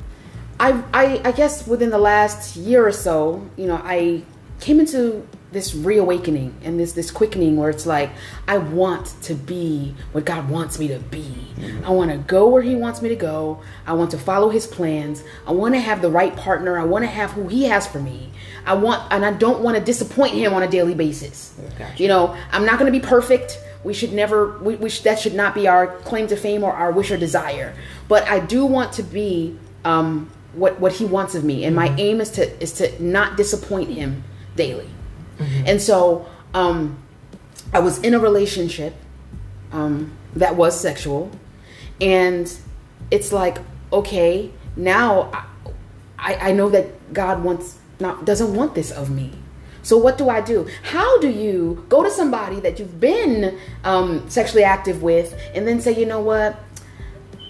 I, 0.59 0.83
I 0.93 1.21
I 1.23 1.31
guess 1.31 1.65
within 1.65 1.89
the 1.89 1.97
last 1.97 2.55
year 2.57 2.85
or 2.85 2.91
so, 2.91 3.47
you 3.55 3.65
know, 3.67 3.79
I 3.83 4.23
came 4.59 4.79
into 4.79 5.25
this 5.53 5.73
reawakening 5.73 6.53
and 6.63 6.77
this 6.77 6.91
this 6.91 7.09
quickening 7.11 7.55
where 7.55 7.69
it's 7.69 7.85
like 7.85 8.09
I 8.47 8.57
want 8.57 9.05
to 9.23 9.33
be 9.35 9.95
what 10.11 10.25
God 10.25 10.49
wants 10.49 10.77
me 10.79 10.89
to 10.89 10.99
be. 10.99 11.31
I 11.85 11.91
want 11.91 12.11
to 12.11 12.17
go 12.17 12.49
where 12.49 12.61
He 12.61 12.75
wants 12.75 13.01
me 13.01 13.07
to 13.09 13.15
go. 13.15 13.61
I 13.85 13.93
want 13.93 14.11
to 14.11 14.17
follow 14.17 14.49
His 14.49 14.67
plans. 14.67 15.23
I 15.47 15.51
want 15.51 15.75
to 15.75 15.79
have 15.79 16.01
the 16.01 16.09
right 16.11 16.35
partner. 16.35 16.77
I 16.77 16.83
want 16.83 17.03
to 17.03 17.09
have 17.09 17.31
who 17.31 17.47
He 17.47 17.63
has 17.63 17.87
for 17.87 17.99
me. 17.99 18.31
I 18.65 18.73
want, 18.73 19.09
and 19.13 19.23
I 19.23 19.31
don't 19.31 19.61
want 19.61 19.77
to 19.77 19.83
disappoint 19.83 20.33
Him 20.33 20.53
on 20.53 20.61
a 20.63 20.67
daily 20.67 20.93
basis. 20.93 21.53
Gotcha. 21.79 22.01
You 22.03 22.09
know, 22.09 22.35
I'm 22.51 22.65
not 22.65 22.77
going 22.79 22.91
to 22.91 22.99
be 22.99 23.05
perfect. 23.05 23.57
We 23.83 23.93
should 23.93 24.13
never. 24.13 24.57
We, 24.59 24.75
we 24.75 24.89
should, 24.89 25.03
that 25.05 25.19
should 25.19 25.35
not 25.35 25.53
be 25.53 25.67
our 25.67 25.87
claim 25.99 26.27
to 26.27 26.35
fame 26.35 26.63
or 26.63 26.73
our 26.73 26.91
wish 26.91 27.11
or 27.11 27.17
desire. 27.17 27.75
But 28.07 28.27
I 28.27 28.39
do 28.39 28.65
want 28.65 28.93
to 28.93 29.03
be 29.03 29.57
um, 29.85 30.31
what 30.53 30.79
what 30.79 30.93
He 30.93 31.05
wants 31.05 31.35
of 31.35 31.43
me, 31.43 31.65
and 31.65 31.75
my 31.75 31.93
aim 31.97 32.19
is 32.21 32.31
to 32.31 32.61
is 32.61 32.73
to 32.73 33.01
not 33.01 33.37
disappoint 33.37 33.91
Him 33.91 34.23
daily. 34.55 34.89
And 35.67 35.79
so 35.79 36.27
um, 36.55 36.97
I 37.71 37.79
was 37.79 37.99
in 37.99 38.15
a 38.15 38.19
relationship 38.19 38.95
um, 39.71 40.11
that 40.35 40.55
was 40.55 40.79
sexual, 40.79 41.31
and 42.01 42.51
it's 43.11 43.31
like 43.31 43.59
okay, 43.93 44.51
now 44.75 45.31
I, 46.19 46.49
I 46.49 46.51
know 46.51 46.69
that 46.69 47.13
God 47.13 47.43
wants 47.43 47.77
not 47.99 48.25
doesn't 48.25 48.53
want 48.53 48.75
this 48.75 48.91
of 48.91 49.09
me. 49.09 49.33
So 49.87 49.95
what 49.95 50.17
do 50.17 50.27
I 50.27 50.41
do? 50.41 50.67
How 50.83 51.17
do 51.19 51.29
you 51.29 51.85
go 51.87 52.03
to 52.03 52.11
somebody 52.11 52.59
that 52.59 52.77
you've 52.77 52.99
been 52.99 53.57
um, 53.85 54.29
sexually 54.29 54.65
active 54.65 55.01
with, 55.01 55.33
and 55.55 55.65
then 55.65 55.79
say, 55.79 55.97
you 55.97 56.05
know 56.05 56.19
what, 56.19 56.59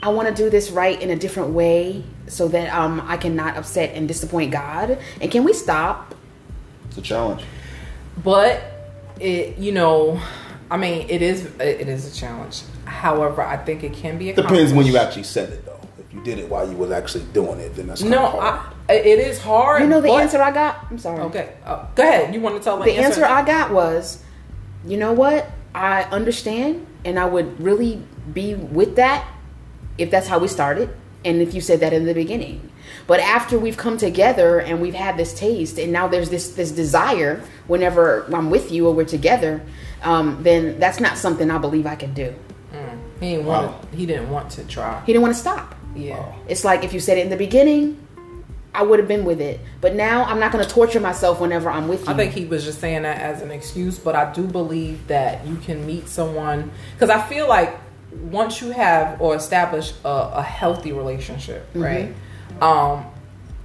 I 0.04 0.10
want 0.10 0.28
to 0.28 0.36
do 0.36 0.48
this 0.48 0.70
right 0.70 1.02
in 1.02 1.10
a 1.10 1.16
different 1.16 1.54
way, 1.54 2.04
so 2.28 2.48
that 2.50 2.72
um, 2.72 3.02
I 3.08 3.18
cannot 3.18 3.58
upset 3.58 3.96
and 3.96 4.08
disappoint 4.08 4.52
God? 4.52 5.00
And 5.20 5.32
can 5.32 5.46
we 5.46 5.54
stop? 5.54 6.14
It's 6.90 7.00
a 7.00 7.02
challenge. 7.02 7.44
But 8.24 8.62
it, 9.20 9.58
you 9.58 9.72
know, 9.72 10.22
I 10.70 10.78
mean, 10.78 11.10
it 11.10 11.24
is 11.24 11.46
it 11.60 11.88
is 11.88 12.06
a 12.06 12.16
challenge. 12.16 12.62
However, 12.86 13.42
I 13.42 13.58
think 13.58 13.84
it 13.84 13.94
can 13.94 14.20
be 14.20 14.32
Depends 14.32 14.74
when 14.74 14.86
you 14.86 14.98
actually 14.98 15.24
said 15.24 15.50
it 15.50 15.66
though. 15.66 15.67
If 15.67 15.67
you 16.18 16.24
did 16.24 16.40
it 16.40 16.50
while 16.50 16.70
you 16.70 16.76
was 16.76 16.92
actually 16.92 17.26
doing 17.34 17.60
it, 17.60 17.76
then 17.76 17.88
that's 17.88 18.02
No, 18.04 18.26
hard. 18.28 18.74
I, 18.90 18.94
it 18.94 19.20
is 19.20 19.40
hard. 19.40 19.82
You 19.82 19.88
know 19.88 20.02
the 20.02 20.10
but- 20.10 20.22
answer 20.22 20.42
I 20.42 20.52
got. 20.52 20.86
I'm 20.90 20.98
sorry. 20.98 21.20
Okay, 21.22 21.54
uh, 21.66 21.86
go 21.96 22.04
ahead. 22.04 22.34
You 22.34 22.42
want 22.42 22.58
to 22.58 22.64
tell 22.64 22.78
the, 22.78 22.86
the 22.86 22.96
answer 22.98 23.26
I 23.26 23.44
got 23.44 23.72
was, 23.72 24.24
you 24.86 24.98
know 24.98 25.14
what? 25.14 25.50
I 25.76 26.04
understand, 26.04 26.86
and 27.06 27.20
I 27.20 27.26
would 27.26 27.60
really 27.62 28.02
be 28.34 28.56
with 28.56 28.96
that 28.96 29.28
if 29.98 30.10
that's 30.12 30.28
how 30.28 30.40
we 30.40 30.48
started, 30.48 30.90
and 31.26 31.42
if 31.42 31.54
you 31.54 31.62
said 31.62 31.80
that 31.82 31.94
in 31.94 32.06
the 32.06 32.14
beginning. 32.14 32.72
But 33.06 33.20
after 33.20 33.60
we've 33.60 33.78
come 33.78 33.98
together 33.98 34.60
and 34.60 34.82
we've 34.82 34.94
had 34.94 35.18
this 35.18 35.34
taste, 35.34 35.78
and 35.78 35.92
now 35.92 36.08
there's 36.08 36.30
this 36.30 36.54
this 36.56 36.72
desire 36.72 37.42
whenever 37.68 38.26
I'm 38.34 38.50
with 38.50 38.72
you 38.72 38.88
or 38.88 38.94
we're 38.94 39.06
together, 39.06 39.62
um, 40.04 40.42
then 40.44 40.80
that's 40.80 41.00
not 41.00 41.18
something 41.18 41.52
I 41.52 41.58
believe 41.58 41.86
I 41.86 41.96
can 41.96 42.14
do. 42.14 42.34
He 43.20 43.32
didn't 43.32 43.46
Wow. 43.48 43.66
want. 43.68 43.94
He 43.96 44.06
didn't 44.06 44.30
want 44.30 44.52
to 44.52 44.64
try. 44.66 45.02
He 45.06 45.12
didn't 45.14 45.24
want 45.24 45.34
to 45.34 45.40
stop. 45.40 45.74
Yeah. 45.98 46.34
It's 46.48 46.64
like 46.64 46.84
if 46.84 46.94
you 46.94 47.00
said 47.00 47.18
it 47.18 47.22
in 47.22 47.30
the 47.30 47.38
beginning, 47.38 48.06
I 48.74 48.84
would 48.84 49.00
have 49.00 49.08
been 49.08 49.26
with 49.26 49.42
it. 49.42 49.60
But 49.82 49.96
now 49.96 50.24
I'm 50.26 50.40
not 50.40 50.52
going 50.52 50.64
to 50.64 50.70
torture 50.70 51.00
myself 51.00 51.40
whenever 51.40 51.70
I'm 51.70 51.88
with 51.88 52.06
you. 52.06 52.14
I 52.14 52.16
think 52.16 52.34
he 52.34 52.46
was 52.46 52.64
just 52.64 52.80
saying 52.80 53.02
that 53.04 53.20
as 53.20 53.42
an 53.42 53.50
excuse, 53.52 53.98
but 53.98 54.16
I 54.16 54.32
do 54.34 54.44
believe 54.46 55.08
that 55.08 55.46
you 55.48 55.56
can 55.58 55.86
meet 55.86 56.08
someone 56.08 56.72
because 56.94 57.10
I 57.10 57.22
feel 57.28 57.48
like 57.50 57.76
once 58.30 58.62
you 58.62 58.72
have 58.72 59.20
or 59.20 59.36
establish 59.36 59.94
a, 60.06 60.08
a 60.36 60.42
healthy 60.44 60.92
relationship, 60.92 61.68
Mm-hmm. 61.74 61.82
right? 61.84 62.16
Um, 62.62 63.06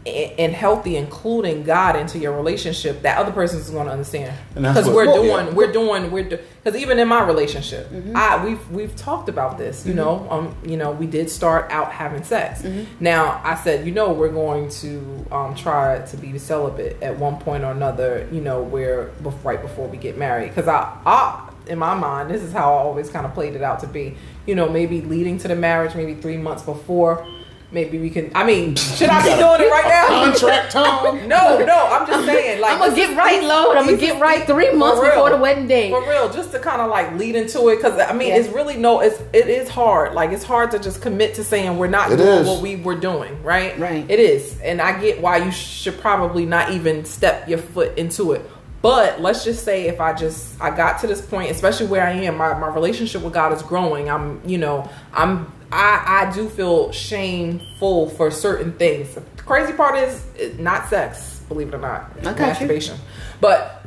and 0.04 0.52
healthy, 0.52 0.96
including 0.96 1.62
God 1.62 1.94
into 1.94 2.18
your 2.18 2.34
relationship, 2.34 3.02
that 3.02 3.18
other 3.18 3.30
person 3.30 3.60
is 3.60 3.70
going 3.70 3.86
to 3.86 3.92
understand 3.92 4.36
because 4.54 4.88
we're 4.88 5.04
doing, 5.04 5.46
yeah. 5.46 5.52
we're 5.52 5.72
doing, 5.72 6.10
we're 6.10 6.24
because 6.24 6.80
even 6.80 6.98
in 6.98 7.08
my 7.08 7.24
relationship, 7.24 7.90
Mm-hmm. 7.92 8.16
I 8.16 8.44
we've 8.44 8.70
we've 8.70 8.96
talked 8.96 9.28
about 9.28 9.58
this. 9.58 9.86
You 9.86 9.94
know, 9.94 10.26
um, 10.30 10.54
you 10.64 10.76
know, 10.76 10.92
we 10.92 11.06
did 11.06 11.30
start 11.30 11.70
out 11.70 11.92
having 11.92 12.24
sex. 12.24 12.62
Mm-hmm. 12.62 13.04
Now 13.04 13.40
I 13.44 13.54
said, 13.54 13.86
you 13.86 13.92
know, 13.92 14.12
we're 14.12 14.32
going 14.32 14.68
to 14.70 15.26
um, 15.30 15.54
try 15.54 16.00
to 16.00 16.16
be 16.16 16.38
celibate 16.38 17.02
at 17.02 17.18
one 17.18 17.38
point 17.38 17.64
or 17.64 17.70
another. 17.72 18.28
You 18.32 18.40
know, 18.40 18.62
where 18.62 19.10
right 19.44 19.60
before 19.60 19.88
we 19.88 19.98
get 19.98 20.16
married, 20.16 20.48
because 20.48 20.68
I, 20.68 20.98
I, 21.04 21.50
in 21.66 21.78
my 21.78 21.94
mind, 21.94 22.30
this 22.30 22.42
is 22.42 22.52
how 22.52 22.72
I 22.72 22.78
always 22.78 23.10
kind 23.10 23.26
of 23.26 23.34
played 23.34 23.54
it 23.54 23.62
out 23.62 23.80
to 23.80 23.86
be. 23.86 24.16
You 24.46 24.54
know, 24.54 24.68
maybe 24.68 25.00
leading 25.02 25.38
to 25.38 25.48
the 25.48 25.56
marriage, 25.56 25.94
maybe 25.94 26.14
three 26.14 26.38
months 26.38 26.62
before. 26.62 27.26
Maybe 27.72 27.98
we 27.98 28.10
can. 28.10 28.30
I 28.34 28.44
mean, 28.44 28.76
should 28.76 29.08
I 29.08 29.22
be 29.22 29.30
doing 29.30 29.66
it 29.66 29.72
right 29.72 29.88
now? 29.88 30.24
Contract 30.30 30.72
time. 30.72 31.26
No, 31.28 31.64
no. 31.64 31.86
I'm 31.90 32.06
just 32.06 32.26
saying. 32.26 32.60
Like, 32.60 32.72
I'm 32.74 32.78
gonna 32.80 32.94
get 32.94 33.16
right, 33.16 33.42
Lord. 33.42 33.78
I'm 33.78 33.86
gonna 33.86 33.96
get 33.96 34.20
right 34.20 34.46
three 34.46 34.72
months 34.74 35.00
real. 35.00 35.12
before 35.12 35.30
the 35.30 35.38
wedding 35.38 35.66
day. 35.66 35.88
For 35.90 36.02
real, 36.06 36.30
just 36.30 36.52
to 36.52 36.58
kind 36.58 36.82
of 36.82 36.90
like 36.90 37.14
lead 37.14 37.34
into 37.34 37.66
it, 37.70 37.76
because 37.76 37.98
I 37.98 38.12
mean, 38.12 38.28
Yeah. 38.28 38.36
it's 38.36 38.48
really 38.50 38.76
no, 38.76 39.00
it's 39.00 39.18
it 39.32 39.48
is 39.48 39.70
hard. 39.70 40.12
Like 40.12 40.32
it's 40.32 40.44
hard 40.44 40.70
to 40.72 40.78
just 40.78 41.00
commit 41.00 41.34
to 41.36 41.44
saying 41.44 41.78
we're 41.78 41.86
not 41.88 42.12
It 42.12 42.16
doing 42.18 42.40
is. 42.40 42.46
what 42.46 42.60
we 42.60 42.76
were 42.76 42.94
doing, 42.96 43.42
right? 43.42 43.78
Right. 43.78 44.04
It 44.10 44.20
is, 44.20 44.60
and 44.60 44.80
I 44.82 45.00
get 45.00 45.22
why 45.22 45.38
you 45.38 45.50
should 45.50 45.98
probably 45.98 46.44
not 46.44 46.72
even 46.72 47.06
step 47.06 47.48
your 47.48 47.58
foot 47.58 47.96
into 47.96 48.32
it. 48.32 48.42
But 48.82 49.20
let's 49.22 49.44
just 49.44 49.64
say 49.64 49.86
if 49.86 50.00
I 50.00 50.12
just 50.12 50.60
I 50.60 50.76
got 50.76 51.00
to 51.00 51.06
this 51.06 51.20
point, 51.22 51.50
especially 51.50 51.86
where 51.86 52.04
I 52.04 52.10
am, 52.12 52.36
my, 52.36 52.52
my 52.58 52.66
relationship 52.68 53.22
with 53.22 53.32
God 53.32 53.52
is 53.54 53.62
growing. 53.62 54.10
I'm 54.10 54.42
you 54.44 54.58
know 54.58 54.90
I'm 55.14 55.50
I 55.72 56.26
I 56.26 56.32
do 56.32 56.48
feel 56.48 56.92
shameful 56.92 58.10
for 58.10 58.30
certain 58.30 58.72
things. 58.72 59.14
The 59.14 59.22
crazy 59.38 59.72
part 59.72 59.96
is 59.96 60.24
not 60.58 60.88
sex, 60.88 61.40
believe 61.48 61.68
it 61.68 61.74
or 61.74 61.78
not, 61.78 62.22
got 62.22 62.38
you. 62.38 62.46
masturbation. 62.46 62.98
But 63.40 63.84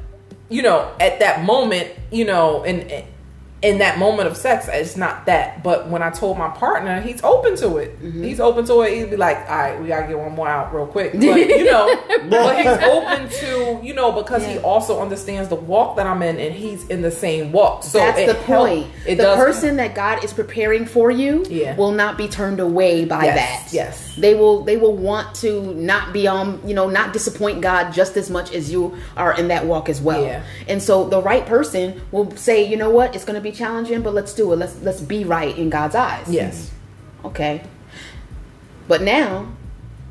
you 0.50 0.62
know, 0.62 0.94
at 1.00 1.20
that 1.20 1.44
moment, 1.44 1.92
you 2.12 2.26
know, 2.26 2.64
and 2.64 2.92
in 3.66 3.80
that 3.80 3.98
moment 3.98 4.28
of 4.30 4.38
sex, 4.38 4.68
it's 4.72 4.96
not 4.96 5.26
that. 5.26 5.64
But 5.64 5.90
when 5.90 6.04
I 6.04 6.12
told 6.12 6.38
my 6.38 6.50
partner, 6.50 7.02
he's 7.02 7.24
open 7.24 7.56
to 7.58 7.78
it. 7.78 8.00
Mm-hmm. 8.02 8.24
He's 8.24 8.40
open 8.40 8.66
to 8.66 8.82
it. 8.82 8.94
He'd 8.98 9.10
be 9.10 9.18
like, 9.18 9.38
"All 9.50 9.58
right, 9.58 9.82
we 9.82 9.88
gotta 9.88 10.08
get 10.08 10.18
one 10.20 10.34
more 10.34 10.48
out 10.48 10.74
real 10.74 10.86
quick." 10.86 11.14
But 11.14 11.22
you 11.24 11.66
know, 11.66 12.04
but 12.30 12.58
he's 12.58 12.68
open 12.68 13.30
to 13.30 13.80
you 13.84 13.94
know 13.94 14.12
because 14.12 14.46
he 14.46 14.60
also 14.60 15.02
understands 15.02 15.50
the 15.50 15.56
walk 15.56 15.98
that 15.98 16.06
I'm 16.06 16.22
in, 16.22 16.38
and 16.40 16.54
he's 16.54 16.88
in 16.90 17.02
the 17.02 17.12
same 17.12 17.52
walk. 17.52 17.84
So 17.84 17.98
That's 18.00 18.26
the 18.32 18.34
help- 18.44 18.68
point. 18.70 18.88
The 19.06 19.16
person 19.36 19.78
that 19.78 19.96
God 19.96 20.24
is 20.24 20.32
preparing 20.32 20.86
for 20.86 21.10
you 21.10 21.44
Yeah. 21.50 21.76
will 21.76 21.92
not 21.92 22.18
be 22.18 22.28
turned 22.28 22.60
away 22.60 23.06
by 23.06 23.26
Yes, 23.26 23.36
that. 23.64 23.74
yes. 23.74 24.16
They 24.18 24.36
will 24.36 24.64
they 24.64 24.78
will 24.78 24.96
want 24.96 25.34
to 25.38 25.74
not 25.74 26.14
be 26.14 26.28
um, 26.28 26.62
you 26.66 26.74
know, 26.74 26.88
not 26.90 27.14
disappoint 27.14 27.62
God 27.62 27.92
just 27.94 28.16
as 28.16 28.30
much 28.30 28.54
as 28.54 28.72
you 28.72 28.96
are 29.18 29.38
in 29.38 29.48
that 29.50 29.66
walk 29.66 29.90
as 29.90 30.00
well. 30.02 30.22
Yeah. 30.24 30.44
And 30.68 30.82
so 30.82 31.10
the 31.10 31.22
right 31.22 31.46
person 31.46 32.00
will 32.12 32.30
say, 32.38 32.64
you 32.68 32.78
know 32.78 32.90
what, 32.90 33.16
it's 33.16 33.26
gonna 33.26 33.42
be 33.42 33.52
challenging, 33.56 34.02
but 34.02 34.14
let's 34.14 34.34
do 34.34 34.52
it. 34.54 34.58
Let's 34.58 34.80
let's 34.82 35.02
be 35.02 35.24
right 35.24 35.58
in 35.58 35.70
God's 35.70 35.96
eyes. 35.96 36.28
Yes. 36.30 36.72
Okay. 37.24 37.64
But 38.88 39.02
now, 39.02 39.52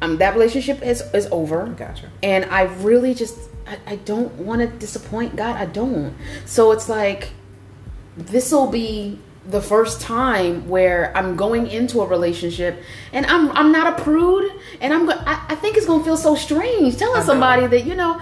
um 0.03 0.18
that 0.18 0.34
relationship 0.34 0.82
is 0.82 1.03
is 1.14 1.28
over. 1.30 1.66
Gotcha. 1.66 2.11
And 2.22 2.45
I 2.47 2.62
really 2.62 3.14
just 3.14 3.38
I, 3.66 3.78
I 3.86 3.97
don't 3.97 4.32
want 4.34 4.61
to 4.61 4.66
disappoint 4.66 5.36
God. 5.36 5.57
I 5.57 5.66
don't. 5.66 6.14
So 6.45 6.72
it's 6.72 6.88
like 6.88 7.30
this 8.16 8.53
will 8.53 8.70
be 8.70 9.18
the 9.47 9.61
first 9.61 10.01
time 10.01 10.66
where 10.68 11.14
I'm 11.16 11.36
going 11.36 11.66
into 11.66 12.01
a 12.01 12.07
relationship 12.07 12.82
and 13.12 13.26
I'm 13.26 13.51
I'm 13.53 13.72
not 13.72 13.99
a 13.99 14.03
prude 14.03 14.51
and 14.80 14.92
I'm 14.95 15.07
go- 15.07 15.20
I, 15.26 15.45
I 15.51 15.55
think 15.55 15.76
it's 15.76 15.86
gonna 15.86 16.03
feel 16.03 16.16
so 16.16 16.34
strange 16.34 16.97
telling 16.97 17.22
somebody 17.22 17.66
that 17.66 17.84
you 17.84 17.95
know 17.95 18.20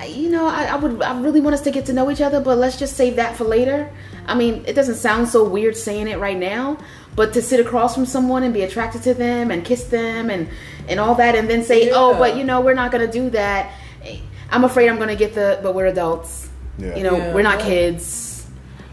I, 0.00 0.06
you 0.06 0.30
know 0.30 0.46
I, 0.46 0.64
I 0.64 0.76
would 0.76 1.02
I 1.02 1.20
really 1.20 1.40
want 1.40 1.54
us 1.54 1.60
to 1.62 1.70
get 1.70 1.84
to 1.86 1.92
know 1.92 2.10
each 2.10 2.20
other 2.22 2.40
but 2.40 2.56
let's 2.58 2.78
just 2.78 2.96
save 2.96 3.16
that 3.16 3.36
for 3.36 3.44
later. 3.44 3.90
I 4.26 4.34
mean 4.34 4.64
it 4.66 4.72
doesn't 4.74 4.94
sound 4.96 5.28
so 5.28 5.44
weird 5.44 5.76
saying 5.76 6.08
it 6.08 6.18
right 6.18 6.38
now 6.38 6.78
but 7.16 7.32
to 7.34 7.42
sit 7.42 7.60
across 7.60 7.94
from 7.94 8.06
someone 8.06 8.42
and 8.42 8.54
be 8.54 8.62
attracted 8.62 9.02
to 9.02 9.14
them 9.14 9.50
and 9.50 9.64
kiss 9.64 9.84
them 9.84 10.30
and 10.30 10.48
and 10.88 10.98
all 11.00 11.14
that 11.16 11.34
and 11.34 11.50
then 11.50 11.62
say 11.62 11.90
oh 11.92 12.16
but 12.16 12.36
you 12.36 12.44
know 12.44 12.60
we're 12.60 12.74
not 12.74 12.90
gonna 12.92 13.10
do 13.10 13.28
that. 13.30 13.72
Eh, 14.04 14.18
I'm 14.50 14.64
afraid 14.64 14.88
I'm 14.88 14.98
gonna 14.98 15.16
get 15.16 15.34
the 15.34 15.58
but 15.62 15.74
we're 15.74 15.86
adults. 15.86 16.48
Yeah. 16.78 16.96
You 16.96 17.02
know 17.02 17.16
Yeah. 17.16 17.34
we're 17.34 17.42
not 17.42 17.60
kids. 17.60 18.29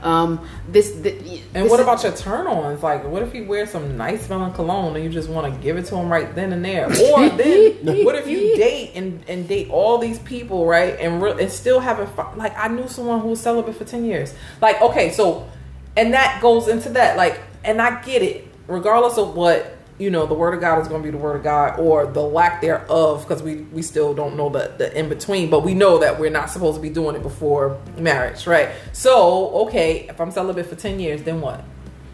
Um, 0.02 0.48
this, 0.70 0.92
th- 1.02 1.42
And 1.56 1.66
this 1.66 1.72
what 1.72 1.80
about 1.80 2.04
your 2.04 2.12
turn-ons? 2.12 2.84
Like, 2.84 3.04
what 3.06 3.24
if 3.24 3.32
he 3.34 3.42
wears 3.42 3.72
some 3.72 3.98
nice 3.98 4.26
smelling 4.28 4.54
cologne 4.54 4.96
and 4.96 5.04
you 5.04 5.10
just 5.10 5.30
want 5.30 5.52
to 5.54 5.60
give 5.62 5.78
it 5.78 5.86
to 5.88 5.96
him 5.96 6.10
right 6.10 6.34
then 6.36 6.54
and 6.54 6.64
there? 6.64 6.86
Or 6.86 7.30
then, 7.30 8.06
what 8.06 8.16
if 8.16 8.28
you 8.28 8.56
date 8.58 8.92
and, 8.96 9.24
and 9.28 9.48
date 9.48 9.70
all 9.70 9.98
these 9.98 10.20
people, 10.20 10.66
right? 10.66 10.98
And 11.00 11.22
re- 11.22 11.36
and 11.42 11.52
still 11.52 11.80
haven't 11.80 12.16
like 12.38 12.58
I 12.58 12.68
knew 12.68 12.88
someone 12.88 13.22
who 13.22 13.30
was 13.30 13.42
celibate 13.42 13.76
for 13.76 13.86
ten 13.86 14.06
years. 14.06 14.34
Like, 14.62 14.82
okay, 14.82 15.12
so 15.12 15.48
and 15.96 16.14
that 16.14 16.40
goes 16.42 16.68
into 16.68 16.90
that. 16.90 17.18
Like, 17.18 17.40
and 17.64 17.82
I 17.82 18.02
get 18.04 18.22
it, 18.22 18.48
regardless 18.68 19.18
of 19.18 19.36
what 19.36 19.77
you 19.98 20.12
know, 20.12 20.26
the 20.26 20.34
word 20.34 20.54
of 20.54 20.62
God 20.62 20.80
is 20.82 20.88
going 20.88 21.02
to 21.02 21.06
be 21.06 21.12
the 21.12 21.18
word 21.18 21.38
of 21.38 21.44
God, 21.44 21.80
or 21.80 22.06
the 22.06 22.22
lack 22.22 22.62
thereof, 22.62 23.24
because 23.28 23.42
we 23.42 23.58
we 23.74 23.82
still 23.82 24.14
don't 24.14 24.38
know 24.38 24.50
the 24.50 24.74
the 24.78 24.98
in 24.98 25.10
between, 25.10 25.50
but 25.50 25.64
we 25.64 25.74
know 25.74 25.98
that 26.00 26.20
we're 26.20 26.30
not 26.30 26.50
supposed 26.50 26.76
to 26.76 26.82
be 26.82 26.90
doing 26.90 27.16
it 27.16 27.24
before 27.24 27.80
marriage, 27.98 28.46
right? 28.46 28.70
So, 28.94 29.50
okay, 29.68 30.08
if 30.08 30.22
I'm 30.22 30.32
celibate 30.32 30.68
for 30.68 30.76
ten 30.76 31.00
years, 31.00 31.24
then 31.24 31.42
what? 31.42 31.64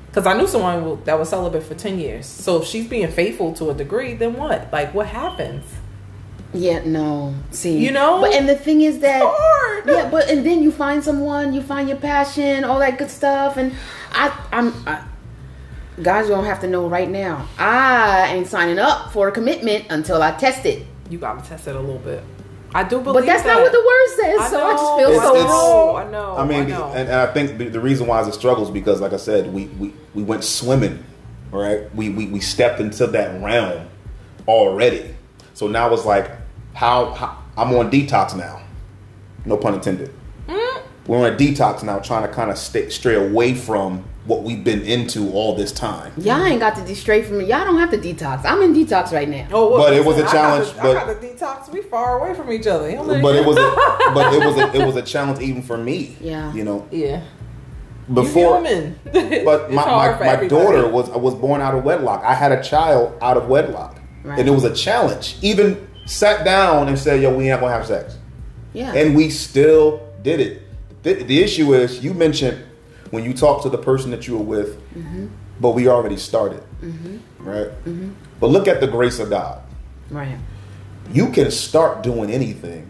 Because 0.08 0.26
I 0.28 0.38
knew 0.38 0.48
someone 0.48 1.04
that 1.06 1.18
was 1.20 1.30
celibate 1.30 1.64
for 1.64 1.76
ten 1.76 2.00
years. 2.00 2.26
So 2.26 2.62
if 2.62 2.68
she's 2.68 2.88
being 2.88 3.12
faithful 3.12 3.54
to 3.56 3.72
a 3.72 3.74
degree, 3.74 4.14
then 4.14 4.36
what? 4.36 4.72
Like, 4.72 4.94
what 4.94 5.08
happens? 5.08 5.66
Yeah, 6.54 6.84
no. 6.86 7.34
See, 7.50 7.80
You 7.84 7.92
know? 7.92 8.22
but 8.22 8.34
and 8.34 8.48
the 8.48 8.56
thing 8.56 8.82
is 8.82 9.00
that 9.00 9.24
yeah, 9.88 10.08
but 10.10 10.30
and 10.30 10.46
then 10.46 10.62
you 10.62 10.72
find 10.72 11.04
someone, 11.04 11.52
you 11.52 11.62
find 11.64 11.90
your 11.90 11.98
passion, 11.98 12.64
all 12.64 12.80
that 12.80 12.98
good 12.98 13.10
stuff, 13.10 13.58
and 13.58 13.74
I, 14.12 14.32
I'm, 14.52 14.72
I, 14.88 15.04
guys 16.02 16.28
you 16.28 16.34
don't 16.36 16.46
have 16.46 16.60
to 16.62 16.68
know 16.68 16.88
right 16.88 17.10
now. 17.10 17.48
I 17.58 18.34
ain't 18.34 18.48
signing 18.48 18.80
up 18.80 19.12
for 19.12 19.28
a 19.28 19.32
commitment 19.32 19.86
until 19.90 20.22
I 20.22 20.32
test 20.32 20.66
it. 20.66 20.86
You 21.10 21.18
gotta 21.20 21.48
test 21.48 21.68
it 21.68 21.76
a 21.76 21.80
little 21.80 22.00
bit. 22.00 22.24
I 22.76 22.84
do 22.84 23.00
believe, 23.02 23.14
But 23.22 23.26
that's 23.28 23.44
that. 23.44 23.54
not 23.54 23.62
what 23.62 23.72
the 23.72 23.80
word 23.80 24.08
says, 24.40 24.50
so 24.50 24.66
I 24.66 24.72
just 24.72 24.98
feel 24.98 25.10
It's- 25.10 25.22
so 25.24 25.36
it's- 25.36 25.50
wrong. 25.52 25.96
I 25.98 26.12
know. 26.12 26.38
I 26.38 26.46
mean, 26.46 26.62
I 26.64 26.66
know. 26.66 26.88
and, 26.90 27.08
and 27.08 27.12
I 27.20 27.28
think 27.32 27.60
the, 27.60 27.66
the 27.70 27.80
reason 27.80 28.08
why 28.08 28.20
it's 28.20 28.30
a 28.30 28.34
struggle 28.34 28.64
is 28.64 28.72
because, 28.72 29.00
like 29.00 29.14
I 29.14 29.18
said, 29.18 29.54
we, 29.54 29.66
we, 29.66 29.94
we 30.16 30.24
went 30.24 30.44
swimming, 30.44 31.04
right? 31.52 31.94
We, 31.94 32.10
we 32.10 32.26
we 32.28 32.40
stepped 32.40 32.80
into 32.80 33.06
that 33.08 33.44
realm 33.44 33.88
already. 34.48 35.14
So 35.54 35.68
now 35.68 35.94
it's 35.94 36.06
like, 36.06 36.32
how, 36.74 37.12
how 37.14 37.38
I'm 37.56 37.76
on 37.76 37.92
detox 37.92 38.36
now. 38.36 38.60
No 39.46 39.58
pun 39.58 39.76
intended. 39.76 40.12
We're 41.08 41.18
on 41.18 41.34
a 41.34 41.36
detox 41.36 41.84
now, 41.84 42.00
trying 42.00 42.26
to 42.28 42.34
kind 42.34 42.50
of 42.50 42.58
stay 42.58 42.90
stray 42.90 43.16
away 43.16 43.56
from 43.56 44.06
what 44.26 44.44
we've 44.44 44.64
been 44.64 44.82
into 44.84 45.32
all 45.34 45.54
this 45.54 45.74
time. 45.74 46.14
Y'all 46.18 46.42
ain't 46.46 46.62
got 46.62 46.78
to 46.78 46.82
de 46.86 46.96
straight 46.96 47.26
from 47.26 47.40
me. 47.40 47.46
Y'all 47.46 47.66
don't 47.66 47.78
have 47.78 47.92
to 47.92 47.98
detox. 47.98 48.46
I'm 48.46 48.62
in 48.62 48.74
detox 48.74 49.12
right 49.12 49.28
now. 49.28 49.48
Oh, 49.52 49.72
well, 49.72 49.80
But 49.80 49.94
it 49.94 50.06
was 50.06 50.18
a 50.18 50.22
listen, 50.22 50.38
I 50.38 50.42
got 50.42 50.50
challenge, 50.64 50.78
but- 50.82 50.98
I 50.98 51.14
got 51.14 51.22
the 51.22 51.28
detox. 51.28 51.72
We 51.74 51.82
far 51.82 52.20
away 52.20 52.34
from 52.34 52.50
each 52.52 52.66
other. 52.66 52.90
You 52.90 52.96
know? 52.98 53.22
But 53.22 53.36
it 53.36 53.46
was 53.46 53.58
a, 53.58 53.76
but 54.14 54.34
it 54.34 54.46
was 54.46 54.58
a, 54.58 54.82
it 54.82 54.86
was 54.86 54.96
a 54.96 55.02
challenge 55.02 55.42
even 55.42 55.62
for 55.62 55.78
me. 55.78 56.16
Yeah. 56.22 56.54
You 56.54 56.64
know, 56.64 56.88
yeah. 56.90 57.22
before 58.14 58.64
human. 58.64 58.98
But 59.44 59.72
my, 59.72 59.86
my, 59.86 60.20
my 60.38 60.48
daughter 60.48 60.88
was 60.88 61.10
was 61.10 61.36
born 61.36 61.60
out 61.60 61.76
of 61.76 61.84
wedlock. 61.84 62.24
I 62.24 62.34
had 62.34 62.54
a 62.54 62.64
child 62.64 63.18
out 63.22 63.36
of 63.36 63.50
wedlock, 63.50 64.00
Right. 64.24 64.40
and 64.40 64.48
it 64.48 64.52
was 64.52 64.64
a 64.64 64.74
challenge. 64.74 65.36
Even 65.42 65.86
sat 66.06 66.46
down 66.46 66.88
and 66.88 66.98
said, 66.98 67.22
"Yo, 67.22 67.36
we 67.36 67.50
ain't 67.50 67.60
gonna 67.60 67.74
have 67.74 67.86
sex," 67.86 68.16
Yeah. 68.72 68.94
and 68.94 69.16
we 69.16 69.30
still 69.30 70.02
did 70.22 70.40
it. 70.40 70.63
The, 71.04 71.14
the 71.16 71.42
issue 71.44 71.74
is, 71.74 72.04
you 72.04 72.14
mentioned 72.14 72.64
when 73.12 73.24
you 73.24 73.34
talk 73.34 73.62
to 73.64 73.70
the 73.70 73.78
person 73.78 74.12
that 74.12 74.28
you 74.28 74.38
were 74.38 74.44
with, 74.44 74.80
Mm-hmm. 74.94 75.28
but 75.60 75.72
we 75.72 75.88
already 75.88 76.18
started, 76.18 76.64
right? 77.40 77.70
But 78.40 78.48
look 78.48 78.68
at 78.68 78.80
the 78.82 78.88
grace 78.88 79.20
of 79.20 79.30
God. 79.30 79.62
right. 80.10 80.38
You 81.12 81.30
can 81.32 81.52
start 81.52 82.02
doing 82.02 82.30
anything, 82.32 82.88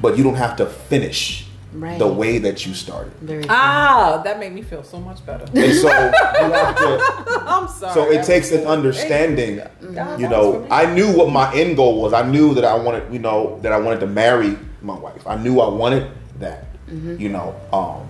but 0.00 0.16
you 0.18 0.22
don't 0.24 0.36
have 0.36 0.56
to 0.56 0.66
finish 0.66 1.46
Mm-hmm. 1.46 1.84
Right. 1.84 1.98
the 2.00 2.08
way 2.08 2.38
that 2.38 2.66
you 2.66 2.74
started. 2.74 3.12
Very. 3.22 3.44
Ah, 3.48 4.20
that 4.24 4.40
made 4.40 4.52
me 4.52 4.60
feel 4.60 4.82
so 4.82 4.98
much 4.98 5.24
better. 5.24 5.44
And 5.54 5.72
so 5.72 5.86
you 5.86 6.52
have 6.52 6.76
to. 6.76 7.44
I'm 7.46 7.68
sorry. 7.68 7.94
So 7.94 8.10
it 8.10 8.24
takes 8.24 8.50
an 8.50 8.66
understanding. 8.66 9.60
God, 9.94 10.18
You 10.20 10.28
know. 10.28 10.66
I 10.68 10.92
knew 10.92 11.12
what 11.16 11.30
my 11.30 11.54
end 11.54 11.76
goal 11.76 12.02
was. 12.02 12.12
I 12.12 12.22
knew 12.28 12.54
that 12.54 12.64
I 12.64 12.74
wanted, 12.74 13.12
you 13.12 13.20
know, 13.20 13.60
that 13.62 13.70
I 13.72 13.78
wanted 13.78 14.00
to 14.00 14.08
marry 14.08 14.58
my 14.82 14.98
wife. 14.98 15.24
I 15.28 15.36
knew 15.36 15.60
I 15.60 15.68
wanted 15.68 16.10
that. 16.40 16.66
You 16.88 17.28
know, 17.28 17.54
um, 17.72 18.08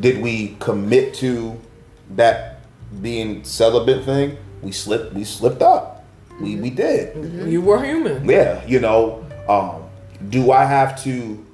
did 0.00 0.22
we 0.22 0.56
commit 0.58 1.12
to 1.14 1.60
that 2.16 2.60
being 3.02 3.44
celibate 3.44 4.04
thing? 4.04 4.38
We 4.62 4.72
slipped. 4.72 5.12
We 5.12 5.24
slipped 5.24 5.60
up. 5.60 6.04
We 6.40 6.56
we 6.56 6.70
did. 6.70 7.50
you 7.50 7.60
were 7.60 7.84
human. 7.84 8.24
Yeah. 8.28 8.64
You 8.66 8.80
know, 8.80 9.26
um, 9.46 9.82
do 10.30 10.52
I 10.52 10.64
have 10.64 11.02
to 11.04 11.44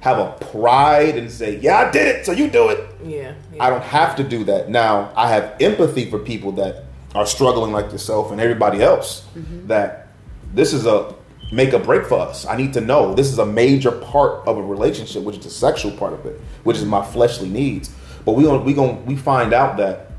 have 0.00 0.18
a 0.18 0.32
pride 0.52 1.16
and 1.16 1.30
say, 1.30 1.56
"Yeah, 1.56 1.78
I 1.78 1.90
did 1.90 2.06
it, 2.06 2.26
so 2.26 2.32
you 2.32 2.48
do 2.48 2.68
it"? 2.68 2.86
Yeah. 3.02 3.32
yeah. 3.52 3.64
I 3.64 3.70
don't 3.70 3.82
have 3.82 4.14
to 4.16 4.24
do 4.24 4.44
that. 4.44 4.68
Now, 4.68 5.10
I 5.16 5.30
have 5.30 5.56
empathy 5.58 6.10
for 6.10 6.18
people 6.18 6.52
that 6.52 6.84
are 7.14 7.24
struggling 7.26 7.72
like 7.72 7.90
yourself 7.92 8.30
and 8.30 8.40
everybody 8.40 8.82
else 8.82 9.24
that 9.66 10.08
this 10.52 10.72
is 10.74 10.84
a 10.84 11.14
make 11.54 11.72
a 11.72 11.78
break 11.78 12.04
for 12.06 12.18
us. 12.18 12.44
I 12.46 12.56
need 12.56 12.72
to 12.74 12.80
know 12.80 13.14
this 13.14 13.28
is 13.30 13.38
a 13.38 13.46
major 13.46 13.92
part 13.92 14.46
of 14.46 14.58
a 14.58 14.62
relationship, 14.62 15.22
which 15.22 15.36
is 15.38 15.44
the 15.44 15.50
sexual 15.50 15.92
part 15.92 16.12
of 16.12 16.26
it, 16.26 16.40
which 16.64 16.76
is 16.76 16.84
my 16.84 17.04
fleshly 17.04 17.48
needs. 17.48 17.90
But 18.24 18.32
we 18.32 18.42
going 18.44 18.64
we 18.64 18.74
going 18.74 19.04
we 19.06 19.16
find 19.16 19.52
out 19.52 19.76
that 19.76 20.10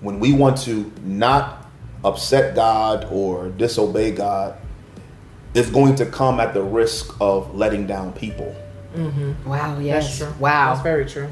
when 0.00 0.18
we 0.18 0.32
want 0.32 0.58
to 0.62 0.90
not 1.02 1.66
upset 2.04 2.54
God 2.54 3.06
or 3.10 3.48
disobey 3.50 4.10
God, 4.10 4.56
it's 5.54 5.70
going 5.70 5.94
to 5.96 6.06
come 6.06 6.40
at 6.40 6.52
the 6.52 6.62
risk 6.62 7.14
of 7.20 7.54
letting 7.54 7.86
down 7.86 8.12
people. 8.12 8.54
Mm-hmm. 8.96 9.48
Wow. 9.48 9.74
That's 9.76 9.84
Yes. 9.84 10.18
true. 10.18 10.34
Wow. 10.40 10.70
That's 10.72 10.82
very 10.82 11.06
true. 11.06 11.28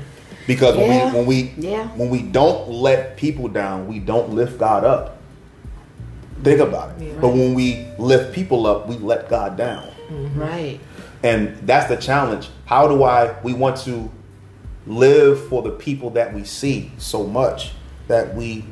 Because 0.46 0.76
Yeah. 0.76 1.12
when 1.12 1.12
we 1.12 1.18
when 1.18 1.26
we 1.26 1.70
Yeah. 1.70 1.88
when 1.96 2.10
we 2.10 2.22
don't 2.22 2.70
let 2.70 3.16
people 3.16 3.48
down, 3.48 3.88
we 3.88 3.98
don't 3.98 4.30
lift 4.30 4.58
God 4.58 4.84
up. 4.84 5.18
Think 6.42 6.60
about 6.60 6.90
it. 7.00 7.06
Yeah. 7.06 7.12
But 7.20 7.28
when 7.28 7.54
we 7.54 7.86
lift 7.98 8.34
people 8.34 8.66
up, 8.66 8.88
we 8.88 8.96
let 8.96 9.28
God 9.28 9.56
down. 9.56 9.88
Mm-hmm. 10.10 10.40
Right. 10.40 10.80
And 11.22 11.56
that's 11.66 11.88
the 11.88 11.96
challenge. 11.96 12.48
How 12.66 12.88
do 12.88 13.04
I 13.04 13.40
we 13.42 13.52
want 13.52 13.76
to 13.78 14.10
live 14.86 15.46
for 15.48 15.62
the 15.62 15.70
people 15.70 16.10
that 16.10 16.34
we 16.34 16.42
see 16.44 16.90
so 16.98 17.24
much 17.24 17.72
that 18.08 18.34
we 18.34 18.64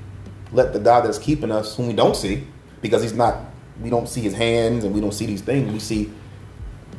let 0.53 0.73
the 0.73 0.81
God 0.81 1.05
that's 1.05 1.19
keeping 1.19 1.53
us 1.53 1.77
whom 1.77 1.87
we 1.87 1.93
don't 1.93 2.17
see 2.17 2.45
because 2.83 3.03
he's 3.03 3.13
not 3.13 3.37
we 3.81 3.89
don't 3.89 4.09
see 4.09 4.21
his 4.21 4.35
hands 4.35 4.83
and 4.85 4.93
we 4.95 5.01
don't 5.01 5.13
see 5.15 5.27
these 5.27 5.41
things. 5.43 5.73
We 5.73 5.79
see 5.79 6.11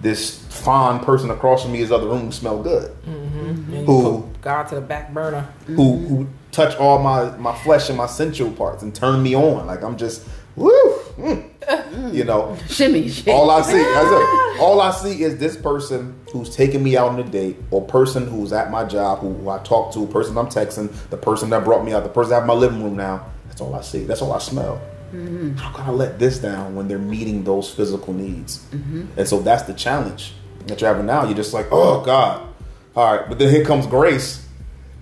this 0.01 0.39
fine 0.49 0.99
person 1.03 1.30
across 1.30 1.61
from 1.63 1.74
me 1.74 1.82
is 1.82 1.91
other 1.91 2.07
room 2.07 2.22
who 2.26 2.32
smell 2.32 2.63
good. 2.63 2.91
Mm-hmm. 3.05 3.74
You 3.76 3.84
Who- 3.86 4.30
God 4.41 4.63
to 4.69 4.76
the 4.76 4.82
back 4.82 5.13
burner. 5.13 5.47
who 5.67 5.97
who 5.97 6.28
touch 6.51 6.76
all 6.78 6.99
my 6.99 7.36
my 7.38 7.55
flesh 7.59 7.89
and 7.89 7.97
my 7.97 8.07
sensual 8.07 8.51
parts 8.51 8.82
and 8.84 8.95
turn 8.95 9.22
me 9.22 9.36
on. 9.36 9.67
Like 9.67 9.84
I'm 9.84 9.97
just 9.97 10.26
woo, 10.56 10.72
mm. 11.18 11.49
mm. 11.60 12.14
you 12.14 12.24
know. 12.24 12.58
Shimmy. 12.68 13.10
shimmy. 13.10 13.32
All 13.32 13.49
I 13.49 13.62
see. 13.62 13.82
All 14.62 14.80
I 14.80 14.91
see 14.91 15.24
is 15.24 15.38
this 15.38 15.58
person 15.58 16.20
who's 16.32 16.56
taking 16.56 16.84
me 16.84 16.95
out 16.95 17.10
on 17.10 17.20
a 17.20 17.24
date, 17.24 17.58
or 17.72 17.82
person 17.82 18.28
who's 18.28 18.54
at 18.54 18.70
my 18.70 18.84
job, 18.86 19.20
who, 19.20 19.34
who 19.34 19.49
I 19.49 19.58
talk 19.60 19.93
to, 19.93 20.06
person 20.08 20.38
I'm 20.38 20.47
texting, 20.47 20.91
the 21.10 21.18
person 21.18 21.49
that 21.49 21.64
brought 21.64 21.84
me 21.84 21.93
out, 21.93 22.04
the 22.04 22.10
person 22.10 22.38
in 22.38 22.45
my 22.45 22.54
living 22.54 22.84
room 22.84 22.95
now. 22.95 23.26
That's 23.47 23.62
all 23.62 23.74
I 23.74 23.82
see. 23.82 24.04
That's 24.04 24.22
all 24.22 24.34
I 24.34 24.39
smell. 24.39 24.82
Mm-hmm. 25.14 25.56
How 25.56 25.72
can 25.74 25.86
I 25.86 25.91
let 25.91 26.20
this 26.20 26.39
down 26.39 26.76
when 26.76 26.88
they're 26.88 26.97
meeting 26.97 27.43
those 27.43 27.70
physical 27.70 28.14
needs? 28.14 28.60
Mm-hmm. 28.72 29.08
And 29.18 29.28
so 29.28 29.41
that's 29.41 29.64
the 29.64 29.74
challenge 29.74 30.34
that 30.68 30.80
you're 30.80 30.89
having 30.89 31.06
now. 31.06 31.26
You're 31.26 31.36
just 31.36 31.54
like, 31.54 31.68
oh 31.72 32.02
God, 32.04 32.47
all 32.95 33.18
right. 33.18 33.28
But 33.28 33.39
then 33.39 33.54
here 33.54 33.66
comes 33.66 33.88
grace. 33.88 34.47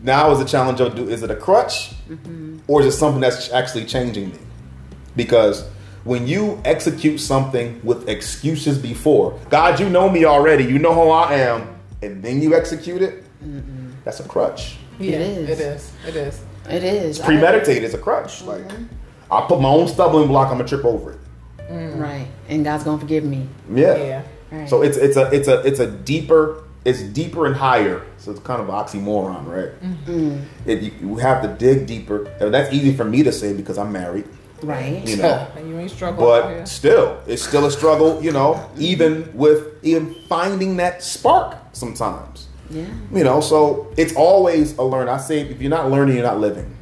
Now 0.02 0.32
is 0.32 0.40
the 0.40 0.46
challenge 0.46 0.80
of 0.80 0.96
do 0.96 1.10
is 1.10 1.24
it 1.24 1.30
a 1.30 1.36
crutch 1.36 1.92
mm-hmm. 2.08 2.60
or 2.68 2.82
is 2.82 2.88
it 2.88 2.98
something 2.98 3.22
that's 3.22 3.52
actually 3.52 3.86
changing 3.86 4.30
me? 4.30 4.40
Because 5.20 5.68
when 6.06 6.28
you 6.28 6.62
execute 6.64 7.20
something 7.20 7.82
with 7.84 8.08
excuses 8.08 8.78
before, 8.78 9.38
God, 9.50 9.82
you 9.82 9.90
know 9.90 10.10
me 10.10 10.24
already, 10.24 10.64
you 10.64 10.80
know 10.80 10.94
who 10.94 11.10
I 11.10 11.34
am, 11.34 11.68
and 12.02 12.24
then 12.24 12.42
you 12.42 12.56
execute 12.56 13.02
it, 13.02 13.26
that's 14.06 14.22
a 14.22 14.24
crutch. 14.24 14.78
Yeah, 14.98 15.18
is. 15.18 15.50
It 15.50 15.60
is. 15.60 15.94
It 16.08 16.16
is. 16.16 16.42
It 16.70 16.84
is. 16.86 17.20
Premeditated 17.20 17.84
is 17.84 17.94
a 17.94 17.98
crutch. 17.98 18.44
Mm-hmm. 18.44 18.48
Like 18.48 18.72
I 19.30 19.46
put 19.46 19.60
my 19.60 19.68
own 19.68 19.90
stumbling 19.90 20.30
block, 20.30 20.52
I'm 20.52 20.58
gonna 20.58 20.70
trip 20.70 20.86
over 20.86 21.12
it. 21.12 21.20
Mm. 21.70 22.00
Right. 22.00 22.28
And 22.48 22.64
God's 22.64 22.86
gonna 22.86 22.98
forgive 22.98 23.26
me. 23.26 23.50
Yeah. 23.70 23.98
Yeah. 23.98 24.22
Right. 24.52 24.70
So 24.70 24.84
it's 24.84 24.96
it's 24.96 25.18
a 25.18 25.30
it's 25.36 25.50
a 25.50 25.60
it's 25.68 25.80
a 25.80 25.92
deeper 25.92 26.64
it's 26.86 27.02
deeper 27.02 27.46
and 27.46 27.56
higher. 27.56 28.06
So 28.18 28.32
it's 28.32 28.40
kind 28.40 28.62
of 28.62 28.70
an 28.70 28.76
oxymoron, 28.76 29.46
right? 29.46 29.84
Mm-hmm. 29.84 30.40
It, 30.66 30.82
you, 30.82 30.92
you 31.02 31.16
have 31.18 31.42
to 31.42 31.50
dig 31.50 31.86
deeper. 31.86 32.26
And 32.40 32.54
that's 32.54 32.74
easy 32.74 32.96
for 32.96 33.04
me 33.04 33.24
to 33.24 33.32
say 33.32 33.54
because 33.54 33.78
I'm 33.78 33.92
married, 33.92 34.28
right. 34.64 35.08
you 35.08 35.18
know. 35.18 35.48
And 35.56 35.70
you 35.70 35.80
ain't 35.80 35.92
struggling 35.92 36.28
out 36.28 36.50
here. 36.50 36.60
But 36.60 36.68
still, 36.68 37.22
it's 37.28 37.42
still 37.42 37.66
a 37.66 37.72
struggle, 37.72 38.22
you 38.22 38.32
know, 38.32 38.70
even 38.78 39.32
with 39.36 39.84
even 39.84 40.16
finding 40.28 40.78
that 40.78 41.04
spark 41.04 41.58
sometimes. 41.74 42.48
Yeah. 42.70 42.86
You 43.14 43.24
know, 43.24 43.42
so 43.42 43.92
it's 43.98 44.16
always 44.16 44.78
a 44.78 44.84
learn. 44.84 45.10
I 45.10 45.18
say 45.18 45.42
if 45.42 45.62
you're 45.62 45.70
not 45.72 45.90
learning, 45.90 46.16
you're 46.16 46.26
not 46.26 46.40
living. 46.40 46.76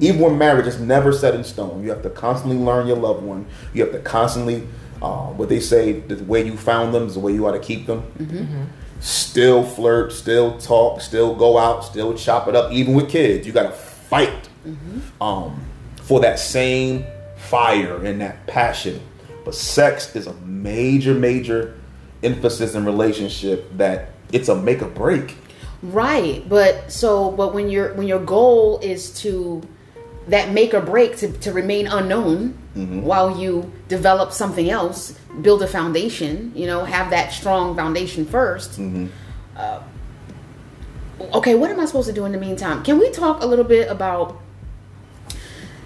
Even 0.00 0.20
when 0.20 0.38
marriage 0.38 0.66
is 0.66 0.80
never 0.80 1.12
set 1.12 1.34
in 1.34 1.44
stone. 1.44 1.84
You 1.84 1.90
have 1.90 2.02
to 2.02 2.10
constantly 2.10 2.58
learn 2.58 2.86
your 2.88 2.96
loved 2.96 3.22
one. 3.22 3.46
You 3.72 3.84
have 3.84 3.92
to 3.92 4.00
constantly, 4.00 4.66
uh, 5.00 5.26
what 5.26 5.48
they 5.48 5.60
say, 5.60 6.00
the 6.00 6.16
way 6.24 6.44
you 6.44 6.56
found 6.56 6.92
them 6.92 7.06
is 7.06 7.14
the 7.14 7.20
way 7.20 7.32
you 7.32 7.46
ought 7.46 7.52
to 7.52 7.60
keep 7.60 7.86
them. 7.86 8.02
still 9.00 9.62
flirt, 9.62 10.12
still 10.12 10.58
talk, 10.58 11.00
still 11.00 11.34
go 11.34 11.56
out, 11.56 11.84
still 11.84 12.14
chop 12.14 12.48
it 12.48 12.56
up, 12.56 12.72
even 12.72 12.94
with 12.94 13.08
kids. 13.08 13.46
You 13.46 13.52
got 13.52 13.62
to 13.64 13.70
fight 13.70 14.48
um, 15.20 15.62
for 16.02 16.20
that 16.20 16.38
same 16.38 17.04
fire 17.40 18.04
and 18.04 18.20
that 18.20 18.46
passion. 18.46 19.00
But 19.44 19.54
sex 19.54 20.14
is 20.14 20.26
a 20.26 20.34
major, 20.34 21.14
major 21.14 21.78
emphasis 22.22 22.74
in 22.74 22.84
relationship 22.84 23.76
that 23.76 24.10
it's 24.32 24.48
a 24.48 24.54
make 24.54 24.82
or 24.82 24.88
break. 24.88 25.36
Right, 25.82 26.46
but 26.48 26.92
so 26.92 27.30
but 27.30 27.54
when 27.54 27.70
your 27.70 27.94
when 27.94 28.06
your 28.06 28.18
goal 28.20 28.78
is 28.80 29.10
to 29.22 29.62
that 30.28 30.52
make 30.52 30.74
or 30.74 30.80
break 30.82 31.16
to, 31.16 31.32
to 31.32 31.52
remain 31.52 31.86
unknown 31.86 32.58
while 33.02 33.36
you 33.36 33.72
develop 33.88 34.32
something 34.32 34.70
else, 34.70 35.18
build 35.42 35.62
a 35.62 35.66
foundation, 35.66 36.52
you 36.54 36.66
know, 36.66 36.84
have 36.84 37.10
that 37.10 37.32
strong 37.32 37.74
foundation 37.74 38.24
1st 38.26 39.10
Uh, 39.56 39.82
okay, 41.34 41.54
what 41.54 41.70
am 41.70 41.80
I 41.80 41.84
supposed 41.86 42.08
to 42.08 42.14
do 42.14 42.24
in 42.24 42.32
the 42.32 42.38
meantime? 42.38 42.82
Can 42.84 42.98
we 42.98 43.10
talk 43.10 43.42
a 43.42 43.46
little 43.46 43.64
bit 43.64 43.90
about 43.90 44.40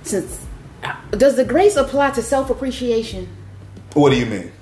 since 0.02 0.44
does 1.12 1.36
the 1.36 1.44
grace 1.44 1.76
apply 1.76 2.10
to 2.12 2.22
self 2.22 2.50
appreciation? 2.50 3.28
What 3.94 4.10
do 4.10 4.16
you 4.16 4.26
mean? 4.26 4.52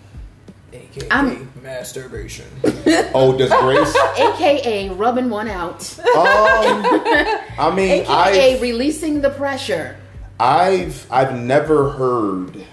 AKA 0.73 1.09
I'm- 1.11 1.53
masturbation. 1.63 2.47
Oh, 3.15 3.37
does 3.37 3.51
grace? 3.61 3.95
AKA 4.19 4.91
rubbing 4.91 5.31
one 5.31 5.49
out. 5.49 5.81
um, 5.99 6.07
I 6.17 7.73
mean, 7.75 8.03
AKA 8.03 8.55
I've, 8.57 8.61
releasing 8.63 9.21
the 9.21 9.31
pressure. 9.31 9.97
I've 10.41 11.07
I've 11.11 11.35
never 11.39 11.91
heard, 11.91 12.65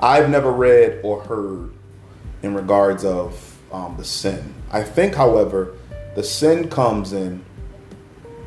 I've 0.00 0.28
never 0.28 0.52
read 0.52 1.00
or 1.02 1.22
heard 1.22 1.72
in 2.42 2.54
regards 2.54 3.04
of 3.04 3.58
um, 3.72 3.96
the 3.96 4.04
sin. 4.04 4.54
I 4.70 4.82
think, 4.82 5.14
however, 5.14 5.74
the 6.14 6.22
sin 6.22 6.68
comes 6.68 7.12
in 7.12 7.44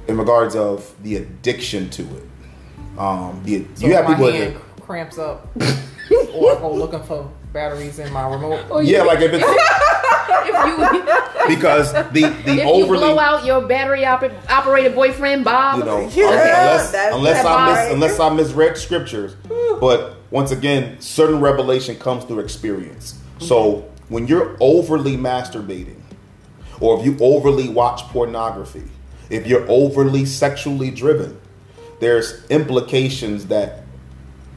in 0.08 0.18
regards 0.18 0.56
of 0.56 0.94
the 1.02 1.16
addiction 1.16 1.90
to 1.92 2.04
it. 2.04 2.24
Um, 2.98 3.41
the, 3.43 3.66
So 3.76 3.88
you 3.88 3.93
have 3.96 4.06
my 4.06 4.16
people. 4.16 4.32
hand 4.32 4.56
That, 4.56 4.82
cramps 4.82 5.18
up, 5.18 5.48
or 6.34 6.56
I 6.58 6.60
go 6.60 6.72
looking 6.74 7.04
for 7.04 7.30
batteries 7.54 8.00
in 8.00 8.12
my 8.14 8.30
remote. 8.30 8.84
yeah, 8.84 9.04
like 9.04 9.20
if 9.22 9.32
it's 9.34 9.43
If 10.48 11.48
you 11.48 11.56
because 11.56 11.93
the 11.93 12.04
the 12.12 12.28
if 12.28 12.48
you 12.58 12.62
overly 12.64 13.00
blow 13.00 13.20
out 13.20 13.46
your 13.46 13.62
battery 13.68 14.06
op- 14.06 14.24
operated 14.50 14.96
boyfriend 14.96 15.43
Bob, 15.46 15.80
you 15.80 15.86
know, 15.86 16.00
Yeah, 16.14 16.30
unless 16.30 16.91
that's- 16.91 17.14
unless 17.16 17.43
that's 17.43 17.48
I 17.48 17.68
mis- 17.68 17.76
right. 17.78 17.91
unless 17.91 18.20
I 18.20 18.30
misread 18.30 18.78
scriptures. 18.78 19.36
But 19.80 20.16
once 20.32 20.52
again, 20.52 21.00
certain 21.00 21.39
revelation 21.39 21.98
comes 21.98 22.24
through 22.26 22.39
experience. 22.39 23.16
So 23.39 23.86
when 24.10 24.28
you're 24.28 24.56
overly 24.60 25.18
masturbating, 25.18 26.02
or 26.80 27.00
if 27.00 27.06
you 27.06 27.18
overly 27.20 27.70
watch 27.70 28.02
pornography, 28.10 28.84
if 29.30 29.46
you're 29.48 29.66
overly 29.70 30.26
sexually 30.26 30.89
driven, 30.91 31.38
there's 32.00 32.46
implications 32.48 33.48
that 33.48 33.84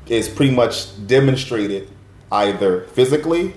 is 0.09 0.29
pretty 0.29 0.55
much 0.55 1.07
demonstrated 1.07 1.89
either 2.33 2.83
physically 2.89 3.55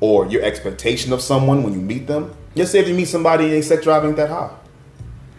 or 0.00 0.26
your 0.26 0.42
expectation 0.42 1.12
of 1.12 1.20
someone 1.20 1.62
when 1.62 1.72
you 1.72 1.80
meet 1.80 2.06
them. 2.06 2.34
Just 2.54 2.72
say 2.72 2.80
if 2.80 2.88
you 2.88 2.94
meet 2.94 3.08
somebody 3.08 3.54
and 3.54 3.64
sex 3.64 3.82
drive 3.82 4.04
ain't 4.04 4.16
that 4.16 4.30
high. 4.30 4.54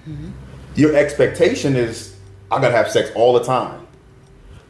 Mm-hmm. 0.08 0.32
Your 0.76 0.96
expectation 0.96 1.76
is 1.76 2.16
I 2.52 2.62
gotta 2.62 2.76
have 2.76 2.90
sex 2.90 3.12
all 3.16 3.34
the 3.34 3.44
time. 3.44 3.86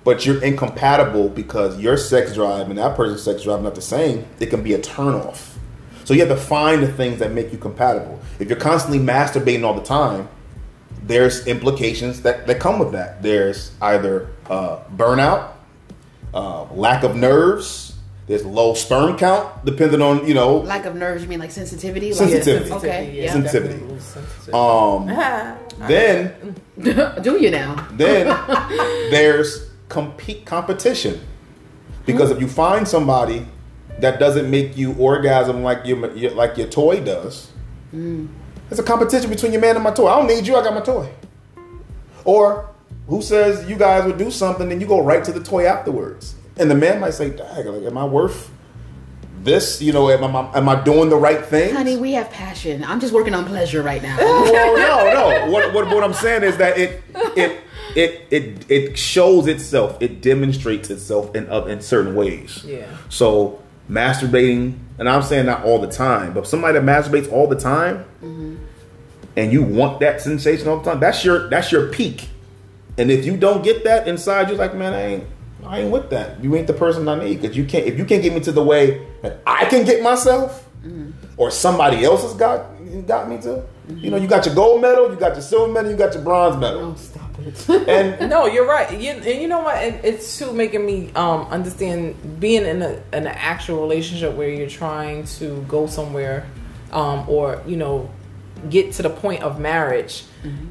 But 0.03 0.25
you're 0.25 0.41
incompatible 0.41 1.29
because 1.29 1.79
your 1.79 1.97
sex 1.97 2.33
drive 2.33 2.69
and 2.69 2.77
that 2.79 2.95
person's 2.95 3.23
sex 3.23 3.43
drive 3.43 3.59
are 3.59 3.63
not 3.63 3.75
the 3.75 3.81
same. 3.81 4.25
It 4.39 4.47
can 4.47 4.63
be 4.63 4.73
a 4.73 4.79
turnoff. 4.79 5.55
So 6.05 6.13
you 6.13 6.21
have 6.21 6.29
to 6.29 6.41
find 6.41 6.81
the 6.81 6.91
things 6.91 7.19
that 7.19 7.33
make 7.33 7.51
you 7.51 7.57
compatible. 7.57 8.19
If 8.39 8.47
you're 8.47 8.57
constantly 8.57 8.99
masturbating 8.99 9.63
all 9.63 9.73
the 9.73 9.83
time, 9.83 10.29
there's 11.07 11.47
implications 11.47 12.21
that, 12.21 12.47
that 12.47 12.59
come 12.59 12.79
with 12.79 12.91
that. 12.91 13.23
There's 13.23 13.71
either 13.81 14.29
uh, 14.49 14.79
burnout, 14.95 15.51
uh, 16.33 16.63
lack 16.73 17.03
of 17.03 17.15
nerves, 17.15 17.95
there's 18.27 18.45
low 18.45 18.73
sperm 18.73 19.17
count, 19.17 19.63
depending 19.63 20.01
on, 20.01 20.27
you 20.27 20.33
know, 20.33 20.57
lack 20.57 20.83
of 20.85 20.95
nerves, 20.95 21.23
you 21.23 21.29
mean 21.29 21.39
like 21.39 21.51
sensitivity? 21.51 22.13
Like- 22.13 22.29
Sensitivity. 22.29 22.71
Okay, 22.73 23.21
yeah. 23.21 23.31
Sensitivity. 23.31 23.79
definitely 23.79 23.97
um, 24.53 25.07
then 25.87 26.55
Do 27.21 27.41
you 27.41 27.51
now? 27.51 27.87
then 27.93 28.27
there's 29.11 29.69
compete 29.87 30.45
competition 30.45 31.21
because 32.05 32.29
if 32.29 32.41
you 32.41 32.47
find 32.47 32.85
somebody 32.85 33.47
that 33.99 34.19
doesn't 34.19 34.51
make 34.51 34.75
you 34.77 34.93
orgasm 34.95 35.63
like 35.63 35.85
your, 35.85 36.13
your 36.15 36.31
like 36.31 36.57
your 36.57 36.67
toy 36.67 36.99
does 36.99 37.49
it's 38.69 38.79
a 38.79 38.83
competition 38.83 39.29
between 39.29 39.51
your 39.51 39.61
man 39.61 39.75
and 39.75 39.83
my 39.83 39.91
toy 39.91 40.07
i 40.07 40.17
don't 40.17 40.27
need 40.27 40.45
you 40.45 40.55
i 40.55 40.63
got 40.63 40.73
my 40.73 40.81
toy 40.81 41.09
or 42.25 42.69
who 43.07 43.21
says 43.21 43.69
you 43.69 43.75
guys 43.75 44.05
would 44.05 44.17
do 44.17 44.29
something 44.29 44.71
and 44.71 44.81
you 44.81 44.87
go 44.87 45.01
right 45.01 45.23
to 45.23 45.31
the 45.31 45.43
toy 45.43 45.65
afterwards 45.65 46.35
and 46.57 46.69
the 46.69 46.75
man 46.75 46.99
might 46.99 47.13
say 47.13 47.29
Dag, 47.29 47.65
like 47.65 47.83
am 47.83 47.97
i 47.97 48.05
worth 48.05 48.51
this 49.43 49.81
you 49.81 49.93
know 49.93 50.09
am 50.09 50.35
I, 50.35 50.57
am 50.57 50.67
I 50.67 50.83
doing 50.83 51.09
the 51.09 51.15
right 51.15 51.43
thing 51.45 51.73
Honey, 51.73 51.95
we 51.97 52.13
have 52.13 52.29
passion. 52.31 52.83
I'm 52.83 52.99
just 52.99 53.13
working 53.13 53.33
on 53.33 53.45
pleasure 53.45 53.81
right 53.81 54.01
now. 54.01 54.17
well, 54.17 54.75
no, 54.75 55.13
no. 55.13 55.51
What, 55.51 55.73
what, 55.73 55.85
what 55.87 56.03
I'm 56.03 56.13
saying 56.13 56.43
is 56.43 56.57
that 56.57 56.77
it 56.77 57.03
it 57.35 57.61
it 57.95 58.27
it 58.29 58.71
it 58.71 58.97
shows 58.97 59.47
itself. 59.47 60.01
It 60.01 60.21
demonstrates 60.21 60.89
itself 60.89 61.35
in 61.35 61.47
of 61.47 61.69
in 61.69 61.81
certain 61.81 62.15
ways. 62.15 62.63
Yeah. 62.65 62.87
So 63.09 63.61
masturbating, 63.89 64.77
and 64.99 65.09
I'm 65.09 65.21
saying 65.21 65.45
not 65.45 65.63
all 65.63 65.79
the 65.79 65.87
time, 65.87 66.33
but 66.33 66.47
somebody 66.47 66.79
that 66.79 66.83
masturbates 66.83 67.31
all 67.31 67.47
the 67.47 67.55
time, 67.55 68.05
and 69.35 69.51
you 69.51 69.63
want 69.63 69.99
that 69.99 70.21
sensation 70.21 70.67
all 70.67 70.79
the 70.79 70.89
time, 70.91 70.99
that's 70.99 71.23
your 71.23 71.49
that's 71.49 71.71
your 71.71 71.89
peak. 71.89 72.29
And 72.97 73.11
if 73.11 73.25
you 73.25 73.37
don't 73.37 73.63
get 73.63 73.83
that 73.83 74.07
inside, 74.07 74.49
you're 74.49 74.57
like, 74.57 74.75
man, 74.75 74.93
I 74.93 75.01
ain't. 75.01 75.23
I 75.65 75.79
ain't 75.81 75.91
with 75.91 76.09
that. 76.11 76.41
You 76.41 76.55
ain't 76.55 76.67
the 76.67 76.73
person 76.73 77.07
I 77.09 77.19
need 77.21 77.41
because 77.41 77.57
you 77.57 77.65
can't. 77.65 77.85
If 77.85 77.97
you 77.97 78.05
can't 78.05 78.23
get 78.23 78.33
me 78.33 78.39
to 78.41 78.51
the 78.51 78.63
way 78.63 79.05
that 79.21 79.41
I 79.45 79.65
can 79.65 79.85
get 79.85 80.01
myself, 80.01 80.67
or 81.35 81.51
somebody 81.51 82.03
else 82.03 82.23
has 82.23 82.33
got 82.33 82.65
got 83.05 83.29
me 83.29 83.39
to. 83.41 83.63
You 83.89 84.11
know, 84.11 84.17
you 84.17 84.27
got 84.27 84.45
your 84.45 84.55
gold 84.55 84.81
medal, 84.81 85.09
you 85.09 85.15
got 85.15 85.33
your 85.33 85.41
silver 85.41 85.71
medal, 85.71 85.91
you 85.91 85.97
got 85.97 86.13
your 86.13 86.23
bronze 86.23 86.57
medal, 86.57 86.85
oh, 86.85 86.91
it. 86.91 87.16
and 87.69 88.29
No, 88.29 88.45
you're 88.45 88.67
right. 88.67 88.91
You, 88.99 89.11
and 89.11 89.41
you 89.41 89.47
know 89.47 89.61
what? 89.61 89.81
It, 89.83 90.03
it's 90.03 90.37
too 90.37 90.51
making 90.53 90.85
me 90.85 91.11
um, 91.13 91.41
understand 91.47 92.39
being 92.39 92.65
in 92.65 92.81
a 92.81 93.01
an 93.11 93.27
actual 93.27 93.81
relationship 93.81 94.35
where 94.35 94.49
you're 94.49 94.69
trying 94.69 95.25
to 95.25 95.63
go 95.67 95.87
somewhere, 95.87 96.47
um, 96.91 97.27
or 97.29 97.61
you 97.65 97.77
know, 97.77 98.09
get 98.69 98.93
to 98.93 99.03
the 99.03 99.09
point 99.09 99.43
of 99.43 99.59
marriage. 99.59 100.23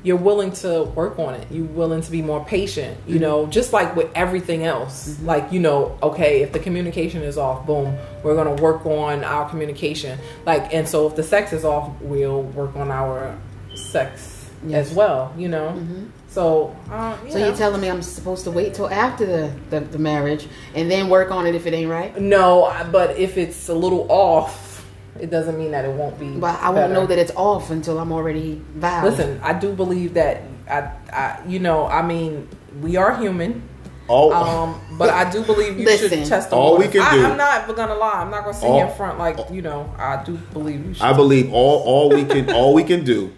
You're 0.04 0.16
willing 0.16 0.52
to 0.52 0.84
work 0.84 1.18
on 1.18 1.34
it. 1.34 1.46
You're 1.50 1.66
willing 1.66 2.00
to 2.00 2.10
be 2.10 2.22
more 2.22 2.42
patient. 2.42 2.98
You 3.06 3.18
know, 3.18 3.46
just 3.46 3.74
like 3.74 3.94
with 3.94 4.10
everything 4.14 4.64
else. 4.64 5.20
Like 5.20 5.52
you 5.52 5.60
know, 5.60 5.98
okay, 6.02 6.40
if 6.42 6.52
the 6.52 6.58
communication 6.58 7.22
is 7.22 7.36
off, 7.36 7.66
boom, 7.66 7.94
we're 8.22 8.36
gonna 8.36 8.54
work 8.62 8.86
on 8.86 9.22
our 9.22 9.48
communication. 9.50 10.18
Like, 10.46 10.72
and 10.72 10.88
so 10.88 11.06
if 11.06 11.16
the 11.16 11.22
sex 11.22 11.52
is 11.52 11.64
off, 11.64 11.90
we'll 12.00 12.42
work 12.42 12.74
on 12.76 12.90
our 12.90 13.36
sex 13.74 14.45
Yes. 14.66 14.90
as 14.90 14.94
well. 14.96 15.32
You 15.36 15.48
know. 15.48 15.82
So, 16.28 16.76
uh, 16.90 17.16
So 17.30 17.38
yeah. 17.38 17.46
you're 17.46 17.56
telling 17.56 17.80
me 17.80 17.88
I'm 17.88 18.02
supposed 18.02 18.44
to 18.44 18.50
wait 18.50 18.74
till 18.74 18.90
after 18.90 19.24
the, 19.24 19.50
the, 19.70 19.80
the 19.80 19.98
marriage 19.98 20.46
and 20.74 20.90
then 20.90 21.08
work 21.08 21.30
on 21.30 21.46
it 21.46 21.54
if 21.54 21.66
it 21.66 21.72
ain't 21.72 21.90
right? 21.90 22.18
no, 22.20 22.70
but 22.92 23.16
if 23.16 23.38
it's 23.38 23.70
a 23.70 23.74
little 23.74 24.06
off, 24.10 24.84
it 25.18 25.30
doesn't 25.30 25.56
mean 25.56 25.70
that 25.70 25.86
it 25.86 25.92
won't 25.92 26.18
be. 26.20 26.28
But 26.38 26.60
I 26.60 26.66
won't 26.68 26.76
better. 26.90 26.92
know 26.94 27.06
that 27.06 27.18
it's 27.18 27.32
off 27.36 27.70
until 27.70 27.98
I'm 27.98 28.12
already 28.12 28.60
vowed. 28.74 29.04
Listen, 29.04 29.40
I 29.42 29.54
do 29.58 29.72
believe 29.72 30.12
that. 30.14 30.42
I, 30.68 30.90
I, 31.10 31.40
you 31.46 31.58
know, 31.58 31.86
I 31.86 32.02
mean, 32.02 32.48
we 32.82 32.96
are 32.96 33.16
human. 33.16 33.62
all 34.08 34.32
Um, 34.34 34.78
but 34.98 35.08
I 35.08 35.30
do 35.30 35.42
believe 35.42 35.78
you 35.78 35.86
Listen. 35.86 36.10
should 36.10 36.26
test 36.28 36.50
the 36.50 36.56
All 36.56 36.76
we 36.76 36.88
can 36.88 37.00
I, 37.00 37.14
do- 37.14 37.24
I'm 37.24 37.36
not 37.38 37.74
gonna 37.74 37.94
lie. 37.94 38.20
I'm 38.20 38.30
not 38.30 38.42
gonna 38.44 38.52
sit 38.52 38.66
All- 38.66 38.76
here 38.76 38.86
in 38.88 38.92
front 38.94 39.18
like 39.18 39.38
you 39.50 39.62
know. 39.62 39.90
I 39.96 40.22
do 40.22 40.36
believe 40.52 40.84
you 40.86 40.92
should. 40.92 41.02
I 41.02 41.12
believe 41.14 41.50
all 41.52 41.82
all 41.82 42.10
we 42.10 42.24
can 42.26 42.50
all 42.52 42.74
we 42.74 42.84
can 42.84 43.04
do, 43.04 43.32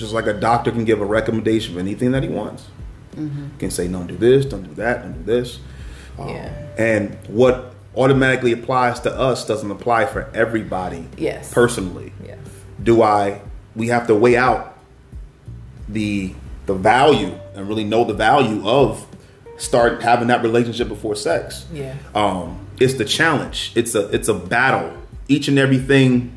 just 0.00 0.12
like 0.12 0.26
a 0.26 0.32
doctor 0.32 0.72
can 0.72 0.84
give 0.84 1.00
a 1.00 1.04
recommendation 1.04 1.74
for 1.74 1.80
anything 1.80 2.12
that 2.12 2.22
he 2.22 2.28
wants, 2.28 2.66
can 3.58 3.70
say 3.70 3.86
don't 3.86 4.06
do 4.06 4.16
this, 4.16 4.46
don't 4.46 4.62
do 4.62 4.74
that, 4.74 5.02
don't 5.02 5.12
do 5.12 5.22
this. 5.24 5.60
Um, 6.18 6.28
Yeah. 6.28 6.66
And 6.78 7.16
what 7.28 7.74
automatically 7.94 8.52
applies 8.52 9.00
to 9.00 9.12
us 9.12 9.46
doesn't 9.46 9.70
apply 9.70 10.06
for 10.06 10.30
everybody. 10.34 11.06
Yes. 11.16 11.52
Personally. 11.52 12.12
yes. 12.24 12.38
do 12.82 13.02
I 13.02 13.42
we 13.76 13.88
have 13.88 14.06
to 14.06 14.14
weigh 14.14 14.36
out 14.36 14.78
the 15.88 16.32
the 16.66 16.74
value 16.74 17.34
and 17.54 17.68
really 17.68 17.84
know 17.84 18.04
the 18.04 18.14
value 18.14 18.66
of 18.66 19.06
start 19.58 20.02
having 20.02 20.28
that 20.28 20.42
relationship 20.42 20.88
before 20.88 21.14
sex. 21.14 21.66
Yeah. 21.72 21.94
Um 22.14 22.66
it's 22.78 22.94
the 22.94 23.04
challenge. 23.04 23.72
It's 23.74 23.94
a 23.94 24.08
it's 24.08 24.28
a 24.28 24.34
battle. 24.34 24.96
Each 25.28 25.46
and 25.48 25.58
everything 25.58 26.32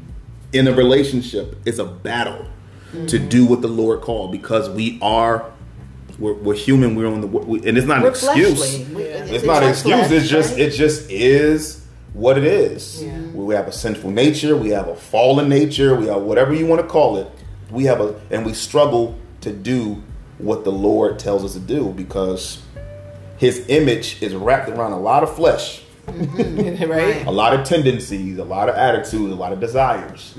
in 0.51 0.67
a 0.67 0.73
relationship 0.73 1.55
is 1.65 1.79
a 1.79 1.85
battle 1.85 2.45
to 3.07 3.19
do 3.19 3.45
what 3.45 3.61
the 3.61 3.67
Lord 3.67 4.01
called 4.01 4.31
because 4.31 4.69
we 4.69 4.99
are 5.01 5.51
we're, 6.19 6.33
we're 6.33 6.53
human. 6.55 6.95
We're 6.95 7.07
on 7.07 7.21
the 7.21 7.27
we, 7.27 7.67
and 7.67 7.77
it's 7.77 7.87
not 7.87 7.97
an 7.97 8.03
We're 8.03 8.09
excuse. 8.09 8.79
Yeah. 8.79 8.97
It's 9.25 9.43
not 9.43 9.63
an 9.63 9.69
excuse. 9.69 10.07
flesh, 10.07 10.11
It's 10.11 10.29
just 10.29 10.51
right? 10.51 10.59
it 10.61 10.69
just 10.71 11.09
is 11.09 11.85
what 12.13 12.37
it 12.37 12.43
is. 12.43 13.03
Yeah. 13.03 13.19
We 13.33 13.55
have 13.55 13.67
a 13.67 13.71
sinful 13.71 14.11
nature, 14.11 14.55
we 14.55 14.69
have 14.69 14.87
a 14.87 14.95
fallen 14.95 15.49
nature, 15.49 15.95
we 15.95 16.05
have 16.07 16.21
whatever 16.21 16.53
you 16.53 16.67
want 16.67 16.81
to 16.81 16.87
call 16.87 17.17
it. 17.17 17.27
We 17.71 17.85
have 17.85 17.99
a 17.99 18.19
and 18.29 18.45
we 18.45 18.53
struggle 18.53 19.17
to 19.41 19.51
do 19.51 20.03
what 20.37 20.63
the 20.63 20.71
Lord 20.71 21.17
tells 21.17 21.43
us 21.43 21.53
to 21.53 21.59
do 21.59 21.89
because 21.89 22.61
his 23.37 23.65
image 23.67 24.21
is 24.21 24.35
wrapped 24.35 24.69
around 24.69 24.91
a 24.93 24.99
lot 24.99 25.23
of 25.23 25.35
flesh, 25.35 25.81
right? 26.07 27.25
a 27.25 27.31
lot 27.31 27.53
of 27.59 27.65
tendencies, 27.65 28.37
a 28.37 28.43
lot 28.43 28.69
of 28.69 28.75
attitudes, 28.75 29.31
a 29.33 29.35
lot 29.35 29.51
of 29.51 29.59
desires. 29.59 30.35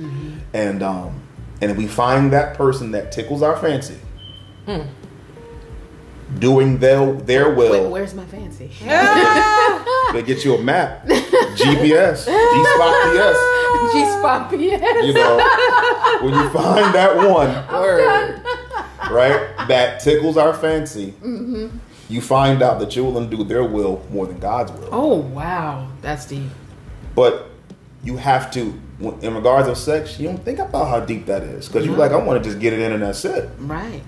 And 0.52 0.82
um 0.84 1.20
and 1.64 1.78
we 1.78 1.86
find 1.86 2.32
that 2.32 2.56
person 2.56 2.90
that 2.92 3.10
tickles 3.10 3.42
our 3.42 3.56
fancy. 3.56 3.96
Hmm. 4.66 4.82
Doing 6.38 6.78
their 6.78 7.12
their 7.12 7.54
will. 7.54 7.84
Wait, 7.84 7.90
where's 7.90 8.14
my 8.14 8.24
fancy? 8.26 8.70
They 10.12 10.22
get 10.22 10.44
you 10.44 10.54
a 10.54 10.62
map, 10.62 11.06
GPS, 11.06 12.26
G 12.26 12.64
Spot 12.74 12.94
PS. 13.10 13.54
G 13.92 14.04
spot 14.04 14.48
PS. 14.50 15.06
You 15.06 15.12
know, 15.12 15.36
when 16.22 16.34
you 16.34 16.48
find 16.50 16.94
that 16.94 17.16
one, 17.16 17.50
Word. 17.80 18.40
right, 19.10 19.66
that 19.66 20.00
tickles 20.00 20.36
our 20.36 20.54
fancy, 20.54 21.12
mm-hmm. 21.20 21.76
you 22.08 22.20
find 22.20 22.62
out 22.62 22.78
that 22.78 22.94
you 22.94 23.04
will 23.04 23.18
undo 23.18 23.42
their 23.42 23.64
will 23.64 24.06
more 24.10 24.26
than 24.26 24.38
God's 24.38 24.70
will. 24.72 24.88
Oh 24.92 25.16
wow, 25.16 25.88
that's 26.00 26.26
deep. 26.26 26.50
But 27.16 27.50
you 28.04 28.16
have 28.16 28.50
to, 28.52 28.80
in 29.22 29.34
regards 29.34 29.68
of 29.68 29.76
sex, 29.78 30.18
you 30.18 30.28
don't 30.28 30.44
think 30.44 30.58
about 30.58 30.88
how 30.88 31.00
deep 31.00 31.26
that 31.26 31.42
is 31.42 31.66
because 31.68 31.86
you're 31.86 31.96
like, 31.96 32.12
I 32.12 32.16
want 32.16 32.42
to 32.42 32.48
just 32.48 32.60
get 32.60 32.72
it 32.72 32.80
in 32.80 32.92
and 32.92 33.02
that's 33.02 33.24
it. 33.24 33.48
Right. 33.58 34.02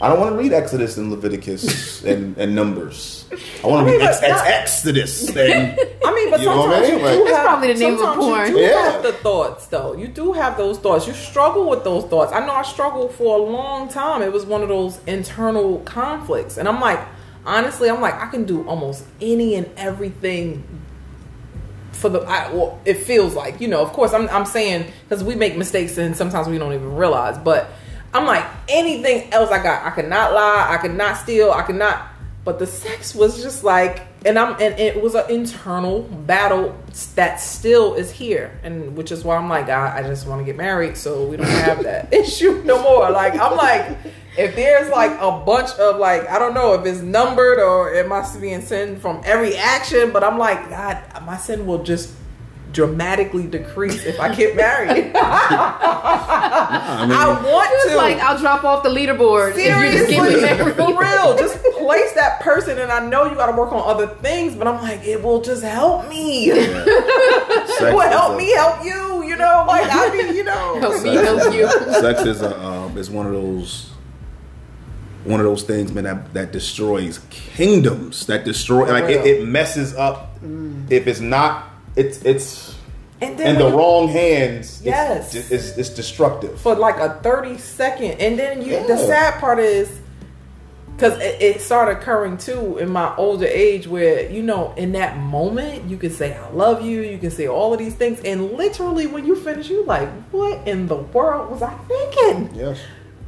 I 0.00 0.08
don't 0.08 0.18
want 0.18 0.32
to 0.32 0.36
read 0.36 0.52
Exodus 0.52 0.96
and 0.98 1.12
Leviticus 1.12 2.02
and, 2.10 2.36
and 2.36 2.54
Numbers. 2.56 3.24
I 3.62 3.66
want 3.68 3.86
to 3.86 3.92
I 3.94 3.96
mean, 3.98 4.00
read 4.00 4.08
Ex- 4.08 4.20
but 4.20 4.30
Ex- 4.30 4.42
Exodus 4.84 5.28
and 5.36 5.78
I 6.04 6.14
mean, 6.14 6.30
but 6.30 6.40
You 6.40 6.46
know 6.46 6.56
what 6.56 6.70
I 6.70 6.82
sometimes 6.82 6.88
mean? 6.90 6.98
you 6.98 7.04
Like- 7.04 7.18
do 7.18 7.24
That's 7.24 7.36
have, 7.36 7.46
probably 7.46 7.72
the 7.72 7.78
name 7.78 7.98
of 8.02 8.16
porn. 8.16 8.48
You 8.48 8.54
do 8.56 8.60
Yeah. 8.60 8.90
have 8.92 9.02
the 9.04 9.12
thoughts, 9.12 9.66
though. 9.68 9.92
You 9.94 10.08
do 10.08 10.32
have 10.32 10.56
those 10.56 10.78
thoughts. 10.78 11.06
You 11.06 11.12
struggle 11.12 11.68
with 11.70 11.84
those 11.84 12.04
thoughts. 12.06 12.32
I 12.32 12.44
know 12.44 12.52
I 12.52 12.62
struggled 12.62 13.12
for 13.14 13.38
a 13.38 13.42
long 13.42 13.88
time. 13.88 14.22
It 14.22 14.32
was 14.32 14.44
one 14.44 14.62
of 14.62 14.68
those 14.68 14.98
internal 15.06 15.78
conflicts, 15.80 16.56
and 16.58 16.66
I'm 16.68 16.80
like, 16.80 16.98
honestly, 17.46 17.88
I'm 17.88 18.00
like, 18.00 18.14
I 18.20 18.26
can 18.26 18.44
do 18.44 18.66
almost 18.66 19.04
any 19.20 19.54
and 19.54 19.70
everything 19.76 20.64
for 22.02 22.10
the. 22.10 22.20
I, 22.20 22.52
well, 22.52 22.78
it 22.84 22.98
feels 22.98 23.34
like 23.34 23.60
you 23.60 23.68
know. 23.68 23.80
Of 23.80 23.92
course, 23.94 24.12
I'm 24.12 24.28
I'm 24.28 24.44
saying 24.44 24.92
because 25.08 25.24
we 25.24 25.34
make 25.34 25.56
mistakes 25.56 25.96
and 25.96 26.14
sometimes 26.14 26.48
we 26.48 26.58
don't 26.58 26.74
even 26.74 26.94
realize, 26.94 27.38
but. 27.38 27.70
I'm 28.14 28.26
like 28.26 28.44
anything 28.68 29.32
else 29.32 29.50
I 29.50 29.62
got. 29.62 29.86
I 29.86 29.90
could 29.90 30.06
not 30.06 30.34
lie. 30.34 30.66
I 30.68 30.76
could 30.76 30.94
not 30.94 31.16
steal. 31.16 31.50
I 31.50 31.62
could 31.62 31.76
not. 31.76 32.11
But 32.44 32.58
the 32.58 32.66
sex 32.66 33.14
was 33.14 33.40
just 33.40 33.62
like, 33.62 34.02
and 34.26 34.36
I'm, 34.36 34.54
and 34.60 34.78
it 34.78 35.00
was 35.00 35.14
an 35.14 35.30
internal 35.30 36.02
battle 36.02 36.76
that 37.14 37.36
still 37.36 37.94
is 37.94 38.10
here, 38.10 38.58
and 38.64 38.96
which 38.96 39.12
is 39.12 39.22
why 39.22 39.36
I'm 39.36 39.48
like, 39.48 39.68
I, 39.68 39.98
I 39.98 40.02
just 40.02 40.26
want 40.26 40.40
to 40.40 40.44
get 40.44 40.56
married 40.56 40.96
so 40.96 41.24
we 41.24 41.36
don't 41.36 41.46
have 41.46 41.84
that 41.84 42.12
issue 42.14 42.60
no 42.64 42.82
more. 42.82 43.10
Like 43.10 43.34
I'm 43.38 43.56
like, 43.56 43.96
if 44.36 44.56
there's 44.56 44.90
like 44.90 45.12
a 45.20 45.44
bunch 45.44 45.70
of 45.78 45.98
like, 45.98 46.28
I 46.28 46.40
don't 46.40 46.54
know 46.54 46.74
if 46.74 46.84
it's 46.84 47.00
numbered 47.00 47.60
or 47.60 47.94
it 47.94 48.08
must 48.08 48.40
be 48.40 48.50
in 48.50 48.62
sin 48.62 48.98
from 48.98 49.20
every 49.24 49.56
action, 49.56 50.10
but 50.10 50.24
I'm 50.24 50.38
like, 50.38 50.68
God, 50.68 51.00
my 51.24 51.36
sin 51.36 51.64
will 51.64 51.84
just 51.84 52.12
dramatically 52.72 53.46
decrease 53.46 54.04
if 54.04 54.18
I 54.20 54.34
get 54.34 54.56
married. 54.56 55.12
I 55.14 57.06
mean, 57.06 57.16
I 57.16 57.26
want 57.28 57.68
It's 57.72 57.90
to. 57.90 57.96
like 57.96 58.18
I'll 58.18 58.38
drop 58.38 58.64
off 58.64 58.82
the 58.82 58.88
leaderboard 58.88 59.54
just 59.54 59.64
Seriously, 59.64 60.14
get 60.14 60.34
me 60.34 60.40
married. 60.40 60.74
for 60.76 60.98
real, 60.98 61.36
just 61.36 61.62
place 61.78 62.12
that 62.14 62.40
person, 62.40 62.78
and 62.78 62.90
I 62.90 63.06
know 63.06 63.24
you 63.26 63.34
got 63.34 63.46
to 63.50 63.56
work 63.56 63.72
on 63.72 63.82
other 63.88 64.06
things, 64.16 64.54
but 64.54 64.66
I'm 64.66 64.80
like, 64.82 65.04
it 65.06 65.22
will 65.22 65.40
just 65.42 65.62
help 65.62 66.08
me. 66.08 66.50
it 66.50 67.80
will 67.94 68.00
help 68.00 68.34
a- 68.34 68.38
me 68.38 68.50
help 68.52 68.84
you. 68.84 69.22
You 69.22 69.36
know, 69.36 69.64
like 69.66 69.86
I 69.90 70.10
mean, 70.14 70.34
you 70.36 70.44
know, 70.44 70.78
Help 70.80 71.02
me 71.02 71.14
help 71.14 71.54
you. 71.54 71.68
sex 72.00 72.22
is 72.22 72.42
a 72.42 72.58
um, 72.60 72.98
is 72.98 73.08
one 73.10 73.26
of 73.26 73.32
those 73.32 73.90
one 75.24 75.38
of 75.38 75.46
those 75.46 75.62
things, 75.62 75.92
man, 75.92 76.02
that, 76.04 76.34
that 76.34 76.52
destroys 76.52 77.20
kingdoms. 77.30 78.26
That 78.26 78.44
destroy 78.44 78.90
like 78.90 79.04
it, 79.04 79.24
it 79.24 79.46
messes 79.46 79.94
up. 79.94 80.30
If 80.90 81.06
it's 81.06 81.20
not, 81.20 81.70
it's 81.96 82.22
it's 82.24 82.76
and 83.20 83.38
then 83.38 83.54
in 83.54 83.58
the 83.58 83.68
you- 83.68 83.76
wrong 83.76 84.08
hands. 84.08 84.82
Yes. 84.84 85.34
it's, 85.34 85.50
it's, 85.50 85.76
it's 85.78 85.90
destructive. 85.90 86.60
for 86.60 86.74
like 86.74 86.96
a 86.98 87.20
30 87.22 87.58
second 87.58 88.12
and 88.20 88.38
then 88.38 88.62
you 88.62 88.84
the 88.86 88.96
sad 88.96 89.38
part 89.40 89.58
is 89.58 90.00
because 90.96 91.18
it, 91.20 91.40
it 91.40 91.60
started 91.60 91.98
occurring 91.98 92.36
too 92.38 92.78
in 92.78 92.88
my 92.90 93.14
older 93.16 93.46
age 93.46 93.86
where 93.86 94.28
you 94.30 94.42
know 94.42 94.72
in 94.76 94.92
that 94.92 95.16
moment 95.18 95.84
you 95.88 95.96
can 95.96 96.10
say 96.10 96.36
i 96.36 96.48
love 96.50 96.82
you 96.82 97.00
you 97.02 97.18
can 97.18 97.30
say 97.30 97.46
all 97.46 97.72
of 97.72 97.78
these 97.78 97.94
things 97.94 98.20
and 98.24 98.52
literally 98.52 99.06
when 99.06 99.24
you 99.26 99.34
finish 99.36 99.70
you 99.70 99.84
like 99.84 100.08
what 100.32 100.66
in 100.68 100.86
the 100.88 100.96
world 100.96 101.50
was 101.50 101.62
i 101.62 101.72
thinking 101.88 102.54
Yes. 102.54 102.78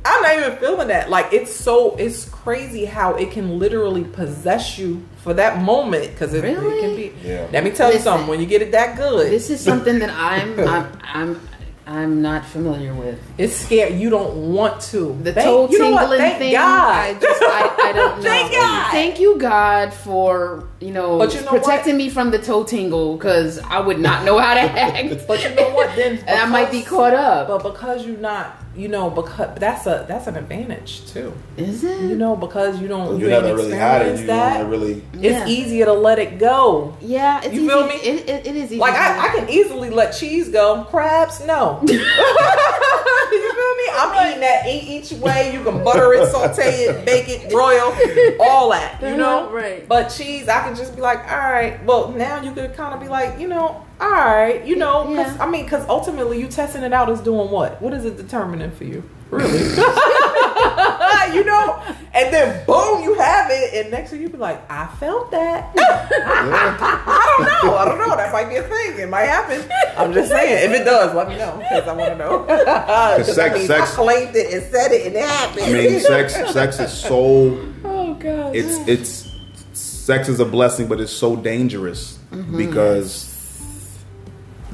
I'm 0.05 0.22
not 0.22 0.36
even 0.36 0.57
feeling 0.59 0.88
that 0.88 1.09
like 1.11 1.32
it's 1.32 1.52
so 1.55 1.94
it's 1.96 2.28
crazy 2.28 2.84
how 2.84 3.14
it 3.14 3.30
can 3.30 3.59
literally 3.59 4.05
possess 4.05 4.78
you 4.78 5.02
for 5.18 5.32
that 5.34 5.62
moment 5.62 6.11
because 6.12 6.34
it, 6.34 6.44
it 6.44 6.55
can 6.57 6.96
be 6.96 7.12
Yeah. 7.22 7.46
let 7.52 7.64
me 7.64 7.70
tell 7.70 7.92
you 7.92 7.98
something 7.98 8.26
when 8.28 8.40
you 8.40 8.46
get 8.46 8.61
it 8.62 8.72
that 8.72 8.96
good 8.96 9.30
This 9.30 9.48
is 9.50 9.61
something 9.61 9.98
that 10.00 10.11
I'm 10.11 10.59
I'm 10.68 10.98
I'm 11.02 11.40
I'm 11.86 12.22
not 12.22 12.46
familiar 12.46 12.94
with. 12.94 13.18
it's 13.36 13.55
scary 13.55 13.94
you 13.94 14.09
don't 14.09 14.52
want 14.55 14.80
to 14.92 15.18
The 15.22 15.34
Thank- 15.34 15.44
toe 15.46 15.68
you 15.70 15.78
know 15.78 15.90
what? 15.90 16.16
Thank 16.18 16.38
thing. 16.38 16.52
God. 16.55 16.90
I 16.90 17.12
just 17.20 17.42
I, 17.42 17.76
I 17.88 17.92
don't 17.92 18.16
know. 18.22 18.22
Thank 18.22 18.52
God. 18.52 18.90
Thank 18.90 19.20
you 19.20 19.38
God 19.38 19.92
for 19.92 20.66
you 20.80 20.92
know, 20.92 21.18
But 21.18 21.34
you 21.34 21.42
know 21.42 21.50
protecting 21.50 21.98
me 21.98 22.09
from 22.09 22.30
the 22.30 22.38
toe 22.38 22.64
tingle 22.64 23.16
because 23.18 23.59
I 23.59 23.80
would 23.80 24.00
not 24.00 24.24
know 24.24 24.38
how 24.38 24.55
to 24.55 24.61
act. 24.61 25.24
But 25.28 25.42
you 25.44 25.55
know 25.55 25.70
what? 25.74 25.94
Then 25.94 26.18
and 26.26 26.40
I 26.40 26.46
might 26.46 26.70
be 26.70 26.82
caught 26.82 27.12
up. 27.12 27.48
But 27.48 27.62
because 27.62 28.07
you're 28.07 28.16
not, 28.16 28.57
you 28.77 28.89
know, 28.89 29.09
because 29.11 29.57
that's 29.59 29.87
a 29.87 30.05
that's 30.09 30.27
an 30.27 30.37
advantage 30.37 31.07
too. 31.07 31.33
Is 31.57 31.85
it? 31.85 32.03
You 32.03 32.16
know, 32.16 32.35
because 32.37 32.81
you 32.81 32.89
don't 32.89 33.18
You 33.20 33.29
you, 33.29 33.33
ain't 33.35 33.45
never 33.45 33.57
really 33.57 33.72
had 33.77 34.03
it. 34.03 34.12
experienced 34.12 34.20
You 34.22 34.27
that. 34.29 34.57
never 34.59 34.70
really. 34.70 35.03
It's 35.14 35.22
Yeah. 35.22 35.47
easier 35.47 35.85
to 35.87 35.93
let 35.93 36.18
it 36.18 36.39
go. 36.39 36.97
yeah, 37.01 37.39
it's 37.45 37.55
You 37.55 37.61
easy. 37.62 37.68
feel 37.68 37.87
me? 37.87 37.95
It, 37.95 38.29
it, 38.29 38.47
it 38.47 38.57
is 38.57 38.64
easy. 38.64 38.77
Like 38.79 38.95
I, 38.95 39.27
I 39.27 39.29
can 39.39 39.49
easily 39.49 39.91
let 39.91 40.12
cheese 40.12 40.49
go. 40.49 40.85
Crabs, 40.91 41.45
no. 41.47 41.81
you 41.89 43.53
feel 43.55 43.75
me? 43.77 43.85
I'm 43.97 44.29
eating 44.29 44.41
that 44.41 44.64
eat 44.68 44.83
each 44.89 45.12
way. 45.20 45.53
You 45.53 45.62
can 45.62 45.83
butter 45.85 46.12
it, 46.14 46.29
saute 46.31 46.85
it, 46.85 47.05
bake 47.05 47.29
it, 47.29 47.51
broil, 47.51 47.95
all 48.41 48.70
that. 48.70 49.01
You 49.01 49.09
uh-huh. 49.09 49.16
know, 49.16 49.51
Right. 49.51 49.87
But 49.89 50.09
cheese, 50.09 50.49
I 50.49 50.61
can 50.62 50.75
just 50.75 50.95
be 50.97 51.03
like, 51.03 51.20
all 51.31 51.39
right. 51.39 51.83
Well, 51.85 52.11
now 52.12 52.43
you 52.43 52.53
could 52.53 52.75
kind 52.75 52.95
of 52.95 53.01
be 53.01 53.09
like, 53.09 53.39
you 53.39 53.49
know, 53.49 53.85
all 54.01 54.11
right. 54.11 54.64
You 54.66 54.76
know, 54.76 55.05
'cause- 55.05 55.36
Yeah. 55.36 55.45
I 55.45 55.49
mean, 55.49 55.64
because 55.64 55.86
ultimately, 55.88 56.40
you 56.40 56.49
testing 56.49 56.82
it 56.82 56.92
out 56.92 57.09
is 57.11 57.20
doing 57.20 57.51
what? 57.51 57.80
What 57.80 57.92
is 57.95 58.05
it 58.05 58.16
determining 58.16 58.70
for 58.72 58.84
you? 58.84 59.03
Really? 59.30 59.59
you 61.34 61.42
know, 61.45 61.82
and 62.12 62.32
then 62.32 62.64
boom, 62.66 63.03
you 63.03 63.14
have 63.14 63.51
it, 63.51 63.74
and 63.74 63.90
next 63.90 64.11
thing 64.11 64.20
you 64.22 64.28
be 64.28 64.36
like, 64.38 64.62
I 64.70 64.86
felt 65.01 65.30
that. 65.32 65.72
I 65.78 67.36
don't 67.38 67.47
know. 67.66 67.76
I 67.76 67.84
don't 67.86 67.99
know. 67.99 68.16
That 68.16 68.32
might 68.32 68.49
be 68.49 68.57
a 68.57 68.62
thing. 68.62 68.99
It 68.99 69.09
might 69.09 69.24
happen. 69.24 69.62
I'm 69.97 70.12
just 70.12 70.30
saying. 70.30 70.70
If 70.70 70.80
it 70.80 70.84
does, 70.84 71.14
let 71.14 71.28
me 71.28 71.36
know 71.36 71.57
because 71.59 71.88
I 71.88 71.92
want 71.92 72.12
to 72.12 72.18
know. 72.18 72.45
'Cause 72.45 73.26
sex- 73.26 73.36
that 73.36 73.55
means 73.55 73.66
sex- 73.66 73.92
I 73.92 73.95
claimed 73.95 74.36
it 74.36 74.53
and 74.53 74.62
said 74.72 74.92
it, 74.92 75.07
and 75.07 75.16
it 75.16 75.24
happened. 75.24 75.66
I 75.66 75.72
mean, 75.72 76.01
sex 76.01 76.34
sex 76.53 76.78
is 76.80 76.92
so 76.92 77.59
oh 77.84 78.14
god. 78.14 78.55
it's 78.55 78.76
it's 78.88 79.30
sex 79.72 80.28
is 80.28 80.38
a 80.40 80.45
blessing, 80.45 80.86
but 80.86 81.01
it's 81.01 81.12
so 81.12 81.34
dangerous 81.36 82.18
mm-hmm. 82.32 82.57
because 82.57 83.34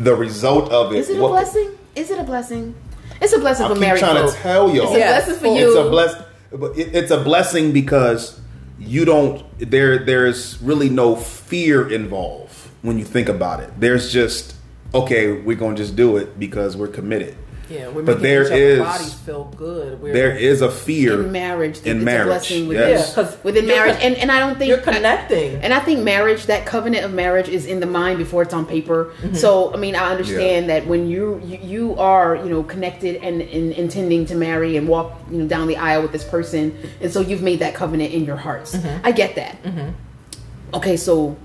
the 0.05 0.15
result 0.15 0.71
of 0.71 0.93
it. 0.93 0.99
Is 0.99 1.11
it 1.11 1.19
a 1.19 1.23
what- 1.23 1.29
blessing? 1.31 1.71
Is 1.95 2.11
it 2.11 2.19
a 2.19 2.25
blessing? 2.25 2.75
It's 3.21 3.33
a 3.35 3.39
blessing 3.39 3.67
I 3.67 3.69
for 3.69 3.75
keep 3.75 3.81
married 3.83 3.99
trying 4.01 4.17
folk. 4.17 4.35
to 4.35 4.41
tell 4.41 4.75
y'all. 4.75 4.85
It's 4.87 4.95
a 4.95 4.99
Yes. 4.99 5.25
blessing 5.27 5.41
for 5.43 5.59
you. 5.59 5.69
It's 5.69 5.87
a 5.87 5.91
bless, 5.91 6.15
but 6.53 6.79
it, 6.79 6.95
it's 6.95 7.11
a 7.11 7.23
blessing 7.23 7.73
because 7.73 8.41
you 8.79 9.05
don't. 9.05 9.45
There, 9.59 9.99
there's 9.99 10.61
really 10.63 10.89
no 10.89 11.17
fear 11.17 11.91
involved 11.91 12.55
when 12.83 12.99
you 12.99 13.05
think 13.05 13.29
about 13.29 13.61
it. 13.61 13.71
There's 13.79 14.11
just 14.13 14.55
okay, 14.95 15.33
we're 15.33 15.57
gonna 15.57 15.77
just 15.77 15.95
do 15.97 16.17
it 16.17 16.39
because 16.39 16.77
we're 16.77 16.89
committed. 16.89 17.37
Yeah, 17.71 17.89
we're 17.89 18.03
but 18.03 18.21
making 18.21 18.23
there 18.23 18.43
each 18.43 18.47
other's 18.49 18.61
is- 18.61 18.79
bodies 18.81 19.15
feel 19.15 19.45
good. 19.57 20.03
We're, 20.03 20.13
There 20.13 20.37
is 20.37 20.61
a 20.61 20.71
fear 20.71 21.23
in 21.23 21.33
marriage. 21.33 21.81
In 21.83 21.99
it's 21.99 22.05
marriage, 22.05 22.27
a 22.27 22.31
blessing 22.31 22.71
yes. 22.71 22.75
yeah, 22.75 22.89
within, 22.89 23.07
because 23.27 23.45
within 23.45 23.67
marriage, 23.67 23.97
and 24.01 24.17
and 24.17 24.33
I 24.33 24.41
don't 24.41 24.59
think 24.59 24.69
you're 24.69 24.79
connecting. 24.79 25.57
And 25.63 25.73
I 25.73 25.79
think 25.81 26.01
marriage, 26.01 26.47
that 26.47 26.67
covenant 26.67 27.05
of 27.05 27.13
marriage, 27.13 27.49
is 27.49 27.67
in 27.67 27.81
the 27.81 27.87
mind 27.87 28.19
before 28.19 28.43
it's 28.43 28.53
on 28.53 28.67
paper. 28.67 29.13
Mm-hmm. 29.23 29.35
So 29.35 29.73
I 29.73 29.77
mean, 29.77 29.95
I 29.95 30.11
understand 30.11 30.69
that 30.69 30.87
when 30.87 31.09
you, 31.09 31.41
you 31.45 31.59
you 31.63 31.97
are 31.97 32.37
you 32.37 32.51
know 32.51 32.63
connected 32.63 33.17
and, 33.23 33.41
and 33.41 33.73
intending 33.73 34.27
to 34.27 34.35
marry 34.35 34.77
and 34.77 34.89
walk 34.89 35.19
you 35.31 35.39
know 35.39 35.47
down 35.47 35.69
the 35.69 35.77
aisle 35.77 36.03
with 36.03 36.13
this 36.13 36.25
person, 36.25 36.77
and 37.01 37.13
so 37.13 37.21
you've 37.21 37.43
made 37.43 37.61
that 37.61 37.75
covenant 37.75 38.13
in 38.13 38.25
your 38.25 38.37
hearts. 38.37 38.75
Mm-hmm. 38.75 39.07
I 39.07 39.13
get 39.13 39.37
that. 39.37 39.63
Mm-hmm. 39.63 40.75
Okay, 40.75 40.97
so. 40.97 41.37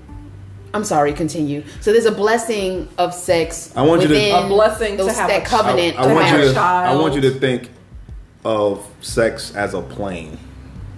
I'm 0.76 0.84
sorry. 0.84 1.12
Continue. 1.12 1.64
So 1.80 1.92
there's 1.92 2.04
a 2.04 2.12
blessing 2.12 2.88
of 2.98 3.12
sex. 3.14 3.72
I 3.74 3.82
want 3.82 4.02
you 4.02 4.08
to- 4.08 4.14
within 4.14 4.44
A 4.44 4.46
blessing 4.48 4.96
to 4.98 5.12
have 5.12 5.28
that 5.28 5.42
a- 5.42 5.46
covenant. 5.46 5.98
I, 5.98 6.04
of 6.04 6.10
I 6.10 6.14
want 6.14 6.26
you 6.28 6.32
marriage. 6.34 6.52
to. 6.54 6.60
I 6.60 6.94
want 6.94 7.14
you 7.14 7.20
to 7.22 7.30
think 7.30 7.70
of 8.44 8.86
sex 9.00 9.52
as 9.56 9.74
a 9.74 9.80
plane, 9.80 10.38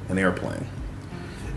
an 0.08 0.18
airplane. 0.18 0.66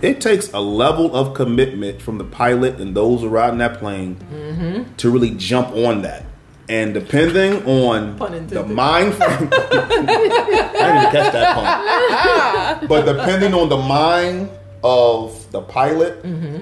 it 0.01 0.19
takes 0.21 0.51
a 0.53 0.59
level 0.59 1.15
of 1.15 1.33
commitment 1.35 2.01
from 2.01 2.17
the 2.17 2.23
pilot 2.23 2.79
and 2.79 2.95
those 2.95 3.23
around 3.23 3.57
that 3.59 3.77
plane 3.79 4.15
Mm-hmm. 4.33 4.95
to 4.97 5.09
really 5.11 5.31
jump 5.31 5.69
on 5.75 6.01
that. 6.03 6.23
And 6.69 6.93
depending 6.93 7.63
on 7.65 8.17
the 8.47 8.63
mind 8.63 9.13
frame, 9.15 9.49
I 9.51 9.67
didn't 9.89 11.11
catch 11.11 11.33
that 11.33 11.55
pun. 12.79 12.87
But 12.87 13.05
depending 13.05 13.53
on 13.53 13.67
the 13.69 13.77
mind 13.77 14.49
of 14.83 15.51
the 15.51 15.61
pilot, 15.61 16.23
Mm-hmm. 16.23 16.57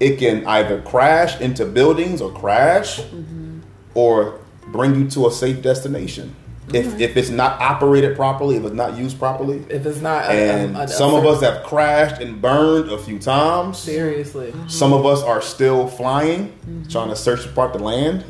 It 0.00 0.18
can 0.18 0.46
either 0.46 0.82
crash 0.82 1.40
into 1.40 1.64
buildings 1.64 2.20
or 2.20 2.30
crash, 2.32 3.00
mm-hmm. 3.00 3.60
or 3.94 4.40
bring 4.68 4.94
you 4.94 5.08
to 5.10 5.26
a 5.26 5.30
safe 5.30 5.62
destination. 5.62 6.34
If, 6.72 6.86
mm-hmm. 6.86 7.00
if 7.00 7.16
it's 7.16 7.30
not 7.30 7.60
operated 7.60 8.16
properly, 8.16 8.56
if 8.56 8.64
it's 8.64 8.74
not 8.74 8.96
used 8.96 9.20
properly, 9.20 9.64
If 9.68 9.86
it's 9.86 10.00
not, 10.00 10.24
a- 10.24 10.32
and 10.32 10.76
a- 10.76 10.82
a- 10.82 10.88
some 10.88 11.14
of 11.14 11.24
us 11.24 11.40
have 11.40 11.62
crashed 11.62 12.20
and 12.20 12.42
burned 12.42 12.90
a 12.90 12.98
few 12.98 13.20
times. 13.20 13.78
seriously, 13.78 14.48
mm-hmm. 14.48 14.66
Some 14.66 14.92
of 14.92 15.06
us 15.06 15.22
are 15.22 15.40
still 15.40 15.86
flying, 15.86 16.52
trying 16.90 17.08
to 17.08 17.16
search 17.16 17.46
apart 17.46 17.72
the 17.72 17.78
land. 17.78 18.24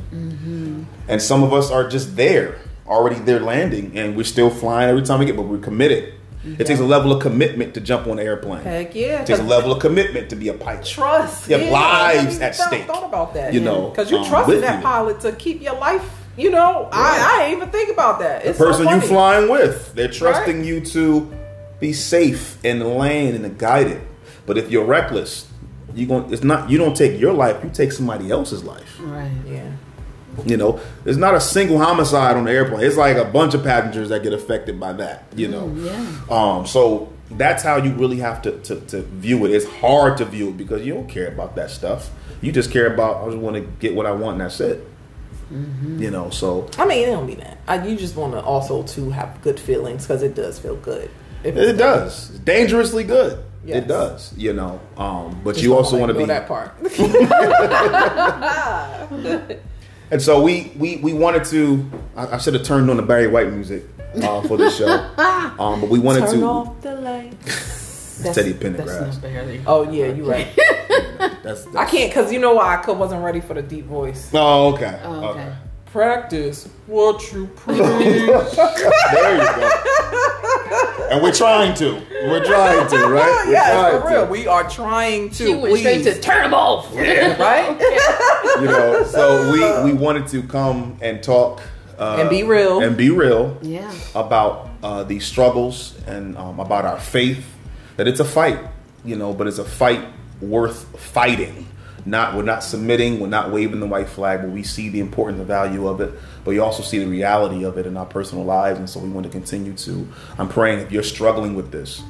And 1.08 1.22
some 1.22 1.42
of 1.42 1.52
us 1.54 1.70
are 1.70 1.88
just 1.88 2.16
there, 2.16 2.58
already 2.86 3.16
there 3.20 3.40
landing, 3.40 3.96
and 3.96 4.16
we're 4.16 4.24
still 4.24 4.50
flying 4.50 4.90
every 4.90 5.02
time 5.02 5.20
we 5.20 5.26
get, 5.26 5.36
but 5.36 5.46
we're 5.46 5.58
committed. 5.58 6.12
It 6.58 6.66
takes 6.66 6.80
a 6.80 6.84
level 6.84 7.12
of 7.12 7.20
commitment 7.20 7.74
to 7.74 7.80
jump 7.80 8.06
on 8.06 8.18
an 8.18 8.26
airplane. 8.26 8.62
heck 8.62 8.94
yeah. 8.94 9.22
It 9.22 9.26
takes 9.26 9.40
a 9.40 9.42
level 9.42 9.72
of 9.72 9.80
commitment 9.80 10.30
to 10.30 10.36
be 10.36 10.48
a 10.48 10.54
pilot. 10.54 10.84
trust. 10.86 11.48
You 11.50 11.58
have 11.58 11.70
lives 11.70 12.40
I 12.40 12.44
at 12.44 12.54
thought- 12.56 12.66
stake. 12.68 12.86
Thought 12.86 13.04
about 13.04 13.34
that, 13.34 13.52
You 13.52 13.60
know, 13.60 13.88
because 13.90 14.10
you 14.10 14.18
um, 14.18 14.26
trusted 14.28 14.54
with 14.56 14.64
that 14.64 14.76
you. 14.78 14.82
pilot 14.82 15.20
to 15.20 15.32
keep 15.32 15.60
your 15.62 15.74
life. 15.74 16.08
You 16.36 16.50
know, 16.50 16.88
I, 16.92 17.18
I 17.34 17.48
didn't 17.48 17.56
even 17.62 17.70
think 17.72 17.90
about 17.90 18.18
that. 18.20 18.42
The 18.44 18.50
It's 18.50 18.58
so 18.58 18.66
person 18.66 18.84
you 18.88 18.96
funny. 18.96 19.06
flying 19.06 19.48
with, 19.50 19.94
they're 19.94 20.08
trusting 20.08 20.58
Right. 20.58 20.66
you 20.66 20.80
to 20.82 21.32
be 21.80 21.92
safe 21.94 22.58
and 22.64 22.82
land 22.96 23.34
and 23.36 23.44
to 23.44 23.50
guide 23.50 23.86
it. 23.88 24.02
But 24.46 24.58
if 24.58 24.70
you're 24.70 24.84
reckless, 24.84 25.46
you're 25.94 26.06
going 26.08 26.32
it's 26.32 26.44
not 26.44 26.68
you 26.70 26.76
don't 26.78 26.94
take 26.96 27.18
your 27.18 27.32
life, 27.32 27.56
you 27.64 27.70
take 27.70 27.90
somebody 27.90 28.30
else's 28.30 28.62
life. 28.64 28.98
Right. 29.00 29.30
Yeah. 29.48 29.70
You 30.44 30.56
know, 30.56 30.80
it's 31.04 31.18
not 31.18 31.34
a 31.34 31.40
single 31.40 31.78
homicide 31.78 32.36
on 32.36 32.44
the 32.44 32.50
airplane. 32.50 32.84
It's 32.84 32.96
like 32.96 33.16
a 33.16 33.24
bunch 33.24 33.54
of 33.54 33.64
passengers 33.64 34.10
that 34.10 34.22
get 34.22 34.32
affected 34.32 34.78
by 34.78 34.92
that. 34.94 35.24
You 35.34 35.48
know, 35.48 35.72
yeah. 35.76 36.20
Um, 36.30 36.66
so 36.66 37.12
that's 37.30 37.62
how 37.62 37.76
you 37.76 37.92
really 37.92 38.18
have 38.18 38.42
to, 38.42 38.58
to 38.60 38.80
to 38.80 39.02
view 39.02 39.44
it. 39.46 39.52
It's 39.52 39.66
hard 39.66 40.18
to 40.18 40.24
view 40.24 40.50
it 40.50 40.56
because 40.56 40.84
you 40.84 40.94
don't 40.94 41.08
care 41.08 41.28
about 41.28 41.56
that 41.56 41.70
stuff. 41.70 42.10
You 42.40 42.52
just 42.52 42.70
care 42.70 42.92
about 42.92 43.22
I 43.22 43.26
just 43.26 43.38
want 43.38 43.56
to 43.56 43.62
get 43.62 43.94
what 43.94 44.06
I 44.06 44.12
want 44.12 44.34
and 44.34 44.40
that's 44.42 44.60
it. 44.60 44.86
You 45.48 46.10
know, 46.10 46.30
so 46.30 46.68
I 46.76 46.86
mean, 46.86 47.06
it 47.06 47.12
don't 47.12 47.24
mean 47.24 47.38
that. 47.38 47.58
I, 47.68 47.86
you 47.86 47.96
just 47.96 48.16
want 48.16 48.32
to 48.32 48.40
also 48.40 48.82
to 48.82 49.10
have 49.10 49.40
good 49.42 49.60
feelings 49.60 50.02
because 50.02 50.24
it 50.24 50.34
does 50.34 50.58
feel 50.58 50.74
good. 50.74 51.08
If 51.44 51.56
it 51.56 51.74
does. 51.74 52.30
It's 52.30 52.38
dangerously 52.40 53.04
good. 53.04 53.44
Yes. 53.64 53.76
It 53.76 53.88
does. 53.88 54.36
You 54.36 54.54
know, 54.54 54.80
um, 54.96 55.40
but 55.44 55.52
Just 55.52 55.62
you 55.62 55.76
also 55.76 55.98
want 55.98 56.10
to 56.10 56.18
be 56.18 56.24
that 56.24 56.48
part. 56.48 56.74
And 60.10 60.22
so 60.22 60.40
we 60.42 60.72
we 60.76 60.96
we 60.98 61.12
wanted 61.12 61.44
to. 61.46 61.90
I, 62.16 62.36
I 62.36 62.38
should 62.38 62.54
have 62.54 62.62
turned 62.64 62.90
on 62.90 62.96
the 62.96 63.02
Barry 63.02 63.26
White 63.26 63.52
music 63.52 63.84
uh, 64.22 64.40
for 64.42 64.56
the 64.56 64.70
show, 64.70 64.86
um, 65.58 65.80
but 65.80 65.90
we 65.90 65.98
wanted 65.98 66.20
to 66.20 66.26
Turn 66.26 66.40
to. 66.40 66.46
off 66.46 66.80
the 66.80 66.94
lights. 66.96 68.18
That's, 68.22 68.34
Teddy 68.34 68.52
That's 68.52 68.80
Pendergrass. 68.80 69.12
not 69.12 69.22
barely. 69.22 69.60
Oh 69.66 69.90
yeah, 69.90 70.06
you're 70.06 70.26
right. 70.26 70.48
That's, 71.42 71.64
that's, 71.64 71.76
I 71.76 71.84
can't 71.84 72.10
because 72.10 72.32
you 72.32 72.38
know 72.40 72.54
why 72.54 72.74
I 72.74 72.76
could, 72.78 72.98
wasn't 72.98 73.22
ready 73.22 73.40
for 73.40 73.54
the 73.54 73.62
deep 73.62 73.84
voice. 73.84 74.30
Oh, 74.34 74.74
okay. 74.74 75.00
Oh, 75.04 75.28
okay. 75.28 75.52
Practice 75.86 76.68
what 76.86 77.32
you 77.32 77.46
preach. 77.56 77.78
There 77.78 78.10
you 78.12 79.46
go. 79.46 81.08
and 81.10 81.22
we're 81.22 81.32
trying 81.32 81.74
to. 81.76 82.02
We're 82.24 82.44
trying 82.44 82.86
to, 82.88 82.96
right? 83.06 83.44
We're 83.46 83.52
yes, 83.52 83.72
trying 83.72 84.02
for 84.02 84.08
real. 84.08 84.26
to. 84.26 84.30
We 84.32 84.46
are 84.46 84.68
trying 84.68 85.30
to. 85.30 85.46
She 85.46 85.54
went 85.54 85.78
straight 85.78 86.02
to 86.04 86.20
turn 86.20 86.42
them 86.42 86.54
off. 86.54 86.90
Yeah. 86.92 87.36
right 87.40 87.80
You 88.60 88.66
know, 88.66 89.04
so 89.04 89.50
we 89.52 89.90
we 89.92 89.98
wanted 89.98 90.26
to 90.28 90.42
come 90.42 90.98
and 91.02 91.22
talk 91.22 91.62
uh, 91.98 92.16
and 92.20 92.28
be 92.30 92.42
real. 92.42 92.80
and 92.82 92.96
be 92.96 93.10
real 93.10 93.56
Yeah. 93.62 93.90
about 94.14 94.68
uh, 94.82 95.04
these 95.04 95.24
struggles 95.26 95.94
and 96.06 96.36
um, 96.36 96.58
about 96.60 96.84
our 96.84 96.98
faith. 96.98 97.44
That 97.96 98.06
it's 98.08 98.20
a 98.20 98.24
fight, 98.24 98.58
you 99.04 99.16
know, 99.16 99.32
but 99.32 99.46
it's 99.46 99.58
a 99.58 99.64
fight 99.64 100.04
worth 100.40 100.84
fighting. 101.00 101.65
Not 102.06 102.34
we're 102.34 102.42
not 102.42 102.62
submitting, 102.62 103.18
we're 103.18 103.26
not 103.26 103.50
waving 103.50 103.80
the 103.80 103.86
white 103.86 104.08
flag, 104.08 104.42
but 104.42 104.50
we 104.50 104.62
see 104.62 104.88
the 104.88 105.00
importance 105.00 105.38
and 105.38 105.46
value 105.46 105.88
of 105.88 106.00
it. 106.00 106.14
But 106.44 106.52
you 106.52 106.62
also 106.62 106.82
see 106.82 106.98
the 106.98 107.06
reality 107.08 107.64
of 107.64 107.76
it 107.78 107.86
in 107.86 107.96
our 107.96 108.06
personal 108.06 108.44
lives, 108.44 108.78
and 108.78 108.88
so 108.88 109.00
we 109.00 109.08
want 109.08 109.24
to 109.26 109.30
continue 109.32 109.72
to. 109.74 110.08
I'm 110.38 110.48
praying 110.48 110.78
if 110.78 110.92
you're 110.92 111.02
struggling 111.02 111.56
with 111.56 111.72
this, 111.72 112.02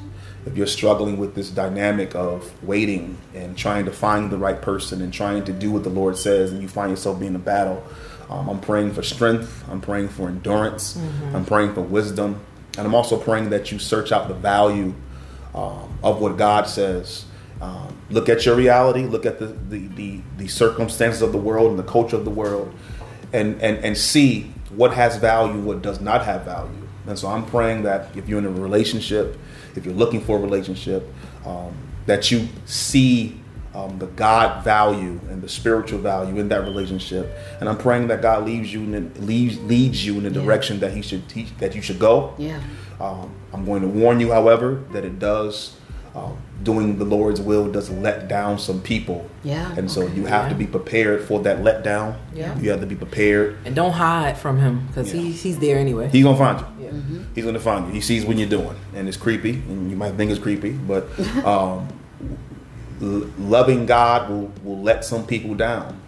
if 0.45 0.55
you're 0.55 0.67
struggling 0.67 1.17
with 1.17 1.33
this 1.33 1.49
dynamic 1.49 2.15
of 2.15 2.51
waiting 2.63 3.17
and 3.33 3.57
trying 3.57 3.85
to 3.85 3.91
find 3.91 4.29
the 4.29 4.37
right 4.37 4.61
person 4.61 5.01
and 5.01 5.11
trying 5.11 5.43
to 5.45 5.51
do 5.51 5.71
what 5.71 5.83
the 5.83 5.89
Lord 5.89 6.15
says, 6.15 6.51
and 6.51 6.61
you 6.61 6.67
find 6.67 6.91
yourself 6.91 7.19
being 7.19 7.31
in 7.31 7.35
a 7.35 7.39
battle, 7.39 7.83
um, 8.29 8.49
I'm 8.49 8.59
praying 8.59 8.93
for 8.93 9.01
strength. 9.01 9.63
I'm 9.69 9.81
praying 9.81 10.09
for 10.09 10.27
endurance. 10.27 10.95
I'm 11.35 11.45
praying 11.45 11.73
for 11.73 11.81
wisdom, 11.81 12.39
and 12.77 12.85
I'm 12.85 12.93
also 12.93 13.17
praying 13.17 13.49
that 13.49 13.71
you 13.71 13.79
search 13.79 14.11
out 14.11 14.27
the 14.27 14.35
value 14.35 14.93
um, 15.55 15.97
of 16.03 16.21
what 16.21 16.37
God 16.37 16.67
says. 16.67 17.25
Um, 17.61 17.97
look 18.09 18.29
at 18.29 18.45
your 18.45 18.55
reality. 18.55 19.05
Look 19.05 19.25
at 19.25 19.39
the, 19.39 19.47
the, 19.47 19.87
the, 19.87 20.21
the 20.37 20.47
circumstances 20.47 21.21
of 21.21 21.31
the 21.31 21.37
world 21.37 21.71
and 21.71 21.79
the 21.79 21.83
culture 21.91 22.15
of 22.15 22.23
the 22.25 22.31
world, 22.31 22.73
and, 23.33 23.61
and, 23.61 23.77
and 23.83 23.97
see 23.97 24.53
what 24.69 24.93
has 24.93 25.17
value, 25.17 25.59
what 25.61 25.81
does 25.81 25.99
not 25.99 26.23
have 26.25 26.43
value. 26.43 26.87
And 27.07 27.17
so 27.17 27.29
I'm 27.29 27.45
praying 27.45 27.83
that 27.83 28.15
if 28.15 28.27
you're 28.27 28.39
in 28.39 28.45
a 28.45 28.51
relationship, 28.51 29.37
if 29.75 29.85
you're 29.85 29.93
looking 29.95 30.21
for 30.21 30.37
a 30.37 30.41
relationship, 30.41 31.07
um, 31.45 31.73
that 32.05 32.31
you 32.31 32.47
see 32.65 33.39
um, 33.73 33.97
the 33.99 34.07
God 34.07 34.63
value 34.63 35.19
and 35.29 35.41
the 35.41 35.47
spiritual 35.49 35.99
value 35.99 36.37
in 36.39 36.49
that 36.49 36.61
relationship. 36.63 37.31
And 37.59 37.69
I'm 37.69 37.77
praying 37.77 38.07
that 38.07 38.21
God 38.21 38.45
leads 38.45 38.73
you 38.73 38.81
in 38.81 38.91
the, 39.13 39.21
leads 39.21 39.57
leads 39.59 40.05
you 40.05 40.17
in 40.17 40.23
the 40.23 40.29
Yeah. 40.31 40.45
direction 40.45 40.79
that 40.81 40.93
He 40.93 41.01
should 41.01 41.27
teach 41.29 41.55
that 41.59 41.75
you 41.75 41.81
should 41.81 41.99
go. 41.99 42.33
Yeah. 42.37 42.59
Um, 42.99 43.31
I'm 43.53 43.65
going 43.65 43.81
to 43.83 43.87
warn 43.87 44.19
you, 44.19 44.31
however, 44.31 44.83
that 44.91 45.05
it 45.05 45.19
does, 45.19 45.75
um, 46.17 46.37
doing 46.63 46.97
the 46.97 47.05
Lord's 47.05 47.39
will 47.39 47.71
does 47.71 47.89
let 47.89 48.27
down 48.27 48.57
some 48.59 48.81
people. 48.81 49.29
Yeah, 49.43 49.73
And 49.77 49.89
so 49.91 50.01
okay. 50.03 50.15
you 50.15 50.25
have 50.25 50.49
to 50.49 50.55
be 50.55 50.65
prepared 50.65 51.21
for 51.23 51.39
that 51.43 51.59
letdown. 51.59 52.17
Yeah. 52.33 52.57
You 52.59 52.71
have 52.71 52.79
to 52.81 52.87
be 52.87 52.95
prepared. 52.95 53.57
and 53.65 53.75
don't 53.75 53.91
hide 53.93 54.37
from 54.37 54.57
him 54.59 54.87
because 54.87 55.13
Yeah. 55.13 55.21
he's 55.21 55.41
he's 55.43 55.59
there 55.59 55.77
anyway. 55.77 56.09
He's 56.09 56.23
going 56.23 56.35
to 56.37 56.43
find 56.43 56.59
you. 56.79 56.85
Yeah. 56.85 57.23
He's 57.35 57.43
going 57.43 57.53
to 57.55 57.61
find 57.61 57.87
you. 57.87 57.93
He 57.93 58.01
sees 58.01 58.25
what 58.25 58.37
you're 58.37 58.49
doing. 58.49 58.75
And 58.95 59.07
it's 59.07 59.17
creepy. 59.17 59.51
And 59.69 59.89
you 59.91 59.95
might 59.95 60.13
think 60.15 60.31
it's 60.31 60.39
creepy. 60.39 60.71
But 60.71 61.03
um, 61.45 61.87
l- 63.01 63.29
loving 63.37 63.85
God 63.85 64.29
will, 64.29 64.51
will 64.63 64.81
let 64.81 65.05
some 65.05 65.25
people 65.27 65.53
down. 65.53 65.99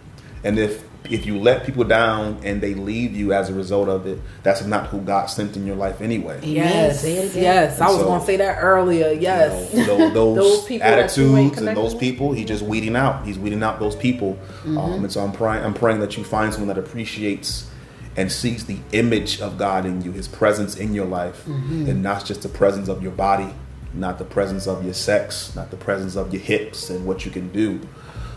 And 0.42 0.58
if 0.58 0.82
if 1.08 1.24
you 1.26 1.38
let 1.38 1.64
people 1.64 1.84
down 1.84 2.38
and 2.44 2.60
they 2.60 2.74
leave 2.74 3.14
you 3.16 3.32
as 3.32 3.48
a 3.48 3.54
result 3.54 3.88
of 3.88 4.06
it, 4.06 4.18
that's 4.42 4.64
not 4.64 4.88
who 4.88 5.00
God 5.00 5.26
sent 5.26 5.56
in 5.56 5.66
your 5.66 5.76
life 5.76 6.00
anyway. 6.00 6.36
Amen. 6.38 6.54
Yes, 6.54 7.00
Say 7.00 7.14
it 7.14 7.30
again. 7.30 7.42
yes. 7.42 7.80
I 7.80 7.86
was 7.88 7.96
So- 7.98 8.04
going 8.04 8.20
to 8.20 8.26
say 8.26 8.36
that 8.36 8.58
earlier. 8.60 9.10
Yes, 9.12 9.72
You 9.74 9.86
know, 9.86 9.96
those, 10.10 10.12
those, 10.14 10.36
Those 10.36 10.64
people 10.66 10.86
that 10.90 11.16
you 11.16 11.36
ain't 11.36 11.52
attitudes 11.52 11.66
and 11.68 11.76
those 11.76 11.94
people, 11.94 12.32
he's 12.32 12.46
just 12.46 12.62
weeding 12.62 12.96
out. 12.96 13.24
He's 13.24 13.38
weeding 13.38 13.62
out 13.62 13.80
those 13.80 13.96
people. 13.96 14.34
Mm-hmm. 14.34 14.78
Um, 14.78 14.92
and 15.04 15.12
so 15.12 15.22
I'm 15.24 15.32
praying, 15.32 15.64
I'm 15.64 15.74
praying 15.74 16.00
that 16.00 16.16
you 16.16 16.22
find 16.24 16.52
someone 16.52 16.68
that 16.68 16.78
appreciates 16.78 17.68
and 18.16 18.30
sees 18.30 18.66
the 18.66 18.76
image 18.92 19.40
of 19.40 19.56
God 19.56 19.86
in 19.86 20.02
you, 20.02 20.12
His 20.12 20.28
presence 20.28 20.76
in 20.76 20.92
your 20.94 21.06
life, 21.06 21.44
Mm-hmm. 21.46 21.88
and 21.88 22.02
not 22.02 22.24
just 22.24 22.42
the 22.42 22.48
presence 22.48 22.88
of 22.88 23.02
your 23.02 23.12
body, 23.12 23.48
not 23.94 24.18
the 24.18 24.24
presence 24.24 24.66
of 24.66 24.84
your 24.84 24.94
sex, 24.94 25.54
not 25.56 25.70
the 25.70 25.76
presence 25.76 26.14
of 26.14 26.32
your 26.32 26.42
hips 26.42 26.90
and 26.90 27.06
what 27.06 27.24
you 27.24 27.30
can 27.30 27.50
do, 27.52 27.80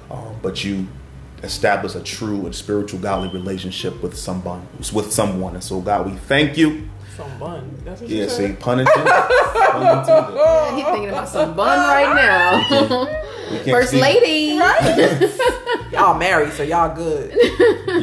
um, 0.10 0.36
but 0.42 0.64
you 0.64 0.88
establish 1.44 1.94
a 1.96 2.02
true 2.02 2.46
and 2.46 2.56
spiritual 2.56 3.00
godly 3.00 3.28
relationship 3.30 4.02
with 4.02 4.18
someone 4.18 4.66
with 4.94 5.12
someone 5.12 5.54
and 5.54 5.64
so 5.64 5.82
god 5.82 6.06
we 6.10 6.18
thank 6.20 6.58
you 6.58 6.88
some 7.18 7.38
bun. 7.38 7.78
That's 7.86 8.02
what 8.02 8.10
you 8.10 8.22
yeah 8.24 8.28
see 8.28 8.54
pun 8.54 8.80
intended 8.80 9.06
pun 9.06 10.00
intended 10.00 10.36
Yeah, 10.36 10.76
he's 10.76 10.86
thinking 10.86 11.10
about 11.10 11.30
some 11.30 11.56
bun 11.56 11.78
right 11.78 12.16
now. 12.16 13.06
We 13.52 13.58
can't 13.58 13.66
First 13.78 13.92
see- 13.92 14.02
lady. 14.02 14.56
Y'all 15.92 16.18
married, 16.18 16.54
so 16.54 16.64
y'all 16.64 16.96
good. 16.96 17.32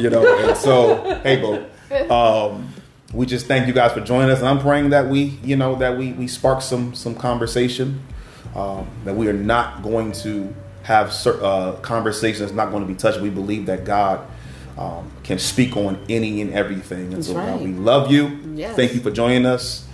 you 0.01 0.09
know. 0.09 0.47
And 0.47 0.55
so, 0.57 1.19
hey, 1.23 1.41
Bo, 1.41 2.53
um, 2.53 2.73
we 3.13 3.25
just 3.25 3.47
thank 3.47 3.67
you 3.67 3.73
guys 3.73 3.91
for 3.91 3.99
joining 3.99 4.29
us, 4.29 4.39
and 4.39 4.47
I'm 4.47 4.59
praying 4.59 4.91
that 4.91 5.09
we, 5.09 5.23
you 5.43 5.57
know, 5.57 5.75
that 5.75 5.97
we 5.97 6.13
we 6.13 6.27
spark 6.27 6.61
some 6.61 6.95
some 6.95 7.13
conversation. 7.15 8.01
Um, 8.55 8.87
that 9.03 9.13
we 9.15 9.27
are 9.27 9.33
not 9.33 9.81
going 9.83 10.13
to 10.23 10.55
have 10.83 11.13
cer- 11.13 11.43
uh, 11.43 11.73
conversations 11.81 12.51
not 12.51 12.71
going 12.71 12.83
to 12.83 12.87
be 12.87 12.95
touched. 12.95 13.19
We 13.21 13.29
believe 13.29 13.65
that 13.67 13.85
God 13.85 14.27
um, 14.77 15.11
can 15.23 15.39
speak 15.39 15.77
on 15.77 16.03
any 16.09 16.41
and 16.41 16.53
everything, 16.53 17.13
and 17.13 17.23
so 17.23 17.33
That's 17.33 17.45
God, 17.45 17.59
right. 17.59 17.61
we 17.61 17.73
love 17.73 18.11
you. 18.11 18.39
Yes. 18.55 18.75
Thank 18.75 18.93
you 18.93 18.99
for 18.99 19.11
joining 19.11 19.45
us. 19.45 19.87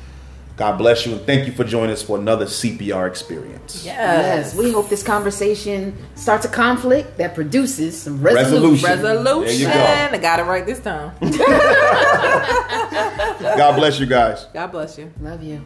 God 0.55 0.77
bless 0.77 1.05
you, 1.05 1.13
and 1.13 1.21
thank 1.21 1.45
you 1.45 1.53
for 1.53 1.63
joining 1.63 1.91
us 1.91 2.01
for 2.01 2.17
another 2.17 2.45
CPR 2.45 3.07
experience. 3.07 3.85
Yes, 3.85 4.55
we 4.55 4.71
hope 4.71 4.89
this 4.89 5.03
conversation 5.03 5.95
starts 6.15 6.45
a 6.45 6.49
conflict 6.49 7.17
that 7.17 7.35
produces 7.35 8.01
some 8.01 8.19
resolution. 8.19 8.83
Resolution. 8.83 9.03
Resolution. 9.03 9.69
There 9.69 9.77
you 9.77 10.09
go. 10.11 10.15
I 10.15 10.19
got 10.19 10.39
it 10.39 10.43
right 10.43 10.65
this 10.65 10.79
time. 10.79 11.11
God 13.57 13.75
bless 13.75 13.99
you 13.99 14.07
guys. 14.07 14.45
God 14.51 14.71
bless 14.71 14.97
you. 14.97 15.13
Love 15.21 15.43
you. 15.43 15.61